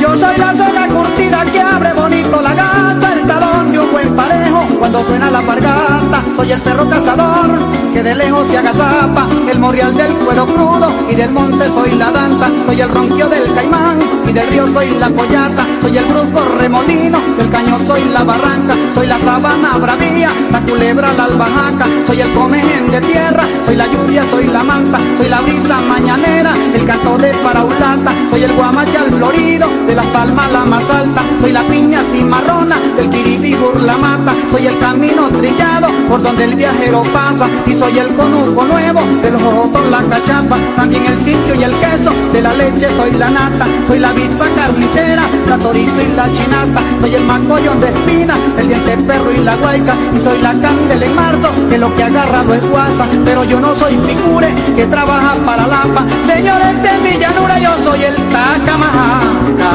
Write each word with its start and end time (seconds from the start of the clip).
Yo 0.00 0.10
soy 0.16 0.36
la 0.38 0.52
soga 0.52 0.88
curtida 0.88 1.44
que 1.44 1.60
abre 1.60 1.92
bonito 1.92 2.40
la 2.40 2.54
gata, 2.54 3.12
el 3.12 3.26
talón 3.26 3.72
de 3.72 3.80
un 3.80 3.90
buen 3.90 4.14
parejo 4.14 4.66
cuando 4.78 5.04
suena 5.04 5.30
la 5.30 5.40
pargata. 5.42 6.22
Soy 6.36 6.52
el 6.52 6.60
perro 6.60 6.88
cazador 6.88 7.50
que 7.92 8.02
de 8.02 8.14
lejos 8.14 8.46
se 8.50 8.58
agazapa, 8.58 9.26
el 9.50 9.58
morial 9.58 9.94
del 9.96 10.12
cuero 10.16 10.46
crudo 10.46 10.92
y 11.10 11.14
del 11.14 11.30
monte 11.32 11.66
soy 11.68 11.92
la 11.92 12.10
danta. 12.10 12.50
Soy 12.66 12.80
el 12.80 12.88
ronquio 12.88 13.28
del 13.28 13.52
caimán 13.54 13.98
del 14.36 14.48
río 14.48 14.66
soy 14.72 14.90
la 15.00 15.08
pollata. 15.08 15.66
Soy 15.80 15.96
el 15.96 16.04
brusco 16.04 16.40
remolino, 16.58 17.18
del 17.38 17.48
caño 17.48 17.78
soy 17.86 18.04
la 18.12 18.22
barranca. 18.22 18.74
Soy 18.94 19.06
la 19.06 19.18
sabana 19.18 19.78
bravía, 19.78 20.30
la 20.52 20.60
culebra 20.60 21.12
la 21.14 21.24
albahaca. 21.24 21.86
Soy 22.06 22.20
el 22.20 22.32
comején 22.32 22.90
de 22.90 23.00
tierra, 23.00 23.44
soy 23.64 23.76
la 23.76 23.86
lluvia, 23.86 24.24
soy 24.30 24.46
la 24.46 24.62
manta. 24.62 24.98
Soy 25.18 25.28
la 25.28 25.40
brisa 25.40 25.80
mañanera, 25.88 26.52
el 26.74 26.84
canto 26.84 27.16
de 27.16 27.32
paraulata. 27.42 28.12
Soy 28.30 28.44
el 28.44 28.52
guamachal 28.52 29.10
florido, 29.10 29.68
de 29.86 29.94
las 29.94 30.06
palmas 30.06 30.52
la 30.52 30.64
más 30.64 30.90
alta. 30.90 31.22
Soy 31.40 31.52
la 31.52 31.62
piña 31.62 32.02
cimarrona, 32.02 32.76
del 32.96 33.08
kiribí 33.08 33.56
la 33.86 33.96
mata. 33.96 34.34
Soy 34.50 34.66
el 34.66 34.78
camino 34.78 35.28
trillado, 35.30 35.88
por 36.08 36.20
donde 36.20 36.44
el 36.44 36.54
viajero 36.54 37.02
pasa. 37.12 37.48
Y 37.66 37.72
soy 37.72 37.98
el 37.98 38.14
conuco 38.14 38.64
nuevo, 38.64 39.00
de 39.22 39.30
los 39.30 39.42
jotos 39.42 39.90
la 39.90 40.02
cachapa. 40.02 40.56
También 40.76 41.06
el 41.06 41.18
sitio 41.24 41.54
y 41.54 41.62
el 41.62 41.72
queso, 41.72 42.12
de 42.32 42.42
la 42.42 42.52
leche 42.54 42.88
soy 42.96 43.12
la 43.12 43.30
nata. 43.30 43.66
Soy 43.88 43.98
la 43.98 44.12
avispa 44.26 44.46
carnicera, 44.54 45.22
la 45.48 45.58
torito 45.58 46.00
y 46.00 46.16
la 46.16 46.24
chinata. 46.32 46.80
Soy 47.00 47.14
el 47.14 47.24
macollón 47.24 47.80
de 47.80 47.88
espina, 47.88 48.34
el 48.58 48.68
diente 48.68 48.96
perro 48.98 49.32
y 49.32 49.38
la 49.38 49.54
guayca. 49.56 49.94
Y 50.14 50.18
soy 50.18 50.40
la 50.40 50.52
candela 50.52 51.06
en 51.06 51.14
marzo, 51.14 51.50
que 51.68 51.78
lo 51.78 51.94
que 51.94 52.02
agarra 52.02 52.42
lo 52.42 52.54
es 52.54 52.68
guasa. 52.68 53.06
Pero 53.24 53.44
yo 53.44 53.60
no 53.60 53.74
soy 53.76 53.98
figure, 53.98 54.52
que 54.74 54.86
trabaja 54.86 55.34
para 55.44 55.66
la 55.66 55.82
paz. 55.94 56.04
Señores 56.26 56.82
de 56.82 56.98
mi 56.98 57.18
llanura, 57.18 57.58
yo 57.58 57.70
soy 57.84 58.02
el 58.02 58.16
tacamajaca. 58.16 59.66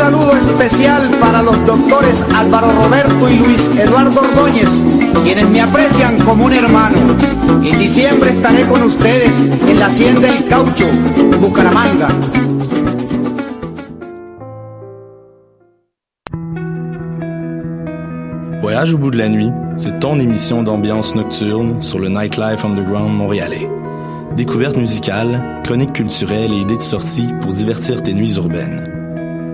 Saludo 0.00 0.34
especial 0.34 1.10
para 1.20 1.42
los 1.42 1.62
doctores 1.66 2.24
Álvaro 2.34 2.68
Roberto 2.72 3.28
y 3.28 3.36
Luis 3.36 3.70
Eduardo 3.78 4.18
Ordóñez, 4.18 4.70
quienes 5.22 5.46
me 5.50 5.60
aprecian 5.60 6.18
como 6.20 6.46
un 6.46 6.54
hermano. 6.54 6.96
En 7.62 7.78
diciembre 7.78 8.30
estaré 8.30 8.66
con 8.66 8.82
ustedes 8.82 9.46
en 9.68 9.78
la 9.78 9.86
Hacienda 9.88 10.22
del 10.22 10.46
Caucho, 10.48 10.86
Bucaramanga. 11.38 12.08
Voyage 18.62 18.94
au 18.94 18.98
bout 18.98 19.10
de 19.10 19.18
la 19.18 19.28
nuit, 19.28 19.52
c'est 19.76 19.98
ton 19.98 20.18
émission 20.18 20.62
d'ambiance 20.62 21.14
nocturne 21.14 21.82
sur 21.82 21.98
le 21.98 22.08
Nightlife 22.08 22.64
Underground 22.64 23.12
montréalais. 23.18 23.68
Découvertes 24.34 24.78
musicales, 24.78 25.60
chroniques 25.62 25.92
culturelles 25.92 26.54
et 26.54 26.60
idées 26.60 26.78
de 26.78 26.82
sortie 26.82 27.28
pour 27.42 27.52
divertir 27.52 28.02
tes 28.02 28.14
nuits 28.14 28.36
urbaines. 28.36 28.99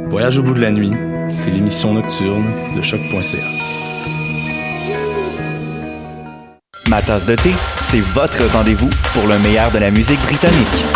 Voyage 0.09 0.39
au 0.39 0.43
bout 0.43 0.55
de 0.55 0.61
la 0.61 0.71
nuit, 0.71 0.93
c'est 1.35 1.51
l'émission 1.51 1.93
nocturne 1.93 2.47
de 2.77 2.81
choc.ca. 2.81 3.39
Ma 6.89 7.03
tasse 7.03 7.27
de 7.27 7.35
thé, 7.35 7.51
c'est 7.83 8.01
votre 8.01 8.45
rendez-vous 8.53 8.89
pour 9.15 9.27
le 9.27 9.39
meilleur 9.41 9.73
de 9.73 9.79
la 9.79 9.91
musique 9.91 10.21
britannique. 10.21 10.96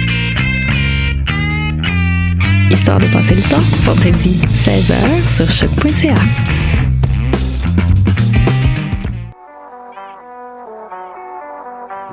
Histoire 2.71 2.99
de 2.99 3.07
passer 3.07 3.35
le 3.35 3.41
temps, 3.43 3.61
vendredi 3.83 4.39
16h 4.63 4.95
sur 5.29 5.51
choc.ca. 5.51 6.15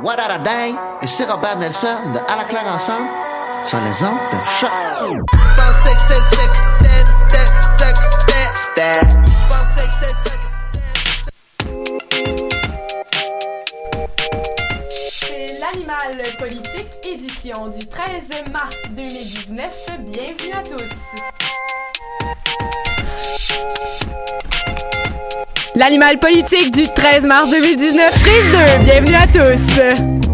What 0.02 0.18
a 0.18 0.38
day? 0.38 0.74
Et 1.02 1.06
c'est 1.06 1.30
Robert 1.30 1.58
Nelson 1.58 1.86
de 2.12 2.18
À 2.18 2.36
la 2.36 2.44
claire 2.44 2.66
ensemble 2.74 3.06
sur 3.66 3.78
les 3.78 4.02
ondes 4.02 4.18
de 4.32 4.38
choc. 4.58 4.70
C'est 5.82 5.98
l'animal 15.88 16.36
politique, 16.38 16.86
édition 17.06 17.68
du 17.68 17.86
13 17.86 18.50
mars 18.52 18.76
2019. 18.90 19.72
Bienvenue 20.00 20.52
à 20.52 20.62
tous. 20.62 20.94
L'animal 25.74 26.18
politique 26.18 26.72
du 26.72 26.92
13 26.92 27.26
mars 27.26 27.48
2019, 27.50 28.20
prise 28.20 28.44
2. 28.52 28.84
Bienvenue 28.84 29.14
à 29.14 29.26
tous. 29.26 30.27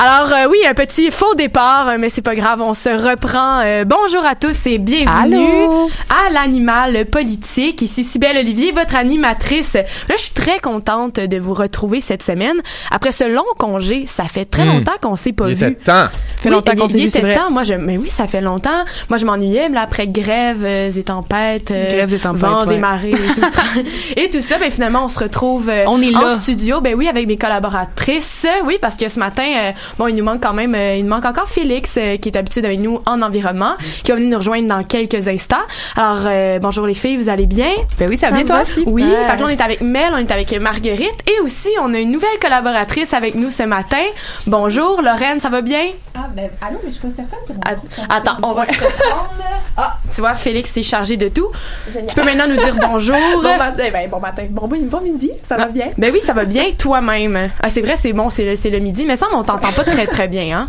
Alors 0.00 0.30
euh, 0.32 0.46
oui, 0.48 0.58
un 0.64 0.74
petit 0.74 1.10
faux 1.10 1.34
départ, 1.34 1.88
euh, 1.88 1.96
mais 1.98 2.08
c'est 2.08 2.22
pas 2.22 2.36
grave, 2.36 2.60
on 2.62 2.72
se 2.72 2.88
reprend. 2.88 3.58
Euh, 3.64 3.84
bonjour 3.84 4.24
à 4.24 4.36
tous 4.36 4.64
et 4.66 4.78
bienvenue 4.78 5.08
Allô? 5.36 5.90
à 6.08 6.30
l'animal 6.32 7.04
politique. 7.06 7.82
Ici 7.82 8.04
Cybelle 8.04 8.36
Olivier, 8.38 8.70
votre 8.70 8.94
animatrice. 8.94 9.72
Là, 9.74 9.82
je 10.16 10.22
suis 10.22 10.30
très 10.34 10.60
contente 10.60 11.16
de 11.16 11.36
vous 11.38 11.52
retrouver 11.52 12.00
cette 12.00 12.22
semaine. 12.22 12.58
Après 12.92 13.10
ce 13.10 13.24
long 13.24 13.42
congé, 13.58 14.04
ça 14.06 14.24
fait 14.24 14.44
très 14.44 14.64
Hmm. 14.64 14.68
longtemps 14.68 14.92
qu'on 15.02 15.16
s'est 15.16 15.32
pas 15.32 15.48
Il 15.48 15.56
vu. 15.56 15.66
était 15.66 15.74
temps. 15.92 16.06
fait 16.36 16.50
longtemps 16.50 16.76
qu'on 16.76 16.86
s'est 16.86 17.00
vu, 17.00 17.10
c'est 17.10 17.20
vrai. 17.20 17.34
temps. 17.34 17.50
Moi, 17.50 17.64
je, 17.64 17.74
mais 17.74 17.96
oui, 17.96 18.08
ça 18.08 18.28
fait 18.28 18.40
longtemps. 18.40 18.84
Moi, 19.08 19.18
je 19.18 19.24
m'ennuyais. 19.26 19.68
Mais 19.68 19.74
là, 19.74 19.82
après 19.82 20.06
grèves 20.06 20.62
euh, 20.64 20.92
et 20.92 21.02
tempêtes, 21.02 21.72
euh, 21.72 21.88
Grèves 21.88 22.14
et 22.14 22.18
tempêtes, 22.20 22.40
vents 22.42 22.64
ouais. 22.66 22.76
et 22.76 22.78
marées 22.78 23.10
et 23.10 23.34
tout, 23.40 23.48
et 24.16 24.30
tout 24.30 24.40
ça, 24.42 24.58
ben 24.58 24.70
finalement, 24.70 25.06
on 25.06 25.08
se 25.08 25.18
retrouve 25.18 25.68
On 25.88 26.00
est 26.00 26.14
en 26.14 26.20
là. 26.22 26.40
studio. 26.40 26.80
Ben 26.80 26.94
oui, 26.94 27.08
avec 27.08 27.26
mes 27.26 27.36
collaboratrices. 27.36 28.46
Oui, 28.64 28.78
parce 28.80 28.96
que 28.96 29.08
ce 29.08 29.18
matin, 29.18 29.42
euh, 29.56 29.72
bon, 29.98 30.08
il 30.08 30.14
nous 30.14 30.24
manque 30.24 30.42
quand 30.42 30.52
même, 30.52 30.74
euh, 30.74 30.96
il 30.96 31.04
nous 31.04 31.10
manque 31.10 31.24
encore 31.24 31.48
Félix, 31.48 31.94
euh, 31.96 32.16
qui 32.16 32.28
est 32.28 32.36
habitué 32.36 32.64
avec 32.64 32.80
nous 32.80 33.00
en 33.06 33.22
environnement, 33.22 33.74
qui 34.02 34.10
va 34.10 34.16
venir 34.16 34.30
nous 34.30 34.38
rejoindre 34.38 34.68
dans 34.68 34.82
quelques 34.84 35.28
instants. 35.28 35.56
Alors, 35.96 36.24
euh, 36.26 36.58
bonjour 36.58 36.86
les 36.86 36.94
filles, 36.94 37.16
vous 37.16 37.28
allez 37.28 37.46
bien? 37.46 37.70
Ben 37.98 38.08
oui, 38.08 38.16
ça 38.16 38.30
va 38.30 38.36
bien, 38.36 38.44
toi? 38.44 38.64
super. 38.64 38.92
Oui, 38.92 39.04
fait 39.04 39.36
que 39.36 39.40
là, 39.40 39.46
on 39.46 39.48
est 39.48 39.60
avec 39.60 39.80
Mel, 39.80 40.12
on 40.14 40.18
est 40.18 40.30
avec 40.30 40.52
Marguerite, 40.58 41.22
et 41.26 41.40
aussi, 41.40 41.70
on 41.80 41.94
a 41.94 41.98
une 41.98 42.10
nouvelle 42.10 42.38
collaboratrice 42.40 43.14
avec 43.14 43.34
nous 43.34 43.50
ce 43.50 43.62
matin. 43.62 44.02
Bonjour, 44.46 45.02
Lorraine, 45.02 45.40
ça 45.40 45.48
va 45.48 45.62
bien? 45.62 45.86
Ah, 46.14 46.28
ben, 46.34 46.50
allô, 46.60 46.78
mais 46.84 46.90
je 46.90 46.96
suis 46.96 47.02
pas 47.06 47.14
certaine 47.14 47.38
que 47.46 47.52
mon. 47.52 47.60
Attends, 48.08 48.36
on 48.42 48.52
va. 48.52 48.64
ah, 49.76 49.96
tu 50.12 50.20
vois, 50.20 50.34
Félix 50.34 50.70
s'est 50.70 50.82
chargé 50.82 51.16
de 51.16 51.28
tout. 51.28 51.48
Génial. 51.88 52.06
Tu 52.08 52.14
peux 52.14 52.24
maintenant 52.24 52.48
nous 52.48 52.56
dire 52.56 52.74
bonjour. 52.80 53.16
Bon 53.42 53.56
matin, 53.56 53.84
ben, 53.92 54.10
bon 54.10 54.18
matin. 54.18 54.44
Bon, 54.50 54.66
bon, 54.66 54.76
bon 54.82 55.00
midi, 55.00 55.30
ça 55.44 55.56
va 55.56 55.66
bien? 55.66 55.86
Ben 55.96 56.10
oui, 56.12 56.20
ça 56.20 56.32
va 56.32 56.44
bien 56.44 56.72
toi-même. 56.76 57.50
Ah, 57.62 57.70
c'est 57.70 57.82
vrai, 57.82 57.96
c'est 58.00 58.12
bon, 58.12 58.30
c'est 58.30 58.44
le, 58.44 58.56
c'est 58.56 58.70
le 58.70 58.78
midi, 58.78 59.04
mais 59.04 59.16
ça, 59.16 59.26
on 59.32 59.42
t'entend 59.44 59.70
pas 59.78 59.84
très 59.84 60.06
très 60.08 60.26
bien, 60.26 60.58
hein? 60.58 60.68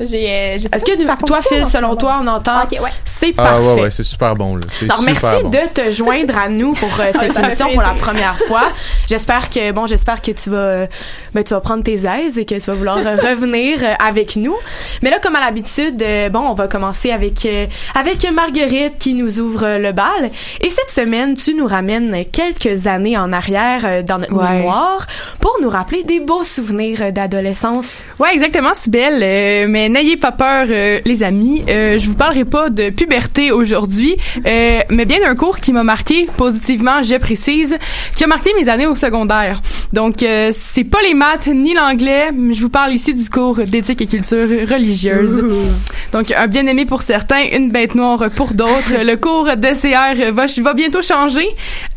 Est-ce 0.00 0.84
que 0.84 0.92
si 0.92 1.04
ça 1.04 1.16
toi, 1.24 1.38
Phil, 1.40 1.64
selon 1.64 1.94
toi, 1.96 2.18
on 2.22 2.26
entend? 2.26 2.62
Ok, 2.64 2.72
ouais. 2.82 2.90
C'est 3.04 3.32
Ah 3.38 3.42
parfait. 3.42 3.62
ouais, 3.64 3.82
ouais, 3.82 3.90
c'est 3.90 4.02
super 4.02 4.34
bon, 4.34 4.56
là. 4.56 4.62
C'est 4.68 4.86
Alors 4.86 4.98
super 4.98 5.14
merci 5.22 5.42
bon. 5.44 5.50
de 5.50 5.58
te 5.72 5.90
joindre 5.90 6.36
à 6.36 6.48
nous 6.48 6.72
pour 6.72 6.88
euh, 7.00 7.12
cette 7.18 7.38
émission 7.38 7.68
pour 7.72 7.82
la 7.82 7.92
première 7.92 8.36
fois. 8.48 8.64
J'espère 9.08 9.50
que 9.50 9.70
bon, 9.72 9.86
j'espère 9.86 10.20
que 10.20 10.32
tu 10.32 10.50
vas 10.50 10.56
euh, 10.56 10.86
ben, 11.34 11.44
tu 11.44 11.54
vas 11.54 11.60
prendre 11.60 11.82
tes 11.84 11.94
aises 12.06 12.38
et 12.38 12.44
que 12.44 12.54
tu 12.54 12.60
vas 12.62 12.74
vouloir 12.74 12.98
euh, 12.98 13.16
revenir 13.22 13.78
euh, 13.82 13.94
avec 14.04 14.36
nous. 14.36 14.56
Mais 15.02 15.10
là 15.10 15.18
comme 15.22 15.36
à 15.36 15.40
l'habitude, 15.40 16.02
euh, 16.02 16.28
bon, 16.28 16.40
on 16.40 16.54
va 16.54 16.66
commencer 16.68 17.10
avec 17.12 17.46
euh, 17.46 17.66
avec 17.94 18.28
Marguerite 18.30 18.98
qui 18.98 19.14
nous 19.14 19.38
ouvre 19.40 19.64
euh, 19.64 19.78
le 19.78 19.92
bal 19.92 20.30
et 20.60 20.70
cette 20.70 20.90
semaine, 20.90 21.34
tu 21.34 21.54
nous 21.54 21.66
ramènes 21.66 22.24
quelques 22.32 22.86
années 22.86 23.16
en 23.16 23.32
arrière 23.32 23.82
euh, 23.84 24.02
dans 24.02 24.18
notre 24.18 24.34
Ouais. 24.34 24.56
mémoire 24.58 25.06
pour 25.40 25.56
nous 25.62 25.68
rappeler 25.68 26.02
des 26.02 26.18
beaux 26.20 26.42
souvenirs 26.44 26.98
euh, 27.02 27.10
d'adolescence. 27.12 27.98
Ouais, 28.18 28.30
exactement, 28.32 28.70
c'est 28.74 28.90
belle. 28.90 29.22
euh, 29.22 29.66
mais 29.68 29.83
Mais 29.84 29.90
n'ayez 29.90 30.16
pas 30.16 30.32
peur, 30.32 30.68
euh, 30.70 31.00
les 31.04 31.22
amis. 31.22 31.62
Euh, 31.68 31.98
je 31.98 32.06
vous 32.08 32.14
parlerai 32.14 32.46
pas 32.46 32.70
de 32.70 32.88
puberté 32.88 33.50
aujourd'hui, 33.50 34.16
euh, 34.46 34.78
mais 34.88 35.04
bien 35.04 35.20
d'un 35.20 35.34
cours 35.34 35.58
qui 35.60 35.74
m'a 35.74 35.82
marqué 35.82 36.26
positivement, 36.38 37.02
je 37.02 37.16
précise, 37.16 37.76
qui 38.16 38.24
a 38.24 38.26
marqué 38.26 38.48
mes 38.58 38.70
années 38.70 38.86
au 38.86 38.94
secondaire. 38.94 39.60
Donc, 39.92 40.22
euh, 40.22 40.52
c'est 40.54 40.84
pas 40.84 41.02
les 41.02 41.12
maths 41.12 41.48
ni 41.48 41.74
l'anglais, 41.74 42.30
je 42.52 42.62
vous 42.62 42.70
parle 42.70 42.94
ici 42.94 43.12
du 43.12 43.28
cours 43.28 43.56
d'éthique 43.56 44.00
et 44.00 44.06
culture 44.06 44.48
religieuse. 44.70 45.42
Donc, 46.12 46.30
un 46.30 46.46
bien 46.46 46.66
aimé 46.66 46.86
pour 46.86 47.02
certains, 47.02 47.44
une 47.52 47.70
bête 47.70 47.94
noire 47.94 48.30
pour 48.34 48.54
d'autres. 48.54 49.02
Le 49.04 49.16
cours 49.16 49.54
d'SCR 49.54 50.32
va, 50.32 50.46
va 50.46 50.72
bientôt 50.72 51.02
changer, 51.02 51.46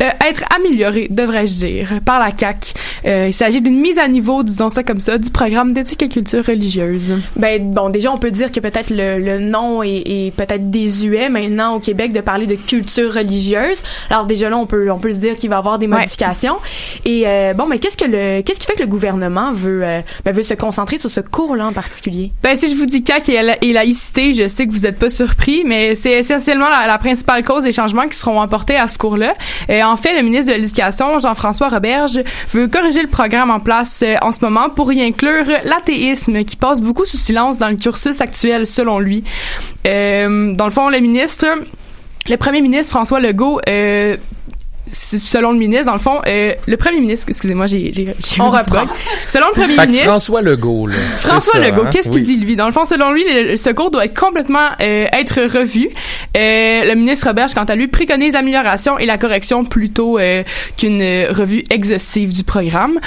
être 0.02 0.44
amélioré, 0.54 1.08
devrais-je 1.10 1.54
dire, 1.54 1.90
par 2.04 2.20
la 2.20 2.32
CAC. 2.32 2.74
Euh, 3.06 3.28
il 3.30 3.34
s'agit 3.34 3.62
d'une 3.62 3.80
mise 3.80 3.98
à 3.98 4.10
niveau, 4.10 4.44
disons 4.44 4.68
ça 4.68 4.84
comme 4.84 5.00
ça, 5.00 5.18
du 5.18 5.30
programme 5.30 5.72
d'éthique 5.74 6.04
et 6.04 6.10
culture 6.10 6.46
religieuse. 6.46 7.14
Ben 7.38 7.72
bon, 7.78 7.90
déjà 7.90 8.12
on 8.12 8.18
peut 8.18 8.32
dire 8.32 8.52
que 8.52 8.60
peut-être 8.60 8.90
le, 8.90 9.20
le 9.20 9.40
nom 9.40 9.84
est, 9.84 10.04
est 10.06 10.36
peut-être 10.36 10.70
désuet 10.72 11.30
maintenant 11.30 11.76
au 11.76 11.80
Québec 11.80 12.12
de 12.12 12.22
parler 12.22 12.48
de 12.48 12.56
culture 12.56 13.14
religieuse. 13.14 13.82
Alors 14.10 14.26
déjà 14.26 14.50
là 14.50 14.58
on 14.58 14.66
peut 14.66 14.90
on 14.92 14.98
peut 15.00 15.12
se 15.12 15.18
dire 15.18 15.38
qu'il 15.38 15.50
va 15.50 15.58
y 15.58 15.60
avoir 15.60 15.78
des 15.80 15.88
Ouais. 15.88 16.00
modifications. 16.00 16.58
Et 17.06 17.24
euh, 17.28 17.54
bon, 17.54 17.66
mais 17.68 17.80
qu'est-ce 17.80 17.96
que 17.98 18.06
le 18.06 18.42
qu'est-ce 18.42 18.60
qui 18.60 18.66
fait 18.66 18.74
que 18.76 18.82
le 18.82 18.88
gouvernement 18.90 19.52
veut 19.54 19.82
euh, 19.84 20.02
ben, 20.26 20.34
veut 20.34 20.42
se 20.44 20.54
concentrer 20.54 20.98
sur 20.98 21.10
ce 21.10 21.22
cours-là 21.22 21.68
en 21.68 21.74
particulier? 21.74 22.32
Ben, 22.44 22.58
si 22.58 22.70
je 22.70 22.76
vous 22.76 22.86
dis 22.86 23.04
CAC 23.04 23.30
et, 23.30 23.42
la- 23.42 23.64
et 23.64 23.72
laïcité, 23.74 24.34
je 24.34 24.48
sais 24.48 24.66
que 24.68 24.72
vous 24.74 24.80
n'êtes 24.82 25.00
pas 25.00 25.10
surpris, 25.10 25.64
mais 25.66 25.96
c'est 25.96 26.12
essentiellement 26.20 26.68
la, 26.68 26.88
la 26.88 26.98
principale 26.98 27.44
cause 27.44 27.64
des 27.64 27.72
changements 27.74 28.08
qui 28.08 28.18
seront 28.18 28.42
apportés 28.42 28.76
à 28.76 28.88
ce 28.88 28.98
cours-là. 28.98 29.34
Euh, 29.70 29.82
en 29.84 29.96
fait, 29.98 30.16
le 30.18 30.24
ministre 30.24 30.52
de 30.52 30.58
l'Éducation, 30.58 31.20
Jean-François 31.20 31.70
Roberge, 31.70 32.20
veut 32.52 32.68
corriger 32.68 33.02
le 33.02 33.08
programme 33.08 33.52
en 33.52 33.60
place 33.60 34.04
euh, 34.06 34.16
en 34.22 34.32
ce 34.32 34.40
moment 34.42 34.70
pour 34.70 34.92
y 34.92 35.02
inclure 35.04 35.46
l'athéisme, 35.64 36.44
qui 36.44 36.56
passe 36.58 36.82
beaucoup 36.82 37.06
sous 37.06 37.18
silence 37.18 37.60
dans 37.60 37.67
le 37.70 37.78
cursus 37.78 38.22
actuel, 38.22 38.68
selon 38.68 39.00
lui. 39.00 39.24
Euh, 39.86 40.54
dans 40.54 40.66
le 40.66 40.72
fond, 40.72 40.90
le 40.90 41.00
ministre, 41.00 41.46
le 42.30 42.38
premier 42.38 42.62
ministre 42.62 42.92
François 42.92 43.20
Legault, 43.20 43.60
euh, 43.70 44.18
selon 44.90 45.52
le 45.52 45.58
ministre, 45.58 45.86
dans 45.88 45.94
le 45.94 46.00
fond, 46.00 46.22
euh, 46.28 46.54
le 46.66 46.78
premier 46.78 47.02
ministre, 47.02 47.26
excusez-moi, 47.30 47.68
j'ai 47.68 47.92
j'ai 47.92 48.14
On 48.40 48.50
reprend. 48.50 48.86
bug. 48.86 48.88
Selon 49.28 49.48
le 49.48 49.52
premier 49.62 49.74
Fait 49.76 49.88
ministre, 49.88 50.06
François 50.08 50.42
Legault, 50.42 50.88
là. 50.88 50.96
François 51.20 51.54
ça, 51.54 51.60
Legault, 51.60 51.84
hein? 51.86 51.90
qu'est-ce 51.92 52.08
Oui. 52.08 52.14
qu'il 52.16 52.24
dit 52.24 52.36
lui? 52.38 52.56
Dans 52.56 52.68
le 52.68 52.72
fond, 52.72 52.86
selon 52.86 53.12
lui, 53.12 53.24
le, 53.30 53.58
ce 53.58 53.70
cours 53.72 53.92
doit 53.92 54.06
être 54.06 54.18
complètement 54.18 54.70
euh, 54.82 55.08
être 55.12 55.42
revu. 55.58 55.90
Euh, 56.38 56.86
le 56.86 56.96
ministre 56.96 57.28
Roberge, 57.28 57.54
quant 57.54 57.66
à 57.66 57.76
lui, 57.76 57.88
préconise 57.90 58.32
l'amélioration 58.34 58.98
et 58.98 59.06
la 59.06 59.18
correction 59.18 59.66
plutôt 59.66 60.20
euh, 60.20 60.44
qu'une 60.78 61.02
revue 61.32 61.64
exhaustive 61.70 62.32
du 62.32 62.44
programme. 62.46 63.00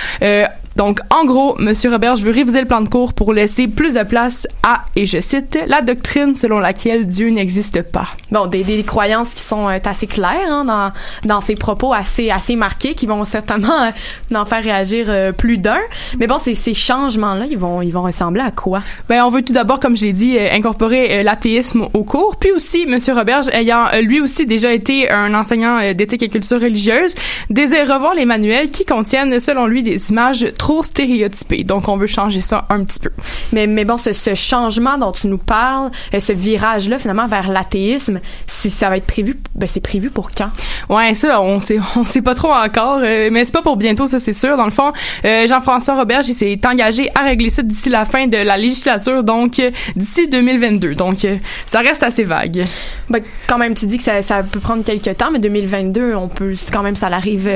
Donc, 0.77 1.01
en 1.11 1.25
gros, 1.25 1.57
Monsieur 1.59 1.91
Roberge 1.91 2.23
veut 2.23 2.31
réviser 2.31 2.61
le 2.61 2.67
plan 2.67 2.81
de 2.81 2.89
cours 2.89 3.13
pour 3.13 3.33
laisser 3.33 3.69
plus 3.69 3.95
de 3.95 4.03
place 4.03 4.47
à, 4.63 4.85
et 4.97 5.05
je 5.05 5.19
cite, 5.21 5.59
la 5.67 5.83
doctrine 5.83 6.37
selon 6.37 6.59
laquelle 6.61 7.07
Dieu 7.07 7.29
n'existe 7.31 7.83
pas. 7.83 8.09
Bon, 8.31 8.47
des, 8.47 8.63
des 8.63 8.83
croyances 8.83 9.35
qui 9.35 9.43
sont 9.43 9.69
euh, 9.69 9.79
assez 9.85 10.07
claires 10.07 10.31
hein, 10.49 10.65
dans 10.65 10.93
dans 11.29 11.41
ces 11.41 11.57
propos 11.57 11.93
assez 11.93 12.31
assez 12.31 12.57
marqués 12.57 12.95
qui 12.95 13.07
vont 13.07 13.25
certainement 13.25 13.83
euh, 13.83 14.37
en 14.37 14.45
faire 14.45 14.63
réagir 14.63 15.07
euh, 15.09 15.33
plus 15.33 15.59
d'un. 15.59 15.81
Mais 16.19 16.27
bon, 16.27 16.39
ces 16.39 16.55
ces 16.55 16.75
changements 16.75 17.35
là, 17.35 17.47
ils 17.51 17.59
vont 17.59 17.83
ils 17.83 17.91
vont 17.91 18.03
ressembler 18.03 18.43
à 18.43 18.51
quoi? 18.51 18.83
Ben, 19.09 19.23
on 19.25 19.31
veut 19.31 19.43
tout 19.43 19.53
d'abord, 19.53 19.81
comme 19.81 19.97
je 19.97 20.05
l'ai 20.05 20.13
dit, 20.13 20.39
euh, 20.39 20.49
incorporer 20.53 21.19
euh, 21.19 21.23
l'athéisme 21.23 21.89
au 21.93 22.05
cours. 22.05 22.37
Puis 22.37 22.53
aussi, 22.53 22.87
Monsieur 22.87 23.15
Roberge, 23.15 23.49
ayant 23.53 23.87
lui 24.01 24.21
aussi 24.21 24.47
déjà 24.47 24.73
été 24.73 25.11
un 25.11 25.35
enseignant 25.35 25.93
d'éthique 25.93 26.23
et 26.23 26.29
culture 26.29 26.61
religieuse, 26.61 27.15
désire 27.51 27.93
revoir 27.93 28.15
les 28.15 28.25
manuels 28.25 28.71
qui 28.71 28.85
contiennent, 28.85 29.41
selon 29.41 29.67
lui, 29.67 29.83
des 29.83 30.11
images 30.11 30.47
trop 30.61 30.83
stéréotypées. 30.83 31.65
Donc, 31.65 31.89
on 31.89 31.97
veut 31.97 32.07
changer 32.07 32.43
ça 32.43 32.67
un 32.69 32.85
petit 32.85 32.99
peu. 33.01 33.09
Mais, 33.53 33.67
mais 33.67 33.87
bon, 33.87 33.97
ce, 33.97 34.13
ce 34.13 34.35
changement 34.35 34.99
dont 34.99 35.11
tu 35.11 35.27
nous 35.27 35.39
parles, 35.39 35.91
euh, 36.13 36.21
ce 36.21 36.35
virage-là, 36.35 36.99
finalement, 36.99 37.27
vers 37.27 37.49
l'athéisme, 37.51 38.21
si 38.47 38.69
ça 38.69 38.91
va 38.91 38.99
être 38.99 39.07
prévu, 39.07 39.39
ben, 39.55 39.67
c'est 39.67 39.81
prévu 39.81 40.11
pour 40.11 40.33
quand? 40.33 40.51
Ouais, 40.91 41.15
ça, 41.15 41.41
on 41.41 41.61
sait, 41.61 41.79
on 41.97 42.05
sait 42.05 42.21
pas 42.21 42.35
trop 42.35 42.53
encore, 42.53 43.01
euh, 43.03 43.31
mais 43.33 43.47
c'est 43.47 43.55
pas 43.55 43.63
pour 43.63 43.79
bientôt, 43.79 44.07
ça 44.07 44.19
c'est 44.21 44.35
sûr. 44.35 44.59
Dans 44.59 44.67
le 44.67 44.71
fond, 44.71 44.93
euh, 45.25 45.49
Jean-François 45.49 45.97
Roberge, 45.97 46.29
il 46.29 46.35
s'est 46.35 46.61
engagé 46.67 47.09
à 47.19 47.23
régler 47.23 47.49
ça 47.49 47.63
d'ici 47.63 47.89
la 47.89 48.05
fin 48.05 48.27
de 48.27 48.37
la 48.37 48.59
législature, 48.59 49.25
donc 49.25 49.59
euh, 49.61 49.71
d'ici 49.97 50.29
2022. 50.29 50.95
Donc, 50.95 51.27
ça 51.65 51.81
reste 51.81 52.03
assez 52.03 52.25
vague. 52.25 52.65
Ben, 53.09 53.23
quand 53.47 53.57
même, 53.57 53.75
tu 53.75 53.87
dis 53.87 53.97
que 53.97 54.05
ça, 54.05 54.21
ça 54.21 54.43
peut 54.43 54.61
prendre 54.61 54.85
quelques 54.85 55.17
temps, 55.17 55.31
mais 55.31 55.39
2022, 55.39 56.15
on 56.17 56.29
peut, 56.29 56.53
quand 56.71 56.83
même, 56.83 56.97
ça 56.97 57.09
l'arrive 57.09 57.49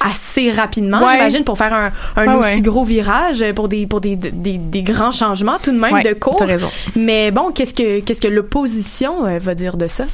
assez 0.00 0.50
rapidement, 0.50 1.00
Ouais. 1.02 1.12
j'imagine, 1.12 1.44
pour 1.44 1.58
faire 1.58 1.74
un, 1.74 1.90
un 2.16 2.36
Ouais, 2.36 2.45
ouais. 2.54 2.60
gros 2.60 2.84
virage, 2.84 3.44
pour 3.54 3.68
des, 3.68 3.86
pour 3.86 4.00
des, 4.00 4.16
des, 4.16 4.58
des 4.58 4.82
grands 4.82 5.12
changements, 5.12 5.58
tout 5.62 5.72
de 5.72 5.78
même, 5.78 5.92
Ouais, 5.92 6.02
de 6.02 6.12
cours. 6.14 6.40
raison. 6.40 6.68
Mais 6.96 7.30
bon, 7.30 7.50
qu'est-ce 7.52 7.74
que, 7.74 8.00
qu'est-ce 8.00 8.20
que 8.20 8.28
l'opposition 8.28 9.26
euh, 9.26 9.38
va 9.38 9.54
dire 9.54 9.76
de 9.76 9.86
ça? 9.86 10.04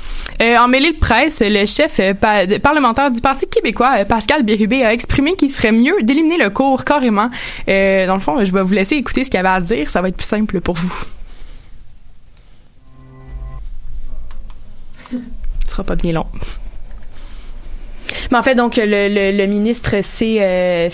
Euh, 0.41 0.57
en 0.57 0.69
mêlée 0.69 0.93
de 0.93 0.99
presse, 0.99 1.41
le 1.45 1.65
chef 1.67 2.01
euh, 2.01 2.13
de- 2.47 2.59
parlementaire 2.59 3.11
du 3.11 3.21
Parti 3.21 3.47
québécois, 3.47 4.05
Pascal 4.07 4.43
Bérubé, 4.45 4.85
a 4.85 4.93
exprimé 4.93 5.33
qu'il 5.33 5.51
serait 5.51 5.73
mieux 5.73 5.95
d'éliminer 6.03 6.39
le 6.39 6.51
cours 6.51 6.85
carrément. 6.85 7.31
Dans 7.67 8.15
le 8.15 8.21
fond, 8.21 8.45
je 8.45 8.53
vais 8.53 8.63
vous 8.63 8.75
laisser 8.75 8.97
écouter 8.97 9.25
ce 9.25 9.31
qu'il 9.31 9.39
avait 9.41 9.49
à 9.49 9.61
dire. 9.61 9.91
Ça 9.91 10.01
va 10.03 10.09
être 10.09 10.17
plus 10.17 10.27
simple 10.27 10.61
pour 10.61 10.75
vous. 10.77 10.93
Ce 15.65 15.71
sera 15.71 15.85
pas 15.85 15.95
bien 15.97 16.13
long. 16.13 16.27
Mais 18.33 18.39
en 18.39 18.43
fait, 18.43 18.55
donc, 18.55 18.77
le, 18.77 18.87
le, 18.87 19.37
le 19.37 19.47
ministre 19.47 20.01
s'est, 20.03 20.39
euh, 20.41 20.89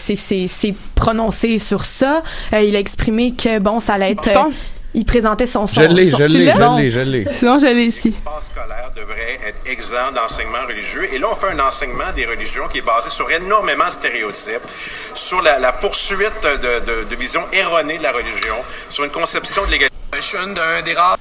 prononcé 0.96 1.60
sur 1.60 1.84
ça. 1.84 2.22
Euh, 2.52 2.62
il 2.62 2.74
a 2.74 2.80
exprimé 2.80 3.32
que, 3.32 3.60
bon, 3.60 3.78
ça 3.78 3.94
allait 3.94 4.10
être... 4.10 4.32
Bon. 4.34 4.46
euh, 4.48 4.54
il 4.94 5.04
présentait 5.04 5.46
son... 5.46 5.68
son 5.68 5.82
Je 5.82 5.86
l'ai, 5.86 6.08
je 6.08 6.16
l'ai, 6.16 6.52
je 6.52 6.76
l'ai, 6.76 6.90
je 6.90 7.00
l'ai. 7.00 7.26
Sinon, 7.30 7.60
je 7.60 7.66
l'ai 7.66 7.84
ici. 7.84 8.08
l'espace 8.08 8.50
scolaire 8.52 8.90
devrait 8.96 9.38
être 9.46 9.70
exempt 9.70 10.10
d'enseignement 10.16 10.66
religieux. 10.66 11.08
Et 11.14 11.18
là, 11.20 11.28
on 11.30 11.36
fait 11.36 11.52
un 11.52 11.60
enseignement 11.60 12.10
des 12.16 12.26
religions 12.26 12.66
qui 12.72 12.78
est 12.78 12.82
basé 12.82 13.08
sur 13.10 13.30
énormément 13.30 13.86
de 13.86 13.92
stéréotypes, 13.92 14.66
sur 15.14 15.40
la, 15.40 15.60
la 15.60 15.70
poursuite 15.70 16.42
de, 16.42 16.80
de, 16.80 17.04
de 17.08 17.16
visions 17.16 17.44
erronées 17.52 17.98
de 17.98 18.02
la 18.02 18.10
religion, 18.10 18.56
sur 18.90 19.04
une 19.04 19.12
conception 19.12 19.64
de 19.64 19.70
l'égalité. 19.70 19.94
Je 20.16 20.20
suis 20.20 20.38
un 20.38 20.48
d'un 20.48 20.82
des 20.82 20.94
rares 20.94 21.18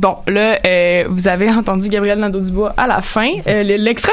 Bon, 0.00 0.16
là, 0.28 0.58
euh, 0.66 1.04
vous 1.10 1.28
avez 1.28 1.50
entendu 1.60 1.88
Gabriel 1.90 2.18
Nadeau-Dubois 2.18 2.72
à 2.78 2.86
la 2.86 3.02
fin. 3.02 3.30
Euh, 3.46 3.62
le- 3.62 3.76
L'extrait 3.76 4.12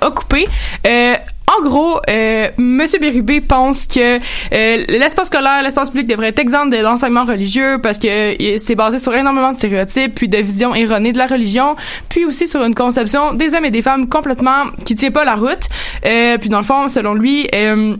a 0.00 0.10
coupé. 0.10 0.46
Euh, 0.86 1.14
en 1.58 1.62
gros, 1.62 1.98
euh, 2.10 2.48
Monsieur 2.58 2.98
Bérubé 2.98 3.40
pense 3.40 3.86
que 3.86 4.16
euh, 4.18 4.84
l'espace 4.88 5.28
scolaire, 5.28 5.62
l'espace 5.62 5.90
public 5.90 6.06
devrait 6.08 6.28
être 6.28 6.40
exempt 6.40 6.66
de 6.66 6.76
l'enseignement 6.78 7.24
religieux 7.24 7.78
parce 7.82 7.98
que 8.00 8.08
euh, 8.08 8.58
c'est 8.58 8.74
basé 8.74 8.98
sur 8.98 9.14
énormément 9.14 9.50
de 9.52 9.56
stéréotypes, 9.56 10.14
puis 10.14 10.28
de 10.28 10.38
visions 10.38 10.74
erronées 10.74 11.12
de 11.12 11.18
la 11.18 11.26
religion, 11.26 11.74
puis 12.08 12.24
aussi 12.26 12.48
sur 12.48 12.62
une 12.64 12.74
conception 12.74 13.32
des 13.32 13.54
hommes 13.54 13.64
et 13.64 13.70
des 13.70 13.80
femmes 13.82 14.08
complètement 14.08 14.64
qui 14.84 14.94
tient 14.96 15.10
pas 15.12 15.24
la 15.24 15.36
route. 15.36 15.68
Euh, 16.04 16.36
puis 16.38 16.50
dans 16.50 16.58
le 16.58 16.64
fond, 16.64 16.88
selon 16.88 17.14
lui, 17.14 17.46
euh, 17.54 17.96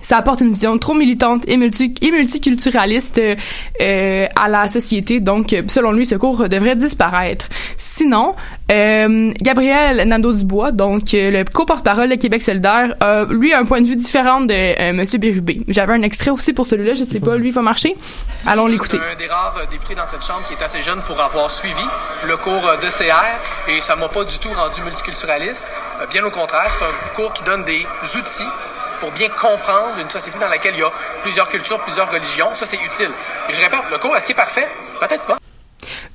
ça 0.00 0.16
apporte 0.18 0.40
une 0.40 0.52
vision 0.52 0.78
trop 0.78 0.94
militante 0.94 1.42
et, 1.46 1.56
multi 1.56 1.94
et 2.02 2.10
multiculturaliste 2.10 3.20
euh, 3.80 4.26
à 4.36 4.48
la 4.48 4.68
société. 4.68 5.20
Donc, 5.20 5.54
selon 5.68 5.92
lui, 5.92 6.06
ce 6.06 6.14
cours 6.14 6.48
devrait 6.48 6.76
disparaître. 6.76 7.46
Sinon, 7.76 8.34
euh, 8.70 9.32
Gabriel 9.40 10.06
Nadeau-Dubois, 10.06 10.72
donc 10.72 11.14
euh, 11.14 11.30
le 11.30 11.44
co-porte-parole 11.44 12.10
de 12.10 12.16
Québec 12.16 12.42
solidaire, 12.42 12.94
a, 13.00 13.24
lui, 13.24 13.54
un 13.54 13.64
point 13.64 13.80
de 13.80 13.86
vue 13.86 13.96
différent 13.96 14.40
de 14.40 14.52
euh, 14.52 14.92
Monsieur 14.92 15.18
Bérubé. 15.18 15.62
J'avais 15.68 15.94
un 15.94 16.02
extrait 16.02 16.30
aussi 16.30 16.52
pour 16.52 16.66
celui-là, 16.66 16.94
je 16.94 17.04
sais 17.04 17.20
pas, 17.20 17.36
lui, 17.36 17.50
va 17.50 17.62
marcher. 17.62 17.96
Allons 18.46 18.66
l'écouter. 18.66 18.98
un 18.98 19.16
des 19.16 19.26
rares 19.26 19.54
députés 19.70 19.94
dans 19.94 20.06
cette 20.06 20.22
chambre 20.22 20.44
qui 20.46 20.54
est 20.54 20.62
assez 20.62 20.82
jeune 20.82 21.00
pour 21.06 21.20
avoir 21.20 21.50
suivi 21.50 21.74
le 22.26 22.36
cours 22.36 22.60
de 22.60 22.88
CR 22.88 23.68
et 23.68 23.80
ça 23.80 23.96
m'a 23.96 24.08
pas 24.08 24.24
du 24.24 24.38
tout 24.38 24.50
rendu 24.50 24.82
multiculturaliste. 24.82 25.64
Euh, 26.00 26.06
Bien 26.10 26.24
au 26.24 26.30
contraire, 26.30 26.70
c'est 26.78 26.84
un 26.84 27.14
cours 27.14 27.32
qui 27.32 27.42
donne 27.44 27.64
des 27.64 27.86
outils 28.16 28.48
pour 29.00 29.10
bien 29.12 29.28
comprendre 29.28 29.98
une 30.00 30.10
société 30.10 30.38
dans 30.38 30.48
laquelle 30.48 30.74
il 30.74 30.80
y 30.80 30.82
a 30.82 30.92
plusieurs 31.22 31.48
cultures, 31.48 31.78
plusieurs 31.80 32.10
religions. 32.10 32.48
Ça, 32.54 32.66
c'est 32.66 32.76
utile. 32.76 33.10
Et 33.48 33.52
je 33.52 33.60
répète, 33.60 33.80
le 33.90 33.98
cours, 33.98 34.16
est-ce 34.16 34.26
qu'il 34.26 34.34
est 34.34 34.36
parfait? 34.36 34.68
Peut-être 35.00 35.24
pas. 35.24 35.38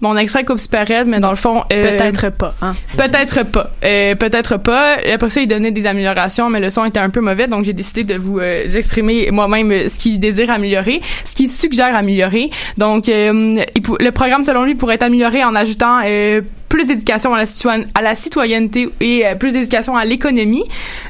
Mon 0.01 0.17
extrait 0.17 0.43
coupe 0.43 0.59
super 0.59 0.85
raide, 0.85 1.07
mais 1.07 1.21
dans 1.21 1.29
le 1.29 1.37
fond... 1.37 1.63
euh, 1.71 1.97
Peut-être 1.97 2.29
pas, 2.31 2.53
hein? 2.61 2.75
Peut-être 2.97 3.43
pas. 3.43 3.71
Euh, 3.85 4.15
peut-être 4.15 4.57
pas. 4.57 4.97
Et 5.01 5.13
Après 5.13 5.29
ça, 5.29 5.39
il 5.39 5.47
donnait 5.47 5.71
des 5.71 5.87
améliorations, 5.87 6.49
mais 6.49 6.59
le 6.59 6.69
son 6.69 6.83
était 6.83 6.99
un 6.99 7.09
peu 7.09 7.21
mauvais, 7.21 7.47
donc 7.47 7.63
j'ai 7.63 7.71
décidé 7.71 8.03
de 8.03 8.19
vous 8.19 8.39
euh, 8.39 8.67
exprimer 8.67 9.31
moi-même 9.31 9.87
ce 9.87 9.97
qu'il 9.97 10.19
désire 10.19 10.51
améliorer, 10.51 11.01
ce 11.23 11.33
qu'il 11.33 11.49
suggère 11.49 11.95
améliorer. 11.95 12.49
Donc, 12.77 13.07
euh, 13.07 13.63
il 13.75 13.81
le 14.05 14.11
programme, 14.11 14.43
selon 14.43 14.63
lui, 14.65 14.75
pourrait 14.75 14.95
être 14.95 15.03
amélioré 15.03 15.43
en 15.45 15.55
ajoutant 15.55 16.01
euh, 16.03 16.41
plus 16.73 16.85
d'éducation 16.87 17.31
à 17.35 17.37
la, 17.37 17.45
citoyen- 17.45 17.85
à 17.93 18.01
la 18.01 18.15
citoyenneté 18.15 18.89
et 18.99 19.27
euh, 19.27 19.35
plus 19.35 19.53
d'éducation 19.53 19.95
à 19.95 20.05
l'économie. 20.05 20.63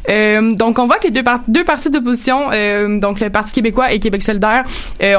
Euh, 0.10 0.54
donc, 0.56 0.78
on 0.78 0.88
voit 0.88 0.98
que 0.98 1.06
les 1.06 1.12
deux, 1.12 1.24
par- 1.24 1.40
deux 1.48 1.64
partis 1.64 1.90
d'opposition, 1.90 2.52
euh, 2.52 3.00
donc 3.00 3.22
le 3.22 3.30
Parti 3.30 3.54
québécois 3.54 3.94
et 3.94 4.00
Québec 4.00 4.22
solidaire, 4.24 4.66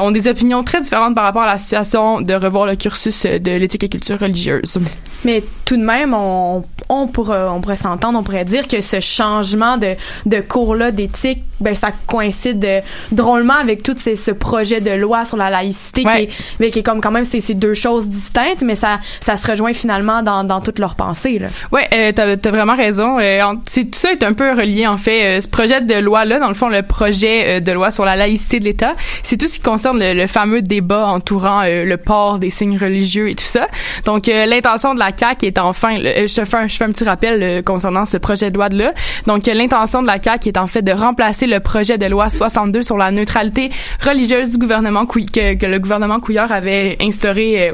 ont 0.01 0.11
des 0.11 0.27
opinions 0.27 0.63
très 0.63 0.81
différentes 0.81 1.15
par 1.15 1.23
rapport 1.23 1.41
à 1.41 1.47
la 1.47 1.57
situation 1.57 2.21
de 2.21 2.33
revoir 2.35 2.67
le 2.67 2.75
cursus 2.75 3.25
de 3.25 3.51
l'éthique 3.57 3.83
et 3.83 3.89
culture 3.89 4.19
religieuse. 4.19 4.77
Mais 5.23 5.43
tout 5.65 5.77
de 5.77 5.81
même, 5.83 6.13
on, 6.13 6.63
on, 6.89 7.07
pourra, 7.07 7.51
on 7.51 7.59
pourrait 7.61 7.75
s'entendre, 7.77 8.19
on 8.19 8.23
pourrait 8.23 8.45
dire 8.45 8.67
que 8.67 8.81
ce 8.81 8.99
changement 8.99 9.77
de, 9.77 9.93
de 10.27 10.39
cours-là 10.41 10.91
d'éthique, 10.91 11.41
ben, 11.59 11.73
ça 11.73 11.89
coïncide 12.05 12.83
drôlement 13.11 13.55
avec 13.55 13.81
tout 13.81 13.95
ces, 13.97 14.15
ce 14.15 14.29
projet 14.31 14.81
de 14.81 14.91
loi 14.91 15.25
sur 15.25 15.37
la 15.37 15.49
laïcité 15.49 16.01
qui, 16.01 16.07
Ouais. 16.07 16.27
est, 16.59 16.69
qui 16.69 16.79
est 16.79 16.83
comme 16.83 17.01
quand 17.01 17.11
même, 17.11 17.25
c'est 17.25 17.53
deux 17.53 17.73
choses 17.73 18.07
distinctes, 18.07 18.61
mais 18.63 18.75
ça, 18.75 18.99
ça 19.19 19.35
se 19.37 19.49
rejoint 19.49 19.73
finalement 19.73 20.21
dans, 20.21 20.34
dans 20.43 20.61
toutes 20.61 20.79
leurs 20.79 20.95
pensées. 20.95 21.39
Là. 21.39 21.47
Ouais, 21.71 21.87
euh, 21.95 22.11
t'as 22.13 22.27
as 22.33 22.51
vraiment 22.51 22.75
raison. 22.75 23.17
Euh, 23.19 23.41
en- 23.41 23.55
c'est 23.65 23.85
tout 23.85 23.99
ça 23.99 24.11
est 24.11 24.23
un 24.23 24.33
peu 24.33 24.51
relié 24.51 24.85
en 24.87 24.97
fait. 24.97 25.37
Euh, 25.37 25.41
ce 25.41 25.47
projet 25.47 25.81
de 25.81 25.93
loi 25.95 26.25
là, 26.25 26.39
dans 26.39 26.47
le 26.49 26.53
fond, 26.53 26.69
le 26.69 26.81
projet 26.81 27.57
euh, 27.57 27.59
de 27.59 27.71
loi 27.71 27.91
sur 27.91 28.05
la 28.05 28.15
laïcité 28.15 28.59
de 28.59 28.65
l'État, 28.65 28.95
c'est 29.23 29.37
tout 29.37 29.47
ce 29.47 29.55
qui 29.55 29.61
concerne 29.61 29.99
le, 29.99 30.13
le 30.13 30.27
fameux 30.27 30.61
débat 30.61 31.07
entourant 31.07 31.61
le 31.65 31.95
port 31.97 32.39
des 32.39 32.49
signes 32.49 32.77
religieux 32.77 33.29
et 33.29 33.35
tout 33.35 33.43
ça. 33.45 33.67
Donc 34.05 34.27
l'intention 34.27 34.93
de 34.93 34.99
la 34.99 35.09
CAQ 35.15 35.45
est 35.47 35.59
enfin, 35.59 35.97
le- 35.97 36.27
je 36.27 36.35
te 36.35 36.45
fais 36.45 36.57
un, 36.57 36.67
je 36.67 36.75
fais 36.75 36.83
un 36.83 36.91
petit 36.91 37.03
rappel 37.03 37.63
concernant 37.63 38.05
ce 38.05 38.17
projet 38.17 38.49
de 38.51 38.55
loi 38.55 38.69
de 38.69 38.77
là. 38.77 38.93
Donc 39.27 39.45
l'intention 39.45 40.01
de 40.01 40.07
la 40.07 40.21
CAQ 40.21 40.49
est 40.49 40.57
en 40.57 40.67
fait 40.67 40.81
de 40.81 40.91
remplacer 40.91 41.47
le 41.47 41.59
projet 41.59 41.97
de 41.97 42.05
loi 42.05 42.29
62 42.29 42.81
sur 42.83 42.97
la 42.97 43.11
neutralité 43.11 43.71
religieuse 44.05 44.49
du 44.49 44.57
gouvernement 44.57 45.05
que, 45.05 45.53
que 45.55 45.65
le 45.65 45.79
gouvernement 45.79 46.19
Couillard 46.19 46.51
avait 46.51 46.97
instauré 47.01 47.73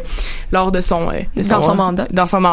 lors 0.51 0.71
de 0.71 0.81
son, 0.81 1.07
de 1.35 1.43
Dans 1.43 1.61
son 1.61 1.75
mandat. 1.75 2.07
dans 2.11 2.25
son 2.27 2.41
mandat, 2.41 2.50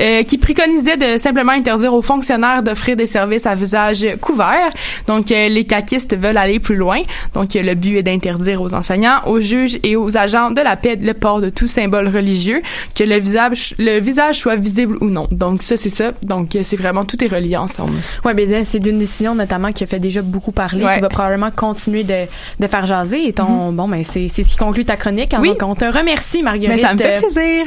euh, 0.00 0.22
qui 0.22 0.38
préconisait 0.38 0.96
de 0.96 1.18
simplement 1.18 1.52
interdire 1.52 1.94
aux 1.94 2.02
fonctionnaires 2.02 2.62
d'offrir 2.62 2.96
des 2.96 3.06
services 3.06 3.46
à 3.46 3.54
visage 3.54 4.06
couvert. 4.20 4.70
Donc, 5.06 5.30
euh, 5.32 5.48
les 5.48 5.64
caquistes 5.64 6.16
veulent 6.16 6.36
aller 6.38 6.58
plus 6.60 6.76
loin. 6.76 7.02
Donc, 7.34 7.56
euh, 7.56 7.62
le 7.62 7.74
but 7.74 7.96
est 7.98 8.02
d'interdire 8.02 8.62
aux 8.62 8.74
enseignants, 8.74 9.20
aux 9.26 9.40
juges 9.40 9.78
et 9.82 9.96
aux 9.96 10.16
agents 10.16 10.50
de 10.50 10.60
la 10.60 10.76
paix 10.76 10.96
le 11.00 11.14
port 11.14 11.40
de 11.40 11.50
tout 11.50 11.66
symbole 11.68 12.08
religieux, 12.08 12.62
que 12.94 13.04
le 13.04 13.18
visage, 13.18 13.74
le 13.78 14.00
visage 14.00 14.36
soit 14.38 14.56
visible 14.56 14.96
ou 15.00 15.10
non. 15.10 15.26
Donc, 15.30 15.62
ça, 15.62 15.76
c'est 15.76 15.88
ça. 15.94 16.12
Donc, 16.22 16.56
c'est 16.62 16.76
vraiment, 16.76 17.04
tout 17.04 17.22
est 17.22 17.28
relié 17.32 17.56
ensemble. 17.56 17.94
Ouais, 18.24 18.34
ben 18.34 18.64
c'est 18.64 18.80
d'une 18.80 18.98
décision 18.98 19.34
notamment 19.34 19.72
qui 19.72 19.84
a 19.84 19.86
fait 19.86 19.98
déjà 20.00 20.22
beaucoup 20.22 20.52
parler, 20.52 20.84
Ouais. 20.84 20.94
qui 20.96 21.00
va 21.00 21.08
probablement 21.08 21.50
continuer 21.50 22.04
de, 22.04 22.26
de 22.60 22.66
faire 22.66 22.86
jaser. 22.86 23.26
Et 23.28 23.32
ton, 23.32 23.72
bon, 23.72 23.88
ben 23.88 24.02
c'est 24.04 24.28
ce 24.28 24.42
qui 24.42 24.56
conclut 24.56 24.84
ta 24.84 24.96
chronique. 24.96 25.34
hein. 25.34 25.38
Oui. 25.40 25.50
Donc, 25.50 25.62
on 25.62 25.74
te 25.74 25.84
remercie, 25.84 26.42
Marguerite. 26.42 26.76
Mais 26.76 26.82
ça 26.82 26.94
me 26.94 26.98
fait 26.98 27.18
plaisir. 27.20 27.66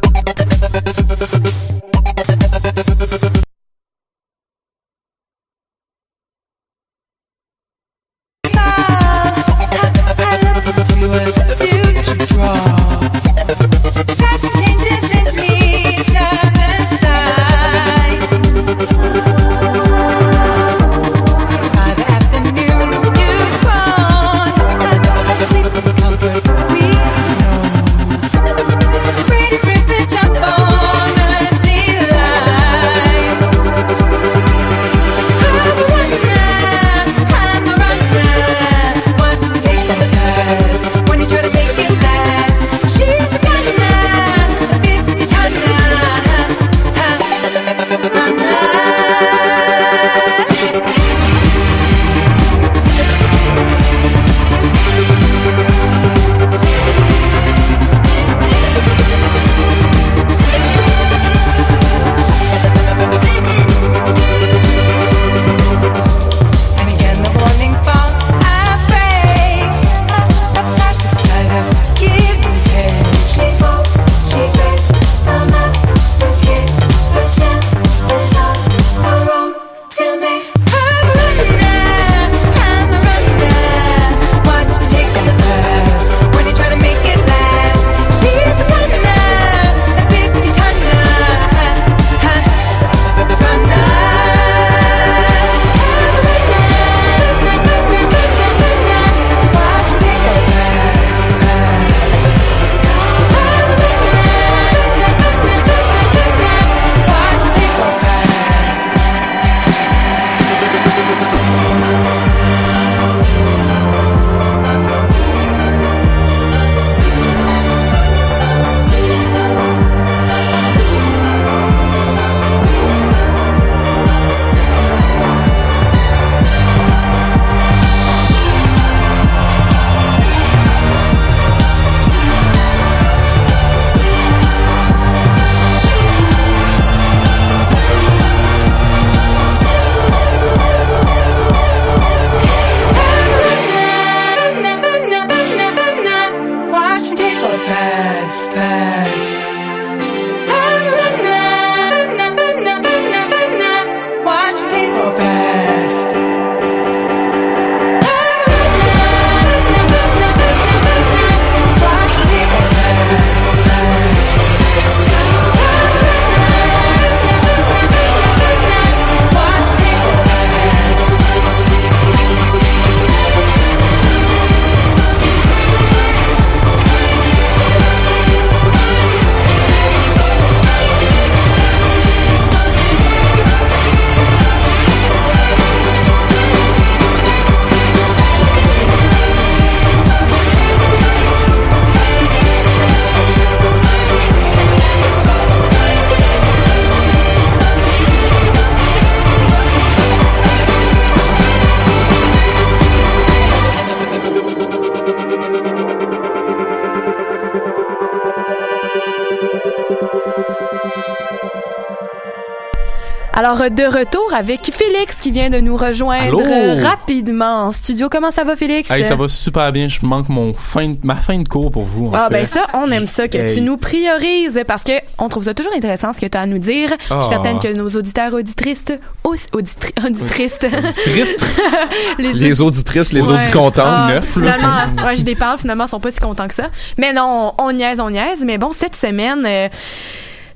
de 213.69 213.83
retour 213.83 214.33
avec 214.33 214.61
Félix 214.73 215.15
qui 215.21 215.31
vient 215.31 215.49
de 215.49 215.59
nous 215.59 215.75
rejoindre 215.77 216.39
Allô? 216.41 216.83
rapidement 216.83 217.65
en 217.67 217.71
studio. 217.71 218.09
Comment 218.09 218.31
ça 218.31 218.43
va, 218.43 218.55
Félix? 218.55 218.89
Hey, 218.89 219.03
ça 219.05 219.15
va 219.15 219.27
super 219.27 219.71
bien. 219.71 219.87
Je 219.87 220.05
manque 220.05 220.29
mon 220.29 220.53
fin 220.53 220.89
de- 220.89 220.97
ma 221.03 221.15
fin 221.17 221.37
de 221.39 221.47
cours 221.47 221.69
pour 221.71 221.83
vous. 221.83 222.07
en 222.07 222.11
Ah 222.13 222.27
fait. 222.29 222.33
ben 222.33 222.45
ça, 222.45 222.65
on 222.73 222.89
aime 222.91 223.05
ça 223.07 223.27
que 223.27 223.37
Hey. 223.37 223.53
tu 223.53 223.61
nous 223.61 223.77
priorises 223.77 224.61
parce 224.67 224.83
que 224.83 224.93
on 225.17 225.29
trouve 225.29 225.43
ça 225.43 225.53
toujours 225.53 225.73
intéressant 225.75 226.13
ce 226.13 226.19
que 226.19 226.25
tu 226.25 226.37
as 226.37 226.41
à 226.41 226.45
nous 226.45 226.57
dire. 226.59 226.89
Je 226.89 227.13
Ah. 227.13 227.21
suis 227.21 227.29
certaine 227.29 227.59
que 227.59 227.71
nos 227.73 227.89
auditeurs 227.89 228.33
auditrices 228.33 228.85
aussi 229.23 229.45
auditri- 229.53 229.93
auditrices 230.05 230.59
les, 232.17 232.33
Les 232.33 232.61
auditrices, 232.61 233.13
les 233.13 233.21
Ouais. 233.21 233.33
audicontents, 233.35 233.83
Ah, 233.85 234.07
neuf, 234.09 234.35
là. 234.37 234.53
Finalement, 234.53 235.03
ouais, 235.05 235.15
je 235.15 235.25
les 235.25 235.35
parle, 235.35 235.57
finalement, 235.57 235.85
ils 235.85 235.89
sont 235.89 235.99
pas 235.99 236.11
si 236.11 236.19
contents 236.19 236.47
que 236.47 236.53
ça. 236.53 236.67
Mais 236.97 237.13
non, 237.13 237.53
on, 237.57 237.65
on 237.65 237.71
niaise, 237.73 237.99
on 237.99 238.09
niaise. 238.09 238.43
Mais 238.45 238.57
bon, 238.57 238.71
cette 238.71 238.95
semaine, 238.95 239.43
euh, 239.45 239.67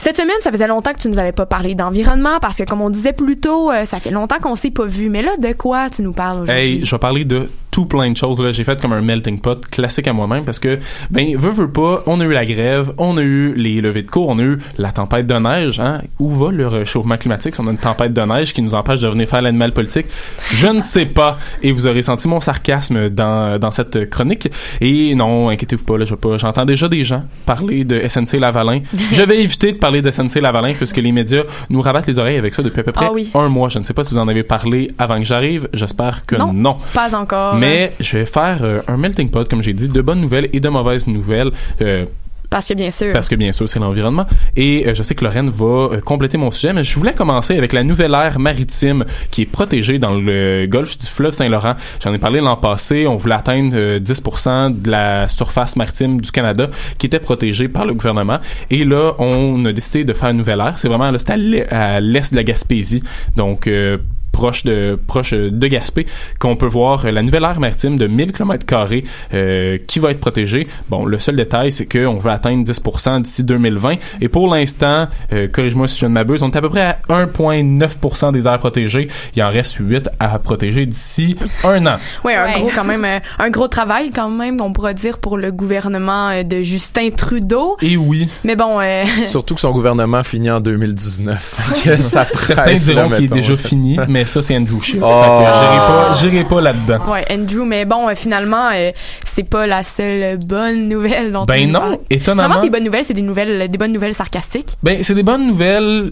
cette 0.06 0.18
semaine, 0.18 0.36
ça 0.42 0.52
faisait 0.52 0.68
longtemps 0.68 0.94
que 0.94 1.00
tu 1.00 1.10
nous 1.10 1.18
avais 1.18 1.32
pas 1.32 1.48
parlé 1.48 1.74
d'environnement 1.74 2.38
parce 2.40 2.60
que, 2.60 2.64
comme 2.64 2.80
on 2.80 2.92
disait 2.92 3.12
plus 3.12 3.38
tôt, 3.38 3.72
euh, 3.72 3.86
ça 3.86 4.00
fait 4.00 4.12
longtemps 4.12 4.38
qu'on 4.40 4.54
s'est 4.54 4.70
pas 4.70 4.86
vu. 4.86 5.10
Mais 5.10 5.24
là, 5.24 5.32
de 5.40 5.52
quoi 5.54 5.90
tu 5.90 6.04
nous 6.04 6.14
parles 6.14 6.44
aujourd'hui? 6.44 6.76
Hey, 6.76 6.86
je 6.86 6.92
vais 6.92 7.00
parler 7.00 7.26
de 7.26 7.50
tout 7.76 7.86
plein 7.86 8.10
de 8.10 8.16
choses. 8.16 8.42
Là. 8.42 8.52
J'ai 8.52 8.64
fait 8.64 8.80
comme 8.82 8.94
un 8.94 9.02
melting 9.02 9.42
pot 9.42 9.60
classique 9.70 10.08
à 10.08 10.14
moi-même 10.14 10.46
parce 10.46 10.60
que, 10.60 10.80
ben, 11.12 11.36
veut, 11.36 11.50
veut 11.52 11.70
pas, 11.70 12.04
on 12.06 12.22
a 12.22 12.24
eu 12.24 12.32
la 12.32 12.46
grève, 12.46 12.94
on 12.98 13.18
a 13.18 13.22
eu 13.22 13.54
les 13.54 13.82
levées 13.82 14.04
de 14.04 14.10
cours, 14.10 14.30
on 14.30 14.40
a 14.40 14.44
eu 14.44 14.58
la 14.78 14.94
tempête 14.94 15.28
de 15.28 15.34
neige. 15.34 15.82
Hein? 15.82 16.02
Où 16.20 16.30
va 16.32 16.52
le 16.52 16.68
réchauffement 16.70 17.18
climatique? 17.18 17.54
Si 17.54 17.60
on 17.60 17.68
a 17.68 17.72
une 17.72 17.78
tempête 17.78 18.14
de 18.14 18.22
neige 18.22 18.54
qui 18.54 18.62
nous 18.62 18.74
empêche 18.76 19.02
de 19.02 19.10
venir 19.10 19.28
faire 19.28 19.42
l'animal 19.42 19.74
politique? 19.74 20.06
Je 20.54 20.68
ne 20.68 20.80
sais 20.80 21.06
pas. 21.06 21.38
Et 21.62 21.74
vous 21.74 21.86
aurez 21.86 22.02
senti 22.02 22.30
mon 22.30 22.40
sarcasme 22.40 23.10
dans, 23.10 23.60
dans 23.60 23.72
cette 23.72 24.10
chronique. 24.10 24.50
Et 24.80 25.14
non, 25.16 25.50
inquiétez-vous 25.50 25.84
pas, 25.84 25.98
là, 25.98 26.06
je 26.06 26.12
vais 26.12 26.20
pas. 26.22 26.38
J'entends 26.38 26.64
déjà 26.66 26.88
des 26.88 27.04
gens 27.04 27.24
parler 27.46 27.84
de 27.84 28.08
SNC 28.08 28.40
Lavalin. 28.40 28.80
je 29.12 29.22
vais 29.22 29.42
éviter 29.42 29.74
de 29.74 29.78
parler 29.78 30.02
de 30.02 30.10
SNC 30.12 30.40
Lavalin 30.42 30.74
puisque 30.76 30.98
les 30.98 31.12
médias 31.12 31.44
nous 31.70 31.82
rabattent 31.82 32.08
les 32.08 32.20
oreilles 32.20 32.38
avec 32.38 32.54
ça 32.54 32.64
depuis 32.64 32.80
à 32.80 32.84
peu 32.84 32.94
près 32.94 33.08
Ah 33.10 33.12
oui. 33.14 33.30
un 33.36 33.50
mois. 33.50 33.68
Je 33.68 33.80
ne 33.80 33.84
sais 33.84 33.94
pas 33.94 34.06
si 34.06 34.14
vous 34.14 34.20
en 34.22 34.30
avez 34.30 34.44
parlé 34.44 34.88
avant 34.98 35.18
que 35.18 35.26
j'arrive. 35.26 35.68
J'espère 35.74 36.26
que 36.26 36.38
Non. 36.38 36.54
non. 36.54 36.78
Pas 36.94 37.14
encore. 37.16 37.56
Mais 37.56 37.65
je 38.00 38.18
vais 38.18 38.26
faire 38.26 38.60
euh, 38.64 38.82
un 38.88 38.98
melting 38.98 39.30
pot, 39.30 39.48
comme 39.50 39.62
j'ai 39.62 39.74
dit, 39.74 39.90
de 39.90 40.02
bonnes 40.02 40.22
nouvelles 40.22 40.50
et 40.54 40.60
de 40.60 40.70
mauvaises 40.70 41.08
nouvelles. 41.08 41.52
euh, 41.82 42.06
Parce 42.50 42.68
que 42.70 42.74
bien 42.76 42.92
sûr. 42.92 43.12
parce 43.12 43.28
que 43.28 43.36
bien 43.36 43.52
sûr, 43.52 43.68
c'est 43.68 43.80
l'environnement. 43.80 44.26
Et 44.56 44.88
euh, 44.88 44.94
je 44.94 45.02
sais 45.04 45.16
que 45.16 45.24
Lorraine 45.26 45.50
va 45.50 45.66
euh, 45.66 46.00
compléter 46.02 46.38
mon 46.38 46.52
sujet, 46.52 46.74
mais 46.74 46.84
je 46.84 46.96
voulais 46.96 47.14
commencer 47.14 47.58
avec 47.58 47.74
la 47.74 47.84
nouvelle 47.84 48.14
aire 48.14 48.40
maritime 48.40 49.04
qui 49.32 49.42
est 49.42 49.46
protégée 49.48 49.98
dans 50.00 50.14
le 50.14 50.66
golfe 50.68 50.98
du 50.98 51.06
fleuve 51.08 51.34
Saint-Laurent. 51.34 51.74
J'en 52.04 52.14
ai 52.14 52.20
parlé 52.20 52.40
l'an 52.42 52.56
passé. 52.56 53.08
On 53.08 53.18
voulait 53.18 53.36
atteindre 53.36 53.76
euh, 53.76 54.00
10% 54.00 54.82
de 54.82 54.92
la 54.92 55.28
surface 55.28 55.76
maritime 55.76 56.22
du 56.22 56.32
Canada 56.32 56.70
qui 56.98 57.08
était 57.08 57.20
protégée 57.20 57.68
par 57.68 57.86
le 57.86 57.94
gouvernement. 57.94 58.38
Et 58.70 58.86
là, 58.86 59.14
on 59.20 59.66
a 59.66 59.74
décidé 59.74 60.04
de 60.06 60.14
faire 60.14 60.30
une 60.30 60.38
nouvelle 60.38 60.60
aire. 60.60 60.78
C'est 60.78 60.88
vraiment 60.88 61.10
là, 61.12 61.18
c'est 61.20 61.32
à 61.32 61.38
l'e- 61.38 61.66
à 61.74 62.00
l'est 62.00 62.32
de 62.32 62.38
la 62.38 62.44
Gaspésie. 62.44 63.02
Donc, 63.36 63.68
euh, 63.68 63.98
proche 64.36 64.64
de 64.66 65.00
proche 65.08 65.32
de 65.32 65.68
Gaspé 65.68 66.06
qu'on 66.40 66.58
peut 66.58 66.66
voir 66.68 67.10
la 67.10 67.22
nouvelle 67.24 67.44
aire 67.46 67.60
maritime 67.62 67.98
de 67.98 68.06
1000 68.06 68.34
km 68.34 68.66
carrés 68.66 69.06
euh, 69.34 69.78
qui 69.88 70.00
va 70.00 70.12
être 70.12 70.20
protégée. 70.20 70.68
Bon, 70.90 71.06
le 71.06 71.20
seul 71.20 71.38
détail 71.38 71.72
c'est 71.72 71.86
qu'on 71.86 72.18
veut 72.18 72.32
atteindre 72.32 72.64
10% 72.70 73.22
d'ici 73.22 73.44
2020 73.46 73.94
et 74.20 74.28
pour 74.28 74.54
l'instant, 74.54 75.08
euh, 75.32 75.48
corrige-moi 75.48 75.88
si 75.88 76.00
je 76.00 76.06
ne 76.06 76.12
m'abuse, 76.12 76.44
on 76.44 76.52
est 76.52 76.58
à 76.58 76.62
peu 76.62 76.68
près 76.70 76.82
à 76.82 76.98
1.9% 77.10 78.34
des 78.34 78.46
aires 78.48 78.60
protégées. 78.60 79.08
Il 79.38 79.44
en 79.44 79.50
reste 79.50 79.76
8 79.80 80.10
à 80.20 80.38
protéger 80.40 80.86
d'ici 80.86 81.38
un 81.64 81.86
an. 81.88 81.98
Oui, 82.26 82.34
un 82.34 82.44
Ouais. 82.46 82.60
gros 82.60 82.72
quand 82.76 82.84
même, 82.84 83.06
euh, 83.06 83.20
un 83.40 83.50
gros 83.50 83.68
travail 83.70 84.12
quand 84.12 84.30
même, 84.30 84.60
on 84.62 84.72
pourra 84.74 84.94
dire 84.94 85.18
pour 85.20 85.38
le 85.38 85.52
gouvernement 85.52 86.30
euh, 86.30 86.44
de 86.44 86.62
Justin 86.62 87.10
Trudeau. 87.16 87.78
Et 87.82 87.96
oui, 87.98 88.30
Mais 88.44 88.56
bon, 88.58 88.80
euh, 88.82 89.04
Surtout 89.26 89.56
que 89.56 89.62
son 89.62 89.72
gouvernement 89.72 90.24
finit 90.24 90.52
en 90.52 90.60
2019. 90.60 91.56
Que 91.86 92.02
ça 92.02 92.26
certains 92.40 92.74
diront 92.74 93.10
qu'il 93.10 93.26
est 93.26 93.28
déjà 93.28 93.56
fini, 93.58 93.98
mais 94.08 94.25
ça 94.26 94.42
c'est 94.42 94.56
Andrew 94.56 94.80
Scheer. 94.80 95.02
Oh. 95.04 95.08
J'irai 95.44 95.78
pas, 95.78 96.14
j'irai 96.14 96.44
pas 96.46 96.62
là-dedans. 96.62 97.12
ouais, 97.12 97.26
Andrew, 97.32 97.66
mais 97.66 97.86
bon, 97.86 98.08
euh, 98.10 98.14
finalement, 98.16 98.70
euh, 98.74 98.92
c'est 99.26 99.44
pas 99.50 99.68
la 99.68 99.84
seule 99.84 100.38
bonne 100.46 100.88
nouvelle 100.88 101.32
dont 101.32 101.44
Ben 101.46 101.70
non, 101.72 101.80
parles. 101.80 101.98
étonnamment. 102.10 102.48
Seulement 102.54 102.62
tes 102.64 102.70
bonnes 102.70 102.84
nouvelles, 102.86 103.06
c'est 103.06 103.14
des 103.14 103.22
nouvelles, 103.22 103.70
des 103.70 103.78
bonnes 103.78 103.94
nouvelles 103.94 104.14
sarcastiques. 104.14 104.78
Ben, 104.84 105.02
c'est 105.04 105.16
des 105.16 105.24
bonnes 105.24 105.48
nouvelles 105.48 106.12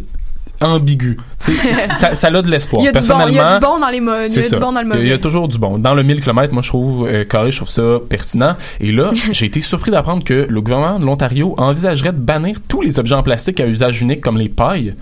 sais, 1.40 1.52
ça, 2.00 2.16
ça 2.16 2.28
a 2.28 2.42
de 2.42 2.50
l'espoir. 2.50 2.82
Il 2.82 2.86
y 2.86 2.88
a 2.88 2.92
du 2.94 3.00
bon, 3.00 3.04
il 3.28 3.34
y 3.34 3.40
a 3.40 3.44
Personnellement, 3.44 3.54
du 3.56 3.60
bon 3.60 3.80
dans 3.80 3.90
les 3.90 4.00
mo- 4.00 4.12
il 4.22 4.26
y 4.28 4.30
C'est 4.30 4.40
a 4.40 4.44
ça. 4.44 4.56
du 4.56 4.62
bon 4.62 4.72
dans 4.72 4.82
le 4.82 4.86
Il 4.86 4.90
y 4.90 4.92
a- 4.92 4.96
mauvais. 4.96 5.08
Il 5.08 5.10
y 5.10 5.14
a 5.14 5.18
toujours 5.18 5.48
du 5.50 5.58
bon. 5.58 5.78
Dans 5.78 5.94
le 5.94 6.04
1000 6.04 6.22
km, 6.22 6.54
moi, 6.54 6.62
je 6.62 6.70
trouve, 6.70 7.06
euh, 7.08 7.26
carré, 7.26 7.52
je 7.52 7.58
trouve 7.58 7.70
ça 7.70 7.82
pertinent. 8.08 8.56
Et 8.80 8.92
là, 8.92 9.12
j'ai 9.32 9.46
été 9.46 9.60
surpris 9.62 9.92
d'apprendre 9.92 10.24
que 10.24 10.46
le 10.50 10.62
gouvernement 10.62 11.00
de 11.00 11.06
l'Ontario 11.06 11.54
envisagerait 11.58 12.14
de 12.14 12.18
bannir 12.20 12.58
tous 12.68 12.82
les 12.82 12.98
objets 13.00 13.16
en 13.16 13.24
plastique 13.24 13.60
à 13.60 13.66
usage 13.66 14.02
unique 14.02 14.22
comme 14.22 14.38
les 14.38 14.48
pailles 14.50 14.94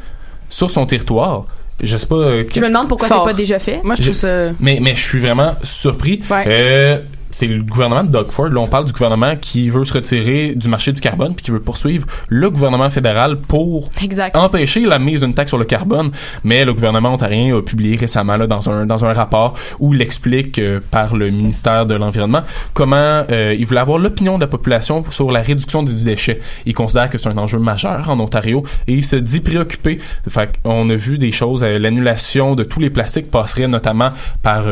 sur 0.50 0.72
son 0.72 0.86
territoire. 0.86 1.46
Je 1.82 1.98
sais 1.98 2.06
pas. 2.06 2.16
euh, 2.16 2.44
Je 2.54 2.60
me 2.62 2.68
demande 2.68 2.88
pourquoi 2.88 3.08
c'est 3.08 3.14
pas 3.16 3.34
déjà 3.34 3.58
fait. 3.60 3.82
Moi, 3.84 3.96
je 3.96 4.04
trouve 4.04 4.14
ça. 4.16 4.52
mais, 4.60 4.80
mais 4.82 4.96
je 4.96 5.02
suis 5.02 5.20
vraiment 5.20 5.56
surpris. 5.64 6.22
Ouais. 6.30 6.44
Euh, 6.48 7.00
c'est 7.32 7.48
le 7.48 7.64
gouvernement 7.64 8.04
de 8.04 8.10
Doug 8.10 8.32
Ford. 8.32 8.50
Là, 8.50 8.60
on 8.60 8.68
parle 8.68 8.86
du 8.86 8.92
gouvernement 8.92 9.36
qui 9.36 9.70
veut 9.70 9.84
se 9.84 9.94
retirer 9.94 10.56
du 10.56 10.68
marché 10.68 10.92
du 10.92 11.02
carbone 11.02 11.34
puis 11.36 11.46
qui 11.46 11.52
veut 11.52 11.60
poursuivre 11.60 12.06
le 12.30 12.50
gouvernement 12.50 12.90
fédéral 12.90 13.38
pour 13.38 13.90
Exact. 14.02 14.36
empêcher 14.36 14.82
la 14.82 15.00
mise 15.00 15.22
d'une 15.22 15.34
taxe 15.34 15.50
sur 15.50 15.58
le 15.58 15.66
carbone. 15.66 16.10
Mais 16.44 16.66
le 16.66 16.74
gouvernement 16.74 17.14
ontarien 17.14 17.58
a 17.58 17.62
publié 17.62 17.96
récemment 17.96 18.38
là, 18.38 18.48
dans, 18.48 18.70
un, 18.70 18.86
dans 18.86 19.06
un 19.06 19.14
rapport 19.14 19.56
où 19.80 19.94
il 19.94 20.02
explique 20.02 20.60
euh, 20.60 20.80
par 20.92 21.16
le 21.16 21.30
ministère 21.30 21.86
de 21.86 21.96
l'Environnement 21.96 22.42
comment 22.74 23.24
euh, 23.30 23.56
il 23.58 23.66
voulait 23.66 23.80
avoir 23.80 23.98
l'opinion 23.98 24.36
de 24.36 24.42
la 24.42 24.48
population 24.48 25.04
sur 25.10 25.32
la 25.32 25.42
réduction 25.42 25.84
des 25.84 25.94
déchets. 26.04 26.42
Il 26.66 26.74
considère 26.74 27.10
que 27.10 27.18
c'est 27.18 27.30
un 27.30 27.38
enjeu 27.38 27.60
majeur 27.60 28.10
en 28.10 28.20
Ontario 28.20 28.64
et 28.88 28.94
il 28.94 29.04
se 29.04 29.16
dit 29.16 29.40
préoccupé. 29.40 30.00
Fait 30.30 30.52
on 30.64 30.90
a 30.90 30.96
vu 30.96 31.18
des 31.18 31.32
choses, 31.32 31.64
euh, 31.64 31.80
l'annulation 31.80 32.56
de 32.56 32.64
tous 32.64 32.80
les 32.80 32.90
plastiques 32.90 33.32
passerait 33.32 33.68
notamment 33.68 34.12
par... 34.44 34.66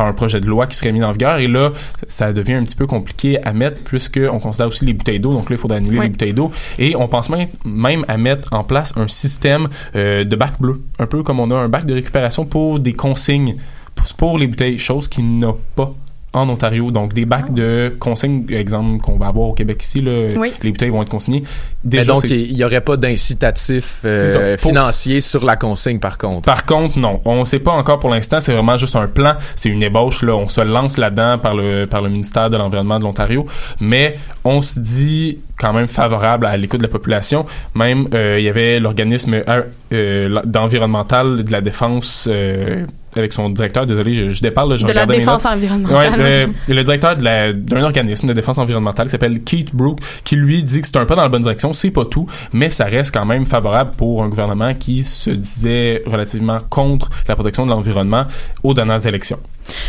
par 0.00 0.06
un 0.08 0.14
projet 0.14 0.40
de 0.40 0.46
loi 0.46 0.66
qui 0.66 0.76
serait 0.78 0.92
mis 0.92 1.04
en 1.04 1.12
vigueur. 1.12 1.36
Et 1.40 1.46
là 1.46 1.72
ça 2.08 2.32
devient 2.32 2.54
un 2.54 2.64
petit 2.64 2.74
peu 2.74 2.86
compliqué 2.86 3.38
à 3.44 3.52
mettre 3.52 3.82
puisque 3.84 4.18
on 4.32 4.38
considère 4.38 4.68
aussi 4.68 4.86
les 4.86 4.94
bouteilles 4.94 5.20
d'eau. 5.20 5.34
Donc 5.34 5.50
là 5.50 5.56
il 5.56 5.58
faudrait 5.58 5.76
annuler 5.76 5.98
Oui. 5.98 6.04
les 6.06 6.10
bouteilles 6.10 6.32
d'eau. 6.32 6.50
Et 6.78 6.96
on 6.96 7.06
pense 7.06 7.28
même, 7.28 7.48
même 7.66 8.06
à 8.08 8.16
mettre 8.16 8.48
en 8.54 8.64
place 8.64 8.94
un 8.96 9.08
système 9.08 9.68
euh, 9.94 10.24
de 10.24 10.36
bac 10.36 10.54
bleu. 10.58 10.80
Un 10.98 11.06
peu 11.06 11.22
comme 11.22 11.38
on 11.38 11.50
a 11.50 11.54
un 11.54 11.68
bac 11.68 11.84
de 11.84 11.92
récupération 11.92 12.46
pour 12.46 12.80
des 12.80 12.94
consignes 12.94 13.56
pour, 13.94 14.06
pour 14.16 14.38
les 14.38 14.46
bouteilles. 14.46 14.78
Chose 14.78 15.06
qu'il 15.06 15.36
n'a 15.38 15.52
pas 15.76 15.92
en 16.32 16.48
Ontario, 16.48 16.90
donc 16.92 17.12
des 17.12 17.24
bacs 17.24 17.52
de 17.52 17.92
consignes, 17.98 18.46
exemple 18.50 19.00
qu'on 19.00 19.16
va 19.16 19.26
avoir 19.26 19.48
au 19.48 19.52
Québec 19.52 19.82
ici, 19.82 20.00
là, 20.00 20.22
Oui. 20.36 20.52
les 20.62 20.70
bouteilles 20.70 20.90
vont 20.90 21.02
être 21.02 21.08
consignées. 21.10 21.42
Mais 21.84 22.04
donc, 22.04 22.22
il 22.30 22.54
n'y 22.54 22.62
aurait 22.62 22.80
pas 22.80 22.96
d'incitatif 22.96 24.02
euh, 24.04 24.56
financier 24.56 25.20
sur 25.20 25.44
la 25.44 25.56
consigne, 25.56 25.98
par 25.98 26.18
contre? 26.18 26.42
Par 26.42 26.66
contre, 26.66 26.98
non. 26.98 27.20
On 27.24 27.40
ne 27.40 27.44
sait 27.44 27.58
pas 27.58 27.72
encore 27.72 27.98
pour 27.98 28.10
l'instant. 28.10 28.38
C'est 28.40 28.52
vraiment 28.52 28.76
juste 28.76 28.94
un 28.96 29.08
plan. 29.08 29.34
C'est 29.56 29.68
une 29.70 29.82
ébauche. 29.82 30.22
Là. 30.22 30.34
On 30.36 30.48
se 30.48 30.60
lance 30.60 30.98
là-dedans 30.98 31.38
par 31.38 31.54
le, 31.54 31.86
par 31.86 32.00
le 32.02 32.10
ministère 32.10 32.48
de 32.48 32.56
l'Environnement 32.56 32.98
de 32.98 33.04
l'Ontario. 33.04 33.46
Mais 33.80 34.16
on 34.44 34.62
se 34.62 34.78
dit 34.78 35.38
quand 35.58 35.72
même 35.72 35.88
favorable 35.88 36.46
à 36.46 36.56
l'écoute 36.56 36.78
de 36.80 36.84
la 36.84 36.88
population. 36.90 37.44
Même, 37.74 38.08
euh, 38.14 38.36
il 38.38 38.44
y 38.44 38.48
avait 38.48 38.78
l'organisme 38.80 39.34
euh, 39.34 39.62
euh, 39.92 40.40
d'environnemental 40.44 41.44
de 41.44 41.52
la 41.52 41.60
défense 41.60 42.28
euh, 42.30 42.86
avec 43.16 43.32
son 43.32 43.50
directeur. 43.50 43.86
Désolé, 43.86 44.14
je, 44.14 44.30
je 44.30 44.40
déparle. 44.42 44.70
là, 44.70 44.76
je 44.76 44.86
De 44.86 44.92
la 44.92 45.06
défense 45.06 45.44
environnementale. 45.46 46.20
Ouais, 46.20 46.46
le, 46.68 46.74
le 46.74 46.82
directeur 46.84 47.16
de 47.16 47.22
la- 47.24 47.52
d'un 47.52 47.82
organisme 47.82 48.26
de 48.28 48.32
défense 48.32 48.58
environnementale 48.58 49.06
qui 49.06 49.12
s'appelle 49.12 49.42
Keith 49.42 49.74
Brook, 49.74 49.98
qui 50.24 50.36
lui 50.36 50.62
dit 50.62 50.80
que 50.80 50.86
c'est 50.86 50.96
un 50.96 51.06
pas 51.06 51.16
dans 51.16 51.22
la 51.22 51.28
bonne 51.28 51.42
direction, 51.42 51.72
c'est 51.72 51.90
pas 51.90 52.04
tout, 52.04 52.26
mais 52.52 52.70
ça 52.70 52.84
reste 52.84 53.12
quand 53.14 53.24
même 53.26 53.44
favorable 53.46 53.92
pour 53.96 54.22
un 54.22 54.28
gouvernement 54.28 54.74
qui 54.74 55.04
se 55.04 55.30
disait 55.30 56.02
relativement 56.06 56.58
contre 56.68 57.10
la 57.28 57.34
protection 57.34 57.64
de 57.66 57.70
l'environnement 57.70 58.24
aux 58.62 58.74
dernières 58.74 59.06
élections. 59.06 59.38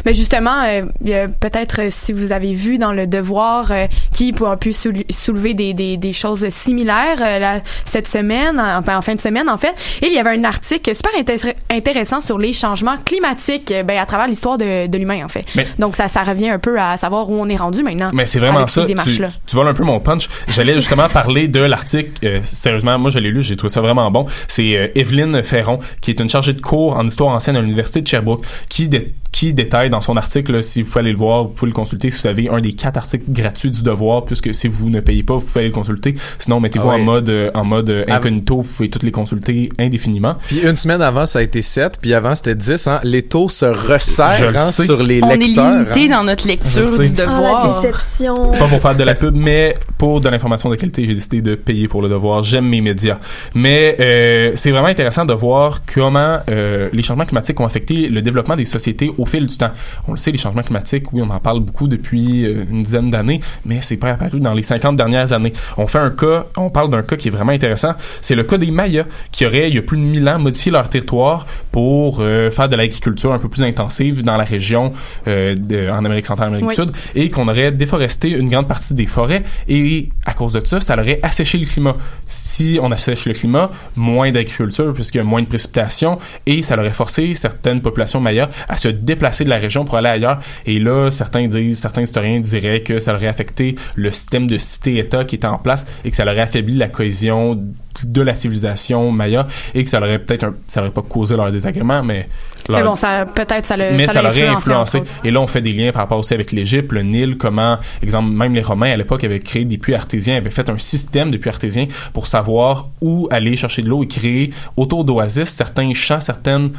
Mais 0.05 0.13
justement, 0.13 0.63
euh, 0.63 1.27
peut-être 1.39 1.81
euh, 1.81 1.87
si 1.89 2.13
vous 2.13 2.31
avez 2.31 2.53
vu 2.53 2.77
dans 2.77 2.91
le 2.93 3.07
Devoir 3.07 3.71
euh, 3.71 3.85
qui 4.13 4.33
a 4.45 4.57
pu 4.57 4.73
soule- 4.73 5.03
soulever 5.09 5.53
des, 5.53 5.73
des, 5.73 5.97
des 5.97 6.13
choses 6.13 6.47
similaires 6.49 7.17
euh, 7.21 7.39
là, 7.39 7.59
cette 7.85 8.07
semaine, 8.07 8.59
en, 8.59 8.79
enfin, 8.79 8.97
en 8.97 9.01
fin 9.01 9.13
de 9.13 9.19
semaine 9.19 9.49
en 9.49 9.57
fait, 9.57 9.73
et 10.01 10.07
il 10.07 10.13
y 10.13 10.19
avait 10.19 10.31
un 10.37 10.43
article 10.43 10.93
super 10.95 11.11
intér- 11.19 11.53
intéressant 11.69 12.21
sur 12.21 12.37
les 12.37 12.53
changements 12.53 12.97
climatiques 13.03 13.73
ben, 13.85 13.97
à 13.97 14.05
travers 14.05 14.27
l'histoire 14.27 14.57
de, 14.57 14.87
de 14.87 14.97
l'humain 14.97 15.23
en 15.23 15.27
fait. 15.29 15.45
Mais- 15.55 15.67
Donc 15.79 15.93
ça, 15.95 16.07
ça 16.07 16.23
revient 16.23 16.49
un 16.49 16.59
peu 16.59 16.79
à 16.79 16.97
savoir 16.97 17.29
où 17.29 17.35
on 17.39 17.47
est 17.49 17.55
rendu 17.55 17.83
maintenant. 17.83 18.09
Mais 18.13 18.25
c'est 18.25 18.39
vraiment 18.39 18.59
avec 18.59 18.69
ça. 18.69 18.81
Tu, 19.03 19.47
tu 19.47 19.55
voles 19.55 19.67
un 19.67 19.73
peu 19.73 19.83
mon 19.83 19.99
punch. 19.99 20.27
J'allais 20.47 20.75
justement 20.75 21.09
parler 21.13 21.47
de 21.47 21.59
l'article. 21.61 22.39
sérieusement, 22.43 22.97
moi, 22.99 23.11
je 23.11 23.19
l'ai 23.19 23.29
lu, 23.31 23.41
j'ai 23.41 23.55
trouvé 23.55 23.71
ça 23.71 23.81
vraiment 23.81 24.09
bon. 24.11 24.25
C'est 24.47 24.91
Evelyne 24.95 25.43
Ferron, 25.43 25.79
qui 26.01 26.11
est 26.11 26.19
une 26.19 26.29
chargée 26.29 26.53
de 26.53 26.61
cours 26.61 26.95
en 26.97 27.05
histoire 27.07 27.33
ancienne 27.33 27.55
à 27.55 27.61
l'Université 27.61 28.01
de 28.01 28.07
Sherbrooke, 28.07 28.45
qui, 28.69 28.87
dé- 28.87 29.13
qui, 29.31 29.53
dé- 29.53 29.67
dans 29.89 30.01
son 30.01 30.17
article. 30.17 30.51
là, 30.53 30.61
si 30.61 30.81
vous 30.81 30.87
pouvez 30.89 30.99
aller 31.01 31.11
le 31.11 31.17
voir, 31.17 31.43
vous 31.43 31.49
pouvez 31.49 31.69
le 31.71 31.75
consulter. 31.75 32.09
Si 32.09 32.21
vous 32.21 32.27
avez 32.27 32.49
un 32.49 32.59
des 32.59 32.73
quatre 32.73 32.97
articles 32.97 33.23
gratuits 33.29 33.71
du 33.71 33.83
devoir, 33.83 34.25
puisque 34.25 34.53
si 34.53 34.67
vous 34.67 34.89
ne 34.89 34.99
payez 34.99 35.23
pas, 35.23 35.35
vous 35.35 35.41
pouvez 35.45 35.61
aller 35.61 35.69
le 35.69 35.73
consulter. 35.73 36.15
Sinon, 36.39 36.59
mettez-vous 36.59 36.89
Ah 36.89 36.95
ouais. 36.95 37.01
en 37.01 37.05
mode 37.05 37.29
euh, 37.29 37.49
en 37.53 37.63
mode 37.63 37.89
euh, 37.89 38.03
Ah. 38.07 38.15
incognito. 38.17 38.61
Vous 38.61 38.73
pouvez 38.75 38.89
toutes 38.89 39.03
les 39.03 39.11
consulter 39.11 39.69
indéfiniment. 39.79 40.35
Puis 40.47 40.59
une 40.61 40.75
semaine 40.75 41.01
avant, 41.01 41.25
ça 41.25 41.39
a 41.39 41.41
été 41.41 41.61
7, 41.61 41.99
puis 42.01 42.13
avant, 42.13 42.35
c'était 42.35 42.55
10. 42.55 42.87
Hein. 42.87 42.99
Les 43.03 43.23
taux 43.23 43.49
se 43.49 43.65
resserrent 43.65 44.51
le 44.51 44.57
hein, 44.57 44.71
sur 44.71 45.01
les 45.01 45.21
On 45.23 45.29
est 45.29 45.37
lecteurs. 45.37 45.71
limité 45.73 46.05
hein. 46.05 46.17
dans 46.17 46.23
notre 46.23 46.47
lecture 46.47 46.99
du 46.99 47.07
Ah, 47.17 47.25
devoir. 47.25 47.67
la 47.67 47.81
déception. 47.81 48.51
Pas 48.51 48.67
pour 48.67 48.81
faire 48.81 48.95
de 48.95 49.03
la 49.03 49.15
pub, 49.15 49.35
mais 49.35 49.73
pour 49.97 50.21
de 50.21 50.29
l'information 50.29 50.69
de 50.69 50.75
qualité, 50.75 51.05
j'ai 51.05 51.13
décidé 51.15 51.41
de 51.41 51.55
payer 51.55 51.87
pour 51.87 52.01
le 52.01 52.09
devoir. 52.09 52.43
J'aime 52.43 52.65
mes 52.67 52.81
médias. 52.81 53.17
Mais 53.55 53.95
euh, 53.99 54.51
c'est 54.55 54.71
vraiment 54.71 54.87
intéressant 54.87 55.25
de 55.25 55.33
voir 55.33 55.79
comment 55.93 56.37
euh, 56.49 56.89
les 56.93 57.03
changements 57.03 57.25
climatiques 57.25 57.59
ont 57.59 57.65
affecté 57.65 58.07
le 58.09 58.21
développement 58.21 58.55
des 58.55 58.65
sociétés 58.65 59.11
au 59.17 59.25
fil 59.25 59.45
du 59.45 59.57
temps. 59.57 59.60
On 60.07 60.11
le 60.11 60.17
sait, 60.17 60.31
les 60.31 60.37
changements 60.37 60.61
climatiques, 60.61 61.11
oui, 61.13 61.21
on 61.25 61.29
en 61.29 61.39
parle 61.39 61.59
beaucoup 61.61 61.87
depuis 61.87 62.45
euh, 62.45 62.65
une 62.69 62.83
dizaine 62.83 63.09
d'années, 63.09 63.39
mais 63.65 63.79
c'est 63.81 63.97
pas 63.97 64.11
apparu 64.11 64.39
dans 64.39 64.53
les 64.53 64.61
50 64.61 64.95
dernières 64.95 65.33
années. 65.33 65.53
On 65.77 65.87
fait 65.87 65.99
un 65.99 66.09
cas, 66.11 66.45
on 66.57 66.69
parle 66.69 66.89
d'un 66.89 67.03
cas 67.03 67.15
qui 67.15 67.27
est 67.27 67.31
vraiment 67.31 67.51
intéressant. 67.51 67.93
C'est 68.21 68.35
le 68.35 68.43
cas 68.43 68.57
des 68.57 68.71
Mayas, 68.71 69.05
qui 69.31 69.45
auraient, 69.45 69.69
il 69.69 69.75
y 69.75 69.79
a 69.79 69.81
plus 69.81 69.97
de 69.97 70.03
1000 70.03 70.27
ans, 70.29 70.39
modifié 70.39 70.71
leur 70.71 70.89
territoire 70.89 71.45
pour 71.71 72.19
euh, 72.21 72.49
faire 72.51 72.69
de 72.69 72.75
l'agriculture 72.75 73.31
un 73.33 73.39
peu 73.39 73.49
plus 73.49 73.63
intensive 73.63 74.23
dans 74.23 74.37
la 74.37 74.43
région 74.43 74.93
euh, 75.27 75.55
de- 75.55 75.89
en 75.89 76.03
Amérique 76.05 76.25
centrale, 76.25 76.47
Amérique 76.49 76.67
Oui. 76.69 76.75
du 76.75 76.81
Sud, 76.81 76.91
et 77.15 77.29
qu'on 77.29 77.47
aurait 77.47 77.71
déforesté 77.71 78.29
une 78.29 78.49
grande 78.49 78.67
partie 78.67 78.93
des 78.93 79.05
forêts 79.07 79.43
et 79.67 80.09
à 80.25 80.33
cause 80.33 80.53
de 80.53 80.65
ça, 80.65 80.79
ça 80.79 80.95
aurait 80.99 81.19
asséché 81.23 81.57
le 81.57 81.65
climat. 81.65 81.95
Si 82.25 82.79
on 82.81 82.91
assèche 82.91 83.25
le 83.25 83.33
climat, 83.33 83.71
moins 83.95 84.31
d'agriculture 84.31 84.93
puisqu'il 84.93 85.17
y 85.19 85.21
a 85.21 85.23
moins 85.23 85.41
de 85.41 85.47
précipitations 85.47 86.17
et 86.45 86.61
ça 86.61 86.77
aurait 86.77 86.93
forcé 86.93 87.33
certaines 87.33 87.81
populations 87.81 88.19
mayas 88.19 88.49
à 88.69 88.77
se 88.77 88.87
déplacer 88.87 89.40
de 89.43 89.49
la 89.49 89.57
région 89.57 89.85
pour 89.85 89.95
aller 89.97 90.09
ailleurs. 90.09 90.39
Et 90.65 90.79
là, 90.79 91.09
certains 91.11 91.47
disent, 91.47 91.79
certains 91.79 92.01
historiens 92.03 92.39
diraient 92.39 92.81
que 92.81 92.99
ça 92.99 93.13
aurait 93.15 93.27
affecté 93.27 93.75
le 93.95 94.11
système 94.11 94.47
de 94.47 94.57
cité-État 94.57 95.23
qui 95.25 95.35
était 95.35 95.47
en 95.47 95.57
place 95.57 95.85
et 96.05 96.09
que 96.09 96.15
ça 96.15 96.23
aurait 96.23 96.39
affaibli 96.41 96.75
la 96.75 96.89
cohésion 96.89 97.59
de 98.05 98.21
la 98.21 98.35
civilisation 98.35 99.11
maya 99.11 99.47
et 99.75 99.83
que 99.83 99.89
ça 99.89 99.99
aurait 99.99 100.19
peut-être 100.19 100.45
un- 100.45 100.55
ça 100.67 100.79
aurait 100.81 100.91
pas 100.91 101.01
causé 101.01 101.35
leur 101.35 101.51
désagrément 101.51 102.01
mais 102.01 102.27
Mais 102.69 102.75
leur- 102.77 102.85
bon, 102.91 102.95
ça, 102.95 103.25
peut-être, 103.25 103.65
ça 103.65 103.75
le, 103.75 103.97
mais 103.97 104.07
ça, 104.07 104.21
l'a 104.21 104.29
l'aurait 104.29 104.47
influencé. 104.47 104.99
autres. 104.99 105.09
Et 105.25 105.31
là, 105.31 105.41
on 105.41 105.47
fait 105.47 105.61
des 105.61 105.73
liens 105.73 105.91
par 105.91 106.03
rapport 106.03 106.19
aussi 106.19 106.33
avec 106.33 106.51
l'Égypte, 106.53 106.91
le 106.93 107.01
Nil, 107.03 107.37
comment, 107.37 107.79
exemple, 108.01 108.29
même 108.29 108.53
les 108.53 108.61
Romains 108.61 108.91
à 108.91 108.95
l'époque 108.95 109.23
avaient 109.25 109.39
créé 109.39 109.65
des 109.65 109.77
puits 109.77 109.95
artésiens, 109.95 110.37
avaient 110.37 110.51
fait 110.51 110.69
un 110.69 110.77
système 110.77 111.31
de 111.31 111.37
puits 111.37 111.49
artésiens 111.49 111.87
pour 112.13 112.27
savoir 112.27 112.87
où 113.01 113.27
aller 113.29 113.55
chercher 113.57 113.81
de 113.81 113.89
l'eau 113.89 114.03
et 114.03 114.07
créer 114.07 114.51
autour 114.77 115.03
d'oasis 115.03 115.49
certains 115.49 115.93
champs, 115.93 116.21
certaines 116.21 116.69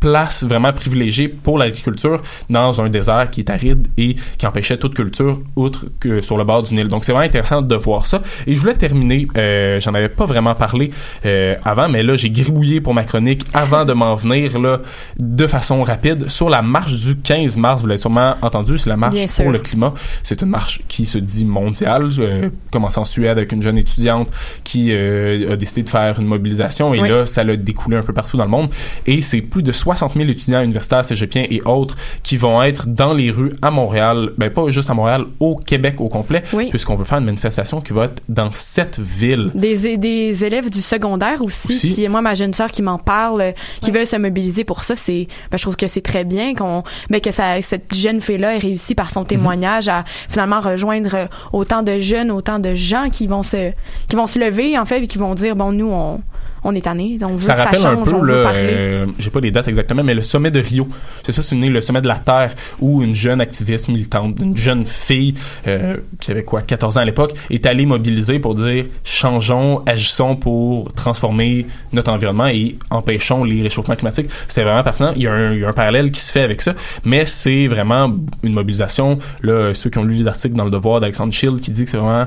places 0.00 0.44
vraiment 0.44 0.72
privilégiées 0.72 1.28
pour 1.28 1.58
l'agriculture 1.58 2.22
dans 2.50 2.80
un 2.80 2.88
désert 2.88 3.30
qui 3.30 3.40
est 3.40 3.50
aride 3.50 3.86
et 3.96 4.16
qui 4.38 4.46
empêchait 4.46 4.76
toute 4.76 4.94
culture 4.94 5.40
outre 5.56 5.86
que 6.00 6.20
sur 6.20 6.36
le 6.36 6.44
bord 6.44 6.62
du 6.62 6.74
Nil. 6.74 6.88
Donc 6.88 7.04
c'est 7.04 7.12
vraiment 7.12 7.26
intéressant 7.26 7.62
de 7.62 7.74
voir 7.76 8.06
ça. 8.06 8.22
Et 8.46 8.54
je 8.54 8.60
voulais 8.60 8.74
terminer, 8.74 9.26
euh, 9.36 9.80
j'en 9.80 9.94
avais 9.94 10.08
pas 10.08 10.24
vraiment 10.26 10.54
parlé 10.54 10.90
euh, 11.24 11.54
avant, 11.64 11.88
mais 11.88 12.02
là 12.02 12.16
j'ai 12.16 12.28
gribouillé 12.30 12.80
pour 12.80 12.94
ma 12.94 13.04
chronique 13.04 13.44
avant 13.54 13.84
de 13.84 13.92
m'en 13.92 14.14
venir 14.14 14.58
là 14.58 14.80
de 15.18 15.46
façon 15.46 15.82
rapide 15.82 16.28
sur 16.28 16.50
la 16.50 16.62
marche 16.62 16.94
du 17.04 17.16
15 17.16 17.56
mars. 17.56 17.80
Vous 17.80 17.86
l'avez 17.86 17.98
sûrement 17.98 18.34
entendu, 18.42 18.78
c'est 18.78 18.90
la 18.90 18.96
marche 18.96 19.14
Bien 19.14 19.26
pour 19.26 19.34
sûr. 19.34 19.50
le 19.50 19.58
climat. 19.58 19.94
C'est 20.22 20.42
une 20.42 20.48
marche 20.50 20.82
qui 20.88 21.06
se 21.06 21.18
dit 21.18 21.44
mondiale, 21.46 22.10
euh, 22.18 22.50
commence 22.70 22.98
en 22.98 23.04
Suède 23.04 23.38
avec 23.38 23.52
une 23.52 23.62
jeune 23.62 23.78
étudiante 23.78 24.28
qui 24.64 24.92
euh, 24.92 25.52
a 25.52 25.56
décidé 25.56 25.82
de 25.82 25.88
faire 25.88 26.20
une 26.20 26.26
mobilisation 26.26 26.92
et 26.94 27.00
Oui. 27.00 27.08
là 27.08 27.26
ça 27.26 27.44
l'a 27.44 27.56
découlé 27.56 27.96
un 27.96 28.02
peu 28.02 28.12
partout 28.12 28.36
dans 28.36 28.44
le 28.44 28.50
monde 28.50 28.68
et 29.06 29.20
c'est 29.22 29.40
plus 29.40 29.62
de 29.62 29.72
60 29.86 30.14
000 30.14 30.24
étudiants 30.28 30.62
universitaires, 30.62 31.04
cégepiens 31.04 31.46
et 31.48 31.62
autres 31.64 31.96
qui 32.24 32.36
vont 32.36 32.60
être 32.60 32.88
dans 32.88 33.14
les 33.14 33.30
rues 33.30 33.52
à 33.62 33.70
Montréal, 33.70 34.30
ben 34.36 34.50
pas 34.50 34.68
juste 34.70 34.90
à 34.90 34.94
Montréal, 34.94 35.24
au 35.38 35.54
Québec 35.54 36.00
au 36.00 36.08
complet, 36.08 36.42
Oui. 36.52 36.70
puisqu'on 36.70 36.96
veut 36.96 37.04
faire 37.04 37.18
une 37.18 37.24
manifestation 37.26 37.80
qui 37.80 37.92
va 37.92 38.06
être 38.06 38.20
dans 38.28 38.50
sept 38.50 38.98
villes. 38.98 39.52
Des, 39.54 39.96
des 39.96 40.44
élèves 40.44 40.70
du 40.70 40.82
secondaire 40.82 41.40
aussi, 41.40 41.68
Aussi. 41.72 41.94
qui 41.94 42.08
moi 42.08 42.20
ma 42.20 42.34
jeune 42.34 42.52
sœur 42.52 42.72
qui 42.72 42.82
m'en 42.82 42.98
parle, 42.98 43.40
euh, 43.40 43.52
qui 43.80 43.92
veulent 43.92 44.06
se 44.06 44.16
mobiliser 44.16 44.64
pour 44.64 44.82
ça, 44.82 44.96
c'est 44.96 45.28
ben, 45.52 45.56
je 45.56 45.62
trouve 45.62 45.76
que 45.76 45.86
c'est 45.86 46.00
très 46.00 46.24
bien 46.24 46.54
qu'on 46.54 46.82
ben, 47.08 47.20
que 47.20 47.30
ça 47.30 47.62
cette 47.62 47.94
jeune 47.94 48.20
fille 48.20 48.38
là 48.38 48.56
ait 48.56 48.58
réussi 48.58 48.96
par 48.96 49.10
son 49.12 49.20
Mhm. 49.20 49.26
témoignage 49.28 49.86
à 49.88 50.04
finalement 50.28 50.60
rejoindre 50.60 51.14
euh, 51.14 51.26
autant 51.52 51.84
de 51.84 51.98
jeunes, 52.00 52.32
autant 52.32 52.58
de 52.58 52.74
gens 52.74 53.08
qui 53.10 53.28
vont 53.28 53.44
se 53.44 53.70
qui 54.08 54.16
vont 54.16 54.26
se 54.26 54.40
lever 54.40 54.76
en 54.76 54.84
fait 54.84 55.00
et 55.04 55.06
qui 55.06 55.18
vont 55.18 55.34
dire 55.36 55.54
bon 55.54 55.70
nous 55.70 55.90
on 55.92 56.20
on 56.66 56.74
est 56.74 56.80
tannés, 56.80 57.16
on 57.22 57.36
veut 57.36 57.40
Ça 57.40 57.54
que 57.54 57.60
ça 57.60 57.64
rappelle 57.66 57.80
change, 57.80 58.08
un 58.08 58.18
peu, 58.18 58.26
là, 58.26 58.52
euh, 58.54 59.06
j'ai 59.20 59.30
pas 59.30 59.38
les 59.38 59.52
dates 59.52 59.68
exactement, 59.68 60.02
mais 60.02 60.14
le 60.14 60.22
sommet 60.22 60.50
de 60.50 60.58
Rio. 60.58 60.88
Je 61.20 61.32
sais 61.32 61.36
pas 61.36 61.42
si 61.42 61.54
vous 61.54 61.60
venez 61.60 61.72
le 61.72 61.80
sommet 61.80 62.02
de 62.02 62.08
la 62.08 62.18
Terre, 62.18 62.54
où 62.80 63.02
une 63.02 63.14
jeune 63.14 63.40
activiste 63.40 63.86
militante, 63.88 64.40
une 64.40 64.56
jeune 64.56 64.84
fille 64.84 65.34
euh, 65.68 65.96
qui 66.20 66.32
avait 66.32 66.42
quoi, 66.42 66.62
14 66.62 66.98
ans 66.98 67.00
à 67.00 67.04
l'époque, 67.04 67.34
est 67.50 67.64
allée 67.66 67.86
mobiliser 67.86 68.40
pour 68.40 68.56
dire 68.56 68.84
changeons, 69.04 69.82
agissons 69.86 70.34
pour 70.34 70.92
transformer 70.92 71.66
notre 71.92 72.10
environnement 72.10 72.48
et 72.48 72.76
empêchons 72.90 73.44
les 73.44 73.62
réchauffements 73.62 73.94
climatiques. 73.94 74.28
C'est 74.48 74.64
vraiment 74.64 74.82
pertinent. 74.82 75.12
Il 75.14 75.22
y, 75.22 75.28
a 75.28 75.32
un, 75.32 75.52
il 75.52 75.60
y 75.60 75.64
a 75.64 75.68
un 75.68 75.72
parallèle 75.72 76.10
qui 76.10 76.20
se 76.20 76.32
fait 76.32 76.42
avec 76.42 76.62
ça, 76.62 76.74
mais 77.04 77.26
c'est 77.26 77.68
vraiment 77.68 78.12
une 78.42 78.54
mobilisation. 78.54 79.18
Là, 79.42 79.72
ceux 79.72 79.88
qui 79.88 79.98
ont 79.98 80.04
lu 80.04 80.14
les 80.14 80.26
articles 80.26 80.56
dans 80.56 80.64
le 80.64 80.70
Devoir 80.72 80.98
d'Alexandre 80.98 81.32
Schill 81.32 81.60
qui 81.60 81.70
dit 81.70 81.84
que 81.84 81.90
c'est 81.90 81.96
vraiment 81.96 82.26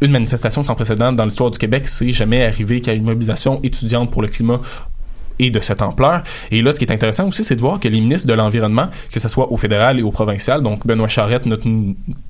une 0.00 0.10
manifestation 0.10 0.62
sans 0.62 0.74
précédent 0.74 1.12
dans 1.12 1.24
l'histoire 1.24 1.50
du 1.50 1.58
Québec. 1.58 1.88
C'est 1.88 2.12
jamais 2.12 2.44
arrivé 2.44 2.80
qu'il 2.80 2.92
y 2.92 2.96
ait 2.96 2.98
une 2.98 3.04
mobilisation 3.04 3.60
étudiante 3.62 4.10
pour 4.10 4.22
le 4.22 4.28
climat 4.28 4.60
et 5.38 5.50
de 5.50 5.60
cette 5.60 5.82
ampleur. 5.82 6.22
Et 6.50 6.62
là, 6.62 6.72
ce 6.72 6.78
qui 6.78 6.84
est 6.84 6.92
intéressant 6.92 7.26
aussi, 7.28 7.44
c'est 7.44 7.56
de 7.56 7.60
voir 7.60 7.80
que 7.80 7.88
les 7.88 8.00
ministres 8.00 8.28
de 8.28 8.34
l'Environnement, 8.34 8.86
que 9.12 9.20
ce 9.20 9.28
soit 9.28 9.50
au 9.52 9.56
fédéral 9.56 9.98
et 9.98 10.02
au 10.02 10.10
provincial, 10.10 10.62
donc 10.62 10.86
Benoît 10.86 11.08
Charette, 11.08 11.46
notre 11.46 11.68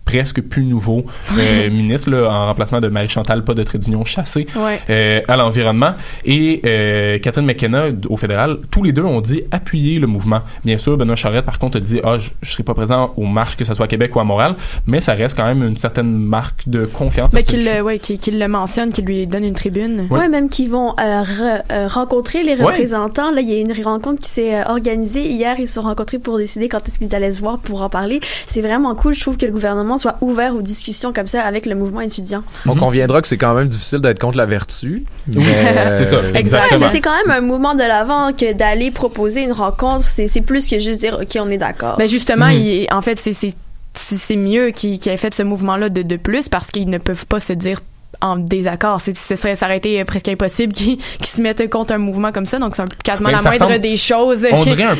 presque 0.05 0.43
plus 0.43 0.64
nouveau 0.64 1.05
euh, 1.38 1.71
ministre, 1.71 2.11
là, 2.11 2.29
en 2.31 2.47
remplacement 2.47 2.81
de 2.81 2.88
Marie-Chantal, 2.88 3.43
pas 3.45 3.55
de 3.55 3.62
trait 3.62 3.79
d'union 3.79 4.05
chassé, 4.05 4.47
Ouais. 4.57 4.79
euh, 4.90 5.21
à 5.29 5.37
l'environnement, 5.37 5.95
et 6.25 6.61
euh, 6.64 7.19
Catherine 7.19 7.47
McKenna 7.47 7.87
au 8.09 8.17
fédéral, 8.17 8.59
tous 8.71 8.83
les 8.83 8.93
deux 8.93 9.03
ont 9.03 9.21
dit 9.21 9.43
appuyer 9.51 9.99
le 9.99 10.07
mouvement. 10.07 10.40
Bien 10.64 10.77
sûr, 10.77 10.97
Benoît 10.97 11.17
Charette, 11.17 11.45
par 11.45 11.59
contre, 11.59 11.79
a 11.79 11.81
dit 11.81 12.01
ah, 12.05 12.19
je, 12.19 12.31
je 12.43 12.51
serai 12.53 12.62
pas 12.62 12.75
présent 12.75 13.12
aux 13.17 13.27
marches, 13.27 13.57
que 13.57 13.64
ce 13.64 13.75
soit 13.75 13.85
à 13.87 13.88
Québec 13.88 14.14
ou 14.17 14.21
à 14.21 14.25
Montréal, 14.25 14.55
mais 14.87 15.01
ça 15.01 15.14
reste 15.14 15.37
quand 15.37 15.47
même 15.47 15.62
une 15.62 15.79
certaine 15.79 16.11
marque 16.17 16.69
de 16.69 16.85
confiance. 16.85 17.33
que 17.33 17.40
qu'il 17.40 17.64
le, 17.64 17.83
ouais, 17.83 17.99
qu'il 17.99 18.19
qu'il 18.19 18.38
le 18.38 18.49
mentionne, 18.49 18.93
qu'il 18.93 19.05
lui 19.05 19.27
donne 19.27 19.45
une 19.45 19.55
tribune. 19.55 20.07
Ouais, 20.11 20.29
même 20.29 20.49
qu'ils 20.49 20.71
vont 20.71 20.90
euh, 21.01 21.23
re- 21.23 21.62
euh, 21.73 21.87
rencontrer 21.88 22.43
les 22.43 22.55
Ouais. 22.55 22.73
Représentants. 22.94 23.30
Là, 23.30 23.40
il 23.40 23.50
y 23.50 23.54
a 23.54 23.59
une 23.61 23.72
rencontre 23.85 24.20
qui 24.22 24.30
s'est 24.30 24.54
euh, 24.54 24.64
organisée 24.66 25.26
hier. 25.28 25.57
Ils 25.59 25.68
se 25.68 25.74
sont 25.74 25.83
rencontrés 25.83 26.18
pour 26.18 26.38
décider 26.38 26.68
quand 26.68 26.78
est-ce 26.88 26.98
qu'ils 26.98 27.14
allaient 27.14 27.33
se 27.33 27.40
voir 27.40 27.59
pour 27.59 27.83
en 27.83 27.88
parler. 27.90 28.20
C'est 28.46 28.61
vraiment 28.62 28.94
cool. 28.94 29.14
Je 29.14 29.20
trouve 29.20 29.37
que 29.37 29.46
le 29.46 29.52
gouvernement 29.52 29.98
soit 29.98 30.16
ouvert 30.20 30.54
aux 30.54 30.62
discussions 30.62 31.12
comme 31.12 31.26
ça 31.26 31.42
avec 31.42 31.66
le 31.66 31.74
mouvement 31.74 32.00
étudiant. 32.00 32.42
On 32.66 32.74
conviendra 32.76 33.20
que 33.22 33.28
c'est 33.28 33.38
quand 33.38 33.54
même 33.54 33.68
difficile 33.68 33.98
d'être 34.00 34.18
contre 34.18 34.37
la 34.38 34.46
vertu. 34.46 35.04
mais, 35.28 35.42
C'est 35.96 36.04
ça, 36.07 36.16
euh, 36.16 36.35
exactement. 36.35 36.80
Mais 36.80 36.88
c'est 36.90 37.00
quand 37.00 37.16
même 37.26 37.37
un 37.37 37.40
mouvement 37.40 37.74
de 37.74 37.80
l'avant 37.80 38.33
que 38.33 38.52
d'aller 38.52 38.90
proposer 38.90 39.42
une 39.42 39.52
rencontre. 39.52 40.07
C'est 40.09 40.28
c'est 40.28 40.40
plus 40.40 40.68
que 40.68 40.78
juste 40.78 41.00
dire, 41.00 41.18
OK, 41.20 41.38
on 41.40 41.50
est 41.50 41.59
d'accord. 41.59 41.96
Ben 41.98 42.09
justement, 42.09 42.46
Mhm. 42.46 42.52
il- 42.52 42.87
en 42.92 43.00
fait, 43.02 43.18
c'est 43.20 43.54
c'est 43.96 44.37
mieux 44.37 44.70
qu'ils 44.70 44.98
qu'ils 44.98 45.12
aient 45.12 45.16
fait 45.16 45.33
ce 45.35 45.42
mouvement-là 45.42 45.88
de, 45.88 46.02
de 46.02 46.16
plus 46.16 46.48
parce 46.48 46.70
qu'ils 46.70 46.88
ne 46.90 46.98
peuvent 46.98 47.26
pas 47.26 47.38
se 47.40 47.52
dire 47.52 47.80
en 48.24 48.37
désaccord. 48.37 49.00
C'est- 49.00 49.16
Ce 49.18 49.37
serait, 49.37 49.54
ça 49.54 49.66
aurait 49.66 49.76
été 49.76 50.02
presque 50.04 50.28
impossible 50.28 50.72
qu'ils 50.72 50.98
se 51.22 51.40
mettent 51.42 51.68
contre 51.70 51.92
un 51.94 51.98
mouvement 51.98 52.32
comme 52.32 52.46
ça. 52.46 52.58
Donc, 52.58 52.74
c'est 52.76 52.82
quasiment 53.02 53.28
Ben, 53.28 53.37
la 53.37 53.42
moindre 53.42 53.56
semble- 53.58 53.78
des 53.80 53.96
choses 53.96 54.46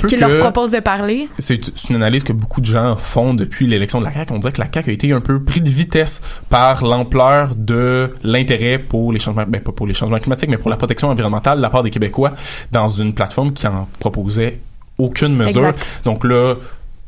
qu'ils 0.09 0.21
leur 0.21 0.39
proposent 0.39 0.71
de 0.71 0.81
parler. 0.81 1.29
c'est 1.39 1.61
c'est 1.77 1.89
une 1.91 1.97
analyse 1.97 2.23
que 2.25 2.33
beaucoup 2.33 2.61
de 2.61 2.67
gens 2.67 2.97
font 2.97 3.35
depuis 3.35 3.67
l'élection 3.67 3.99
de 4.01 4.05
la 4.05 4.13
CAQ. 4.13 4.33
On 4.35 4.39
dirait 4.39 4.53
que 4.53 4.61
la 4.61 4.69
CAQ 4.73 4.91
a 4.91 4.93
été 4.93 5.13
un 5.13 5.21
peu 5.21 5.43
pris 5.43 5.61
de 5.61 5.69
vitesse 5.71 6.21
par 6.51 6.85
l'ampleur 6.85 7.55
de 7.57 8.13
l'intérêt 8.23 8.79
pour 8.79 9.13
les 9.13 9.19
changements, 9.19 9.45
ben 9.49 9.61
pas 9.61 9.73
pour 9.73 9.87
les 9.87 9.95
changements 9.95 10.19
climatiques, 10.19 10.51
mais 10.51 10.59
pour 10.59 10.71
la 10.71 10.77
protection 10.77 11.09
environnementale 11.09 11.57
de 11.59 11.63
la 11.63 11.71
part 11.71 11.83
des 11.83 11.91
Québécois 11.91 12.33
dans 12.73 12.89
une 12.89 13.15
plateforme 13.15 13.53
qui 13.53 13.67
en 13.67 13.89
proposait 13.99 14.61
aucune 14.99 15.35
mesure. 15.35 15.61
Exact. 15.69 15.87
Donc 16.05 16.25
là, 16.25 16.55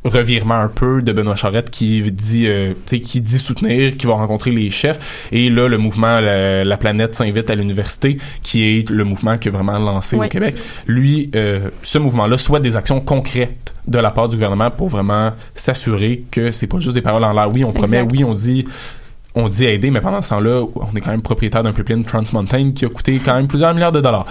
revirement 0.07 0.55
un 0.55 0.67
peu 0.67 1.01
de 1.01 1.11
Benoît 1.11 1.35
Charette 1.35 1.69
qui 1.69 2.01
dit 2.11 2.47
euh, 2.47 2.73
qui 2.85 3.21
dit 3.21 3.39
soutenir, 3.39 3.97
qui 3.97 4.05
va 4.07 4.13
rencontrer 4.13 4.51
les 4.51 4.69
chefs 4.69 5.27
et 5.31 5.49
là 5.49 5.67
le 5.67 5.77
mouvement 5.77 6.19
la, 6.19 6.63
La 6.63 6.77
planète 6.77 7.15
s'invite 7.15 7.49
à 7.49 7.55
l'université 7.55 8.17
qui 8.43 8.63
est 8.63 8.89
le 8.89 9.03
mouvement 9.03 9.37
qui 9.37 9.47
est 9.47 9.51
vraiment 9.51 9.77
lancé 9.79 10.15
au 10.15 10.21
Québec. 10.21 10.55
Lui 10.85 11.29
euh, 11.35 11.69
ce 11.81 11.97
mouvement-là 11.97 12.37
souhaite 12.37 12.63
des 12.63 12.77
actions 12.77 12.99
concrètes 12.99 13.73
de 13.87 13.99
la 13.99 14.11
part 14.11 14.27
du 14.29 14.35
gouvernement 14.35 14.69
pour 14.69 14.89
vraiment 14.89 15.31
s'assurer 15.53 16.23
que 16.29 16.51
c'est 16.51 16.67
pas 16.67 16.79
juste 16.79 16.95
des 16.95 17.01
paroles 17.01 17.23
en 17.23 17.33
l'air. 17.33 17.49
Oui, 17.53 17.63
on 17.63 17.71
promet, 17.71 18.01
oui, 18.01 18.23
on 18.23 18.33
dit 18.33 18.65
on 19.37 19.49
dit 19.49 19.65
aider, 19.65 19.91
mais 19.91 20.01
pendant 20.01 20.21
ce 20.21 20.29
temps-là, 20.29 20.65
on 20.75 20.95
est 20.95 21.01
quand 21.01 21.11
même 21.11 21.21
propriétaire 21.21 21.61
d'un 21.61 21.71
pipeline 21.71 22.03
Trans 22.03 22.23
Mountain 22.33 22.71
qui 22.71 22.85
a 22.85 22.89
coûté 22.89 23.21
quand 23.23 23.35
même 23.35 23.47
plusieurs 23.47 23.73
milliards 23.73 23.91
de 23.91 24.01
dollars. 24.01 24.25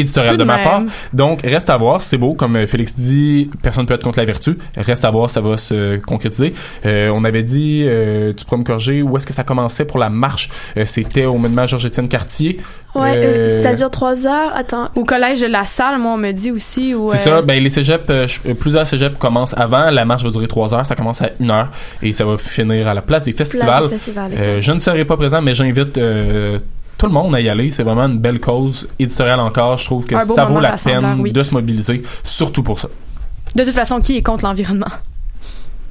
Éditorial 0.00 0.36
de 0.36 0.40
de 0.40 0.44
ma 0.44 0.56
même. 0.56 0.64
part. 0.64 0.82
Donc, 1.12 1.42
reste 1.42 1.70
à 1.70 1.76
voir. 1.76 2.00
C'est 2.00 2.18
beau. 2.18 2.34
Comme 2.34 2.56
euh, 2.56 2.66
Félix 2.66 2.96
dit, 2.96 3.50
personne 3.62 3.82
ne 3.84 3.88
peut 3.88 3.94
être 3.94 4.02
contre 4.04 4.18
la 4.18 4.24
vertu. 4.24 4.58
Reste 4.76 5.04
à 5.04 5.10
voir, 5.10 5.30
ça 5.30 5.40
va 5.40 5.56
se 5.56 5.98
concrétiser. 5.98 6.54
Euh, 6.86 7.10
on 7.14 7.24
avait 7.24 7.42
dit, 7.42 7.84
euh, 7.86 8.32
tu 8.36 8.44
pourrais 8.44 8.58
me 8.58 8.64
corriger, 8.64 9.02
où 9.02 9.16
est-ce 9.16 9.26
que 9.26 9.32
ça 9.34 9.44
commençait 9.44 9.84
pour 9.84 9.98
la 9.98 10.10
marche? 10.10 10.50
Euh, 10.76 10.84
C'était 10.86 11.24
au 11.24 11.36
monument 11.38 11.66
Georges-Étienne 11.66 12.08
Cartier. 12.08 12.58
Ouais, 12.94 13.12
Euh, 13.16 13.50
euh, 13.50 13.62
ça 13.62 13.74
dure 13.74 13.90
trois 13.90 14.26
heures. 14.26 14.52
Attends. 14.54 14.88
Au 14.94 15.04
collège 15.04 15.42
de 15.42 15.46
la 15.46 15.64
salle, 15.64 15.98
moi, 15.98 16.12
on 16.14 16.16
me 16.16 16.32
dit 16.32 16.50
aussi. 16.50 16.94
Où, 16.94 17.10
C'est 17.12 17.28
euh, 17.30 17.36
ça. 17.36 17.42
Ben, 17.42 17.62
les 17.62 17.70
cégeps, 17.70 18.10
plusieurs 18.58 18.86
cégeps 18.86 19.18
commencent 19.18 19.54
avant. 19.56 19.90
La 19.90 20.04
marche 20.04 20.22
va 20.24 20.30
durer 20.30 20.48
trois 20.48 20.72
heures. 20.72 20.86
Ça 20.86 20.94
commence 20.94 21.20
à 21.20 21.30
une 21.38 21.50
heure 21.50 21.68
et 22.02 22.12
ça 22.14 22.24
va 22.24 22.38
finir 22.38 22.88
à 22.88 22.94
la 22.94 23.02
place 23.02 23.24
des 23.24 23.32
festivals. 23.32 23.84
des 23.84 23.90
festivals, 23.98 24.32
Euh, 24.38 24.60
je 24.60 24.72
ne 24.72 24.78
serai 24.78 25.04
pas 25.04 25.16
présent, 25.16 25.42
mais 25.42 25.54
j'invite 25.54 25.98
euh, 25.98 26.58
tout 26.98 27.06
le 27.06 27.12
monde 27.12 27.34
à 27.34 27.40
y 27.40 27.48
aller. 27.48 27.70
C'est 27.70 27.84
vraiment 27.84 28.06
une 28.06 28.18
belle 28.18 28.40
cause 28.40 28.88
éditoriale 28.98 29.40
encore. 29.40 29.76
Je 29.76 29.84
trouve 29.84 30.04
que 30.04 30.20
ça 30.20 30.44
vaut 30.44 30.60
la 30.60 30.72
peine 30.72 31.20
oui. 31.20 31.32
de 31.32 31.42
se 31.42 31.54
mobiliser, 31.54 32.02
surtout 32.24 32.62
pour 32.62 32.78
ça. 32.80 32.88
De 33.54 33.64
toute 33.64 33.74
façon, 33.74 34.00
qui 34.00 34.16
est 34.16 34.22
contre 34.22 34.44
l'environnement? 34.44 34.90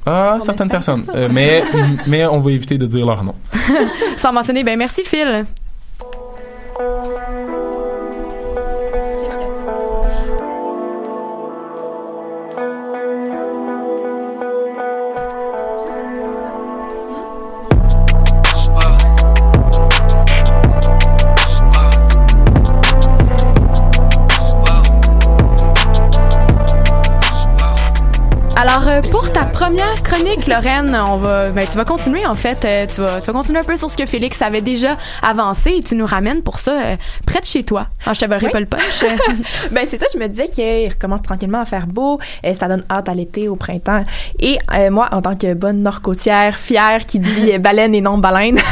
Ah, 0.06 0.36
certaines 0.40 0.70
personnes. 0.70 1.02
Euh, 1.14 1.28
mais, 1.30 1.64
mais 2.06 2.24
on 2.26 2.38
va 2.38 2.52
éviter 2.52 2.78
de 2.78 2.86
dire 2.86 3.04
leur 3.04 3.24
nom. 3.24 3.34
Sans 4.16 4.32
mentionner, 4.32 4.64
ben 4.64 4.78
merci 4.78 5.02
Phil. 5.04 5.44
Première 29.68 30.02
chronique, 30.02 30.46
Lorraine, 30.46 30.96
on 31.10 31.16
va, 31.18 31.50
ben, 31.50 31.66
tu 31.70 31.76
vas 31.76 31.84
continuer, 31.84 32.24
en 32.24 32.34
fait. 32.34 32.58
Euh, 32.64 32.86
tu, 32.86 33.02
vas, 33.02 33.20
tu 33.20 33.26
vas 33.26 33.32
continuer 33.34 33.58
un 33.60 33.64
peu 33.64 33.76
sur 33.76 33.90
ce 33.90 33.98
que 33.98 34.06
Félix 34.06 34.40
avait 34.40 34.62
déjà 34.62 34.96
avancé 35.22 35.70
et 35.78 35.82
tu 35.82 35.94
nous 35.94 36.06
ramènes 36.06 36.42
pour 36.42 36.58
ça 36.58 36.70
euh, 36.72 36.96
près 37.26 37.40
de 37.40 37.44
chez 37.44 37.64
toi. 37.64 37.88
Alors, 38.04 38.14
je 38.14 38.20
te 38.20 38.24
volerai 38.24 38.46
Oui. 38.46 38.52
pas 38.52 38.60
le 38.60 38.66
punch. 38.66 39.04
ben 39.70 39.84
c'est 39.86 39.98
ça, 40.00 40.06
je 40.14 40.18
me 40.18 40.26
disais 40.26 40.48
qu'il 40.48 40.88
recommence 40.88 41.20
tranquillement 41.20 41.60
à 41.60 41.64
faire 41.66 41.86
beau, 41.86 42.18
et 42.42 42.54
ça 42.54 42.66
donne 42.66 42.82
hâte 42.90 43.10
à 43.10 43.14
l'été, 43.14 43.48
au 43.48 43.56
printemps. 43.56 44.06
Et 44.40 44.58
euh, 44.74 44.90
moi, 44.90 45.08
en 45.12 45.20
tant 45.20 45.36
que 45.36 45.52
bonne 45.52 45.82
nord-côtière, 45.82 46.58
fière 46.58 47.04
qui 47.04 47.18
dit 47.18 47.58
baleine 47.58 47.94
et 47.94 48.00
non 48.00 48.16
baleine. 48.18 48.58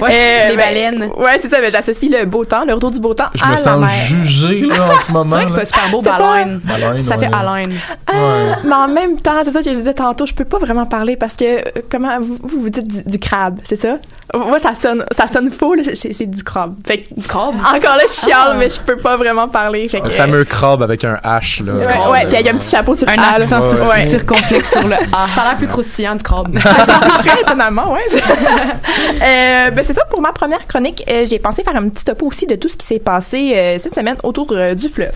Ouais, 0.00 0.48
les 0.48 0.56
ben, 0.56 0.64
baleines. 0.66 1.10
Ouais, 1.18 1.38
c'est 1.40 1.50
ça, 1.50 1.60
ben, 1.60 1.70
j'associe 1.70 2.10
le 2.10 2.24
beau 2.24 2.46
temps, 2.46 2.64
le 2.66 2.72
retour 2.72 2.90
du 2.90 2.98
beau 2.98 3.12
temps 3.12 3.26
Je 3.34 3.42
à 3.44 3.46
me 3.48 3.50
la 3.52 3.56
sens 3.58 3.78
mer. 3.78 3.90
jugé 3.90 4.60
là, 4.62 4.86
en 4.94 4.98
ce 4.98 5.12
moment. 5.12 5.36
C'est 5.36 5.44
vrai 5.44 5.44
que 5.44 5.50
c'est 5.50 5.56
pas 5.58 5.64
super 5.82 5.90
beau, 5.90 6.00
baleine. 6.00 6.60
Baleine, 6.64 7.04
Ça 7.04 7.16
ouais. 7.18 7.26
fait 7.28 7.32
haleine. 7.34 7.74
Ah, 8.06 8.56
mais 8.64 8.74
en 8.74 8.88
même 8.88 9.20
temps, 9.20 9.42
c'est 9.44 9.50
ça 9.52 9.62
que 9.62 9.70
je 9.70 9.76
disais 9.76 9.92
tantôt, 9.92 10.24
je 10.32 10.36
peux 10.36 10.44
pas 10.46 10.58
vraiment 10.58 10.86
parler 10.86 11.16
parce 11.16 11.36
que 11.36 11.44
euh, 11.44 11.82
comment 11.90 12.18
vous 12.20 12.38
vous, 12.42 12.70
dites 12.70 12.86
du, 12.86 13.02
du 13.04 13.18
crabe, 13.18 13.60
c'est 13.64 13.76
ça? 13.76 13.98
Moi 14.34 14.58
ça 14.58 14.72
sonne 14.80 15.04
ça 15.16 15.26
sonne 15.28 15.50
faux, 15.50 15.74
là, 15.74 15.82
c'est, 15.94 16.12
c'est 16.12 16.26
du 16.26 16.42
crabe. 16.42 16.74
Fait 16.86 16.98
que, 16.98 17.14
du 17.14 17.26
crabe? 17.26 17.54
Encore 17.56 17.96
là, 17.96 18.02
je 18.08 18.12
chiale, 18.12 18.48
Ah. 18.52 18.54
mais 18.58 18.68
je 18.70 18.80
peux 18.80 18.96
pas 18.96 19.16
vraiment 19.16 19.48
parler. 19.48 19.88
Fait 19.88 20.00
que, 20.00 20.06
Le 20.06 20.10
fameux 20.12 20.44
crabe 20.44 20.82
avec 20.82 21.04
un 21.04 21.16
H, 21.16 21.64
là. 21.64 21.74
Ouais, 21.74 22.10
ouais, 22.12 22.26
puis 22.26 22.36
il 22.40 22.46
y 22.46 22.48
a 22.48 22.52
un 22.52 22.56
petit 22.56 22.70
chapeau 22.70 22.94
sur 22.94 23.08
Un 23.08 23.16
le 23.16 23.20
A, 23.22 23.38
là. 23.38 23.44
accent 23.44 23.60
Ouais. 23.88 24.04
circonflexe 24.04 24.70
sur 24.72 24.86
le 24.88 24.94
A. 24.94 25.26
Ça 25.34 25.42
a 25.42 25.44
l'air 25.48 25.56
plus 25.58 25.66
croustillant 25.68 26.14
du 26.14 26.22
crabe. 26.22 26.58
Très 27.24 27.40
étonnamment, 27.42 27.92
ouais. 27.92 28.00
euh, 29.22 29.70
ben 29.70 29.84
c'est 29.86 29.92
ça 29.92 30.04
pour 30.06 30.20
ma 30.20 30.32
première 30.32 30.66
chronique. 30.66 31.04
Euh, 31.10 31.26
j'ai 31.28 31.38
pensé 31.38 31.62
faire 31.62 31.76
un 31.76 31.88
petit 31.88 32.04
topo 32.04 32.26
aussi 32.26 32.46
de 32.46 32.54
tout 32.56 32.68
ce 32.68 32.76
qui 32.76 32.86
s'est 32.86 32.98
passé 32.98 33.52
euh, 33.54 33.78
cette 33.78 33.94
semaine 33.94 34.16
autour 34.22 34.46
euh, 34.52 34.74
du 34.74 34.88
fleuve. 34.88 35.12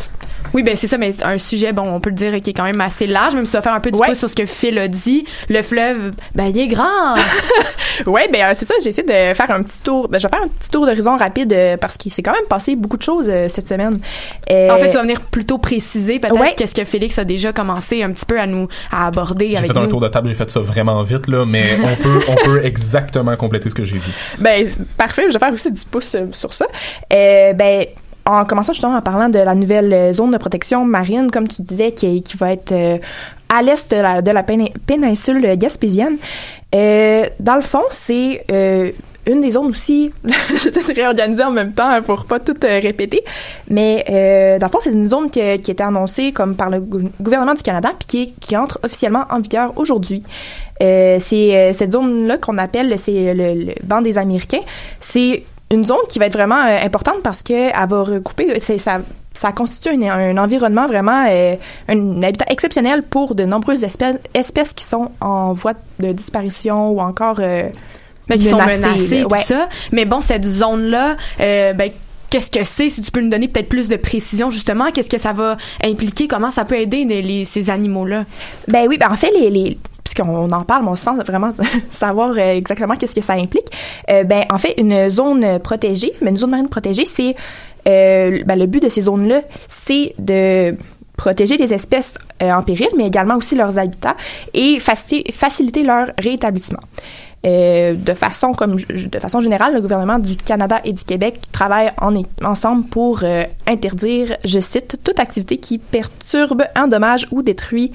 Oui, 0.55 0.63
ben 0.63 0.77
c'est 0.77 0.87
ça, 0.87 0.97
mais 0.97 1.13
un 1.25 1.39
sujet, 1.39 1.73
bon, 1.73 1.83
on 1.93 2.01
peut 2.01 2.09
le 2.11 2.15
dire, 2.17 2.41
qui 2.41 2.51
est 2.51 2.53
quand 2.55 2.65
même 2.65 2.81
assez 2.81 3.07
large, 3.07 3.35
même 3.35 3.45
si 3.45 3.53
ça 3.53 3.59
va 3.59 3.63
faire 3.63 3.75
un 3.75 3.81
peu 3.81 3.91
du 3.91 3.99
Ouais. 3.99 4.09
pouce 4.09 4.19
sur 4.19 4.31
ce 4.31 4.35
que 4.37 4.47
Phil 4.47 4.79
a 4.79 4.87
dit. 4.89 5.27
Le 5.49 5.61
fleuve, 5.63 6.13
ben 6.35 6.45
il 6.45 6.59
est 6.59 6.69
grand. 6.69 7.15
ouais, 8.07 8.29
ben 8.33 8.43
euh, 8.43 8.53
c'est 8.55 8.65
ça, 8.67 8.75
j'ai 8.83 8.91
essayé 8.91 9.06
de 9.07 9.35
faire 9.35 9.51
un 9.51 9.63
petit 9.63 9.81
tour. 9.83 10.09
Ben, 10.09 10.19
je 10.19 10.27
vais 10.27 10.31
faire 10.37 10.45
un 10.45 10.49
petit 10.49 10.71
tour 10.71 10.87
d'horizon 10.87 11.17
rapide 11.17 11.53
euh, 11.53 11.77
parce 11.77 11.97
qu'il 11.97 12.13
s'est 12.13 12.23
quand 12.23 12.33
même 12.33 12.47
passé 12.49 12.77
beaucoup 12.77 12.97
de 12.97 13.03
choses 13.03 13.27
euh, 13.29 13.49
cette 13.49 13.67
semaine. 13.69 13.99
Euh, 14.51 14.71
En 14.71 14.77
fait, 14.79 14.91
tu 14.91 14.97
vas 14.97 15.03
venir 15.03 15.21
plutôt 15.23 15.59
préciser 15.59 16.19
peut-être 16.19 16.39
Ouais. 16.39 16.55
qu'est-ce 16.57 16.75
que 16.75 16.85
Félix 16.85 17.19
a 17.19 17.25
déjà 17.25 17.53
commencé 17.53 18.03
un 18.03 18.11
petit 18.13 18.27
peu 18.27 18.39
à 18.39 18.47
nous 18.47 18.69
à 18.91 19.07
aborder 19.07 19.51
J'ai 19.51 19.57
avec 19.59 19.73
fait 19.73 19.79
un 19.79 19.83
nous. 19.83 19.89
tour 19.89 20.01
de 20.01 20.09
table, 20.09 20.29
j'ai 20.29 20.35
fait 20.35 20.51
ça 20.51 20.61
vraiment 20.61 21.03
vite, 21.03 21.29
là, 21.29 21.45
mais 21.47 21.79
on 21.85 22.03
peut, 22.03 22.21
on 22.29 22.35
peut 22.45 22.65
exactement 22.65 23.35
compléter 23.37 23.71
ce 23.71 23.75
que 23.75 23.85
j'ai 23.85 23.99
dit. 23.99 24.13
Ben, 24.39 24.67
parfait. 24.99 25.25
Je 25.29 25.33
vais 25.35 25.39
faire 25.39 25.53
aussi 25.53 25.73
du 25.73 25.83
pouce 25.91 26.17
sur 26.33 26.53
ça. 26.53 26.67
Euh, 27.13 27.53
ben, 27.53 27.85
en 28.29 28.45
commençant 28.45 28.73
justement 28.73 28.97
en 28.97 29.03
parlant 29.03 29.29
de 29.29 29.39
la 29.39 29.55
nouvelle 29.55 30.13
zone 30.13 30.33
de 30.33 30.37
protection 30.37 30.85
marine, 30.85 31.31
comme 31.31 31.47
tu 31.47 31.63
disais, 31.63 31.93
qui, 31.93 32.23
qui 32.25 32.37
va 32.37 32.53
être 32.53 32.73
euh, 32.73 32.99
à 33.57 33.63
l'est 33.63 33.89
de 33.95 34.01
la, 34.01 34.21
de 34.21 34.31
la 34.33 34.43
pénin- 34.43 34.73
péninsule 34.85 35.57
gaspésienne. 35.57 36.17
Euh, 36.75 37.25
dans 37.41 37.55
le 37.55 37.61
fond, 37.63 37.85
c'est 37.91 38.45
euh, 38.51 38.91
une 39.27 39.41
des 39.41 39.53
zones 39.53 39.67
aussi, 39.69 40.13
j'essaie 40.51 40.71
de 40.71 40.95
réorganiser 40.95 41.43
en 41.45 41.51
même 41.51 41.73
temps 41.73 42.01
pour 42.03 42.27
pas 42.27 42.39
tout 42.41 42.57
euh, 42.65 42.81
répéter, 42.83 43.23
mais 43.71 44.05
dans 44.61 44.67
le 44.67 44.71
fond, 44.73 44.79
c'est 44.81 44.91
une 44.91 45.09
zone 45.09 45.31
qui, 45.31 45.41
a- 45.41 45.59
qui 45.59 45.71
été 45.71 45.83
annoncée 45.83 46.33
comme 46.33 46.55
par 46.57 46.71
le 46.71 46.81
gou- 46.81 47.09
gouvernement 47.21 47.55
du 47.55 47.63
Canada 47.63 47.91
puis 48.07 48.35
qui, 48.41 48.57
entre 48.57 48.79
officiellement 48.83 49.25
en 49.31 49.41
vigueur 49.41 49.73
aujourd'hui. 49.77 50.23
C'est 50.81 51.73
cette 51.73 51.93
zone-là 51.93 52.37
qu'on 52.39 52.59
appelle, 52.59 52.99
c'est 52.99 53.33
le, 53.33 53.55
le 53.65 53.73
banc 53.83 54.03
des 54.03 54.19
Américains. 54.19 54.61
C'est 55.01 55.45
une 55.73 55.87
zone 55.87 55.97
qui 56.09 56.19
va 56.19 56.27
être 56.27 56.35
vraiment 56.35 56.61
importante 56.61 57.23
parce 57.25 57.43
que 57.43 57.53
elle 57.55 57.89
va 57.89 58.03
recouper, 58.03 58.59
ça. 58.61 59.01
Ça 59.39 59.53
constitue 59.53 59.91
un, 59.91 60.11
un 60.11 60.37
environnement 60.39 60.87
vraiment, 60.87 61.27
euh, 61.29 61.55
un 61.89 62.23
habitat 62.23 62.47
exceptionnel 62.49 63.03
pour 63.03 63.35
de 63.35 63.45
nombreuses 63.45 63.85
espèces, 63.85 64.17
espèces 64.35 64.73
qui 64.73 64.85
sont 64.85 65.11
en 65.21 65.53
voie 65.53 65.75
de 66.01 66.13
disparition 66.13 66.91
ou 66.91 67.01
encore 67.01 67.37
euh, 67.41 67.69
Ben, 68.29 68.39
qui 68.39 68.45
sont 68.49 68.57
menacées, 68.57 68.81
menacés, 68.81 69.21
là. 69.21 69.27
tout 69.29 69.47
ça. 69.47 69.69
Mais 69.93 70.05
bon, 70.05 70.21
cette 70.21 70.45
zone-là, 70.45 71.17
euh, 71.41 71.73
ben, 71.75 71.91
qu'est-ce 72.31 72.51
que 72.51 72.65
c'est? 72.65 72.89
Si 72.89 73.03
tu 73.03 73.11
peux 73.11 73.21
nous 73.21 73.31
donner 73.31 73.47
peut-être 73.49 73.69
plus 73.69 73.89
de 73.89 73.97
précision, 73.97 74.51
justement, 74.51 74.91
qu'est-ce 74.91 75.11
que 75.11 75.19
ça 75.19 75.33
va 75.33 75.57
impliquer? 75.85 76.27
Comment 76.29 76.51
ça 76.51 76.65
peut 76.65 76.77
aider 76.77 77.05
les, 77.05 77.23
les- 77.23 77.45
ces 77.45 77.71
animaux-là? 77.71 78.25
Ben 78.69 78.87
oui, 78.89 78.99
ben 78.99 79.11
en 79.13 79.17
fait, 79.17 79.31
les, 79.39 79.51
les 79.51 79.79
puisqu'on 80.05 80.49
en 80.51 80.63
parle, 80.63 80.85
mais 80.85 80.91
on 80.91 80.97
sent 80.97 81.11
vraiment 81.27 81.51
savoir 81.91 82.31
euh, 82.31 82.55
exactement 82.55 82.95
qu'est-ce 82.95 83.15
que 83.15 83.21
ça 83.21 83.33
implique. 83.35 83.67
Euh, 84.11 84.23
ben 84.25 84.45
en 84.51 84.59
fait, 84.59 84.75
une 84.79 85.11
zone 85.11 85.59
protégée, 85.59 86.13
mais 86.23 86.31
une 86.31 86.37
zone 86.37 86.51
marine 86.51 86.69
protégée, 86.69 87.05
c'est 87.07 87.35
euh, 87.87 88.43
ben, 88.45 88.59
le 88.59 88.67
but 88.67 88.83
de 88.83 88.89
ces 88.89 89.03
zones-là, 89.03 89.43
c'est 89.69 90.15
de 90.19 90.75
protéger 91.17 91.57
les 91.57 91.73
espèces 91.73 92.19
euh, 92.43 92.51
en 92.51 92.63
péril, 92.63 92.89
mais 92.97 93.07
également 93.07 93.37
aussi 93.37 93.55
leurs 93.55 93.79
habitats 93.79 94.17
et 94.55 94.81
faciliter, 94.81 95.83
leur 95.83 96.09
rétablissement. 96.19 96.81
Euh, 97.47 97.95
de 97.95 98.15
façon 98.15 98.53
générale, 99.41 99.75
le 99.75 99.81
gouvernement 99.81 100.19
du 100.19 100.37
Canada 100.37 100.81
et 100.85 100.93
du 100.93 101.05
Québec 101.05 101.41
travaillent 101.53 101.93
en, 102.01 102.23
ensemble 102.45 102.87
pour 102.87 103.23
interdire, 103.67 104.37
je 104.45 104.59
cite, 104.59 104.99
toute 105.05 105.21
activité 105.21 105.59
qui 105.59 105.79
perturbe, 105.79 106.65
endommage 106.77 107.29
ou 107.31 107.43
détruit 107.43 107.93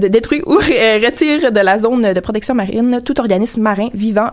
détruit 0.00 0.42
ou 0.46 0.54
retire 0.54 1.52
de 1.52 1.60
la 1.60 1.78
zone 1.78 2.14
de 2.14 2.20
protection 2.20 2.54
marine 2.54 3.02
tout 3.04 3.20
organisme 3.20 3.60
marin 3.60 3.88
vivant 3.92 4.30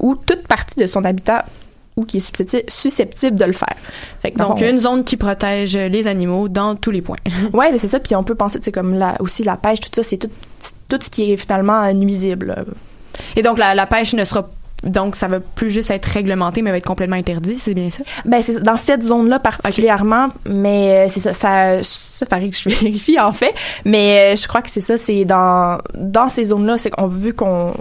ou 0.00 0.16
toute 0.16 0.46
partie 0.46 0.78
de 0.78 0.86
son 0.86 1.04
habitat 1.04 1.46
ou 1.96 2.04
qui 2.04 2.16
est 2.18 2.70
susceptible, 2.70 3.36
de 3.36 3.44
le 3.44 3.52
faire. 3.52 3.76
Fait 4.20 4.30
que, 4.30 4.38
Donc, 4.38 4.56
on- 4.58 4.68
une 4.68 4.78
zone 4.78 5.04
qui 5.04 5.16
protège 5.16 5.76
les 5.76 6.06
animaux 6.06 6.48
dans 6.48 6.74
tous 6.74 6.90
les 6.90 7.02
points. 7.02 7.18
Ouais, 7.52 7.70
mais 7.70 7.78
c'est 7.78 7.88
ça. 7.88 8.00
Puis 8.00 8.14
on 8.16 8.24
peut 8.24 8.34
penser, 8.34 8.58
c'est 8.62 8.72
comme 8.72 8.94
la, 8.94 9.16
aussi 9.20 9.44
la 9.44 9.56
pêche, 9.56 9.80
tout 9.80 9.90
ça, 9.94 10.02
c'est 10.02 10.16
tout, 10.18 10.30
tout 10.88 10.98
ce 11.02 11.10
qui 11.10 11.32
est 11.32 11.36
finalement 11.36 11.92
nuisible. 11.92 12.64
Et 13.36 13.42
donc, 13.42 13.58
la, 13.58 13.74
la 13.74 13.86
pêche 13.86 14.14
ne 14.14 14.24
sera 14.24 14.48
donc, 14.84 15.14
ça 15.14 15.28
va 15.28 15.38
plus 15.38 15.70
juste 15.70 15.92
être 15.92 16.06
réglementé, 16.06 16.60
mais 16.60 16.72
va 16.72 16.76
être 16.78 16.84
complètement 16.86 17.14
interdit, 17.14 17.56
c'est 17.60 17.72
bien 17.72 17.88
ça? 17.90 18.02
Ben, 18.24 18.42
c'est 18.42 18.60
dans 18.64 18.76
cette 18.76 19.04
zone-là 19.04 19.38
particulièrement, 19.38 20.26
mais 20.44 21.06
euh, 21.06 21.08
c'est 21.08 21.20
ça, 21.20 21.32
ça, 21.34 21.84
ça 21.84 22.26
paraît 22.26 22.48
que 22.50 22.56
je 22.56 22.68
vérifie 22.68 23.20
en 23.20 23.30
fait, 23.30 23.54
mais 23.84 24.32
euh, 24.32 24.36
je 24.36 24.48
crois 24.48 24.60
que 24.60 24.68
c'est 24.70 24.80
ça, 24.80 24.98
c'est 24.98 25.24
dans, 25.24 25.78
dans 25.94 26.28
ces 26.28 26.46
zones-là, 26.46 26.78
c'est 26.78 26.90
qu'on 26.90 27.06
vu 27.06 27.32
qu'on 27.32 27.74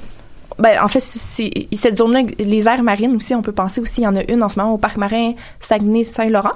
ben, 0.60 0.84
en 0.84 0.88
fait, 0.88 1.00
c'est 1.00 1.52
cette 1.74 1.98
zone-là, 1.98 2.24
les 2.40 2.68
aires 2.68 2.84
marines 2.84 3.16
aussi, 3.16 3.34
on 3.36 3.42
peut 3.42 3.52
penser 3.52 3.82
aussi, 3.82 4.02
il 4.02 4.04
y 4.04 4.08
en 4.08 4.16
a 4.16 4.24
une 4.32 4.44
en 4.44 4.50
ce 4.50 4.60
moment 4.60 4.74
au 4.74 4.78
parc 4.78 4.98
marin 4.98 5.34
Saguenay-Saint-Laurent. 5.60 6.52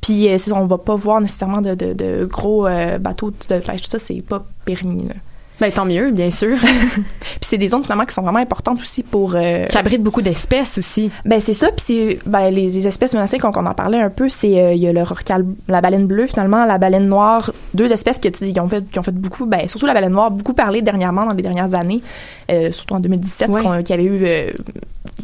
Puis, 0.00 0.28
euh, 0.28 0.38
on 0.54 0.66
va 0.66 0.78
pas 0.78 0.96
voir 0.96 1.20
nécessairement 1.20 1.60
de, 1.60 1.74
de, 1.74 1.92
de 1.92 2.24
gros 2.24 2.66
euh, 2.66 2.98
bateaux 2.98 3.30
de 3.30 3.58
pêche, 3.58 3.82
tout 3.82 3.90
ça, 3.90 3.98
c'est 3.98 4.22
pas 4.22 4.44
permis. 4.64 5.04
Là. 5.08 5.14
Ben, 5.60 5.72
tant 5.72 5.86
mieux, 5.86 6.10
bien 6.10 6.30
sûr. 6.30 6.58
puis 7.20 7.38
c'est 7.40 7.56
des 7.56 7.68
zones 7.68 7.82
finalement 7.82 8.04
qui 8.04 8.12
sont 8.12 8.20
vraiment 8.22 8.38
importantes 8.40 8.80
aussi 8.80 9.02
pour... 9.02 9.32
Euh, 9.34 9.64
qui 9.66 9.78
abritent 9.78 10.02
beaucoup 10.02 10.20
d'espèces 10.20 10.76
aussi. 10.76 11.10
Ben 11.24 11.40
c'est 11.40 11.54
ça, 11.54 11.68
puis 11.68 11.84
c'est 11.86 12.18
ben, 12.26 12.50
les, 12.50 12.68
les 12.68 12.86
espèces 12.86 13.14
menacées 13.14 13.38
qu'on 13.38 13.48
en 13.64 13.72
parlait 13.74 14.00
un 14.00 14.10
peu, 14.10 14.28
c'est 14.28 14.60
euh, 14.60 14.74
il 14.74 14.82
y 14.82 14.86
a 14.88 14.92
le 14.92 15.02
rorqual, 15.02 15.46
la 15.68 15.80
baleine 15.80 16.06
bleue 16.06 16.26
finalement, 16.26 16.66
la 16.66 16.76
baleine 16.76 17.08
noire, 17.08 17.52
deux 17.72 17.90
espèces 17.92 18.18
qui, 18.18 18.30
qui 18.30 18.60
ont 18.60 18.68
fait 18.68 18.84
qui 18.90 18.98
ont 18.98 19.02
fait 19.02 19.14
beaucoup, 19.14 19.46
ben 19.46 19.66
surtout 19.66 19.86
la 19.86 19.94
baleine 19.94 20.12
noire, 20.12 20.30
beaucoup 20.30 20.52
parlé 20.52 20.82
dernièrement 20.82 21.24
dans 21.24 21.32
les 21.32 21.42
dernières 21.42 21.74
années, 21.74 22.02
euh, 22.50 22.70
surtout 22.70 22.94
en 22.94 23.00
2017, 23.00 23.48
Ouais. 23.54 23.62
qu'on- 23.62 23.82
qu'il 23.82 23.96
y 23.96 23.98
avait 23.98 24.04
eu 24.04 24.24
euh, 24.26 24.50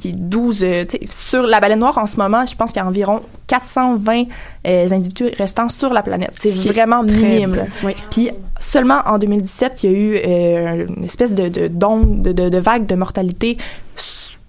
12 0.05 0.65
euh, 0.65 0.85
tu 0.85 0.97
sais, 0.99 1.07
sur 1.11 1.43
la 1.43 1.61
baleine 1.61 1.79
noire 1.81 1.99
en 1.99 2.07
ce 2.07 2.17
moment, 2.17 2.45
je 2.47 2.55
pense 2.57 2.73
qu'il 2.73 2.81
y 2.81 2.85
a 2.85 2.89
environ 2.89 3.21
420 3.49 4.25
euh, 4.67 4.89
individus 4.91 5.29
restants 5.37 5.69
sur 5.69 5.93
la 5.93 6.03
planète. 6.03 6.35
C'est 6.39 6.51
vraiment 6.73 7.03
minime. 7.03 7.67
Puis 8.11 8.31
seulement 8.61 9.01
en 9.07 9.19
2017, 9.19 9.83
il 9.83 9.91
y 9.91 9.95
a 9.95 9.99
eu 9.99 10.17
euh, 10.25 10.87
une 10.97 11.05
espèce 11.05 11.35
de, 11.35 11.49
de, 11.49 11.69
d'onde, 11.69 12.23
de, 12.23 12.33
de, 12.33 12.49
de 12.49 12.59
vague 12.59 12.87
de 12.87 12.95
mortalité 12.95 13.59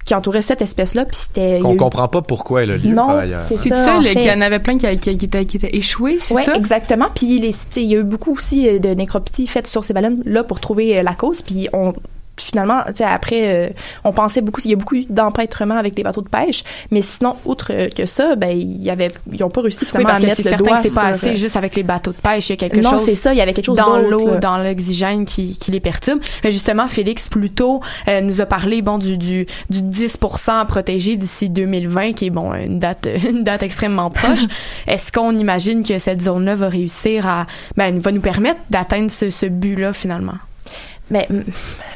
qui 0.05 0.13
entourait 0.15 0.41
cette 0.41 0.61
espèce-là. 0.61 1.05
Puis 1.05 1.15
c'était... 1.17 1.59
Qu'on 1.61 1.75
eu- 1.75 1.77
comprend 1.77 2.09
pas 2.09 2.21
pourquoi 2.21 2.63
elle 2.63 2.71
a 2.71 2.77
lieu 2.77 2.89
Non, 2.93 3.07
par 3.07 3.17
ailleurs. 3.19 3.39
c'est 3.41 3.55
C'est 3.55 3.69
ça, 3.69 3.75
ça, 3.83 3.95
en 3.95 3.99
le- 3.99 4.07
fait. 4.07 4.15
qu'il 4.15 4.25
y 4.27 4.31
en 4.31 4.41
avait 4.41 4.59
plein 4.59 4.77
qui, 4.77 4.85
qui, 4.99 5.17
qui 5.17 5.25
étaient, 5.25 5.45
qui 5.45 5.57
étaient 5.57 5.75
échoués, 5.77 6.17
c'est 6.19 6.33
Ouais, 6.33 6.43
ça? 6.43 6.55
exactement. 6.55 7.05
Puis 7.15 7.25
il 7.37 7.83
y 7.83 7.95
a 7.95 7.99
eu 7.99 8.03
beaucoup 8.03 8.33
aussi 8.33 8.67
euh, 8.67 8.79
de 8.79 8.89
nécropsies 8.89 9.47
faites 9.47 9.67
sur 9.67 9.83
ces 9.85 9.93
baleines 9.93 10.21
là 10.25 10.43
pour 10.43 10.59
trouver 10.59 10.97
euh, 10.97 11.03
la 11.03 11.13
cause. 11.13 11.41
Puis 11.41 11.69
on 11.71 11.93
finalement, 12.37 12.81
après, 13.05 13.67
euh, 13.67 13.69
on 14.03 14.11
pensait 14.11 14.41
beaucoup, 14.41 14.61
il 14.65 14.71
y 14.71 14.73
a 14.73 14.77
beaucoup 14.77 14.95
d'empêtrement 15.09 15.77
avec 15.77 15.95
les 15.95 16.03
bateaux 16.03 16.21
de 16.21 16.29
pêche, 16.29 16.63
mais 16.91 17.01
sinon, 17.01 17.35
outre 17.45 17.71
euh, 17.71 17.89
que 17.89 18.05
ça, 18.05 18.35
ben, 18.35 18.51
y 18.57 18.89
avait, 18.89 19.11
ils 19.31 19.41
n'ont 19.41 19.49
pas 19.49 19.61
réussi 19.61 19.79
Oui, 19.83 19.87
finalement 19.87 20.09
parce 20.09 20.19
à 20.19 20.21
que 20.21 20.25
mettre 20.27 20.37
c'est 20.37 20.43
le 20.43 20.49
certain 20.49 20.63
doigt 20.63 20.77
que 20.77 20.89
c'est 20.89 20.95
pas 20.95 21.07
assez 21.07 21.29
euh, 21.29 21.35
juste 21.35 21.55
avec 21.55 21.75
les 21.75 21.83
bateaux 21.83 22.11
de 22.11 22.17
pêche. 22.17 22.49
Il 22.49 22.53
y 22.53 22.53
a 22.53 22.57
quelque 22.57 22.77
Non, 22.77 22.91
chose. 22.91 23.03
c'est 23.03 23.15
ça, 23.15 23.33
il 23.33 23.37
y 23.37 23.41
avait 23.41 23.53
quelque 23.53 23.65
chose 23.65 23.77
dans 23.77 23.97
l'eau, 23.97 24.37
dans 24.39 24.57
l'oxygène 24.57 25.25
qui, 25.25 25.57
qui 25.57 25.71
les 25.71 25.79
perturbe. 25.79 26.19
Mais 26.43 26.51
justement, 26.51 26.87
Félix 26.87 27.29
Pluto 27.29 27.81
euh, 28.07 28.21
nous 28.21 28.41
a 28.41 28.45
parlé 28.45 28.81
bon 28.81 28.97
du 28.97 29.17
du, 29.17 29.45
du 29.69 29.81
10% 29.81 30.65
protégé 30.65 31.15
d'ici 31.15 31.49
2020, 31.49 32.13
qui 32.13 32.27
est 32.27 32.29
bon 32.29 32.53
une 32.53 32.79
date 32.79 33.07
une 33.29 33.43
date 33.43 33.63
extrêmement 33.63 34.09
proche. 34.09 34.45
Est-ce 34.87 35.11
qu'on 35.11 35.35
imagine 35.35 35.83
que 35.83 35.99
cette 35.99 36.21
zone-là 36.21 36.55
va 36.55 36.69
réussir 36.69 37.27
à 37.27 37.45
ben 37.77 37.99
va 37.99 38.11
nous 38.11 38.21
permettre 38.21 38.59
d'atteindre 38.69 39.11
ce, 39.11 39.29
ce 39.29 39.45
but-là 39.45 39.93
finalement? 39.93 40.33
Mais 41.11 41.27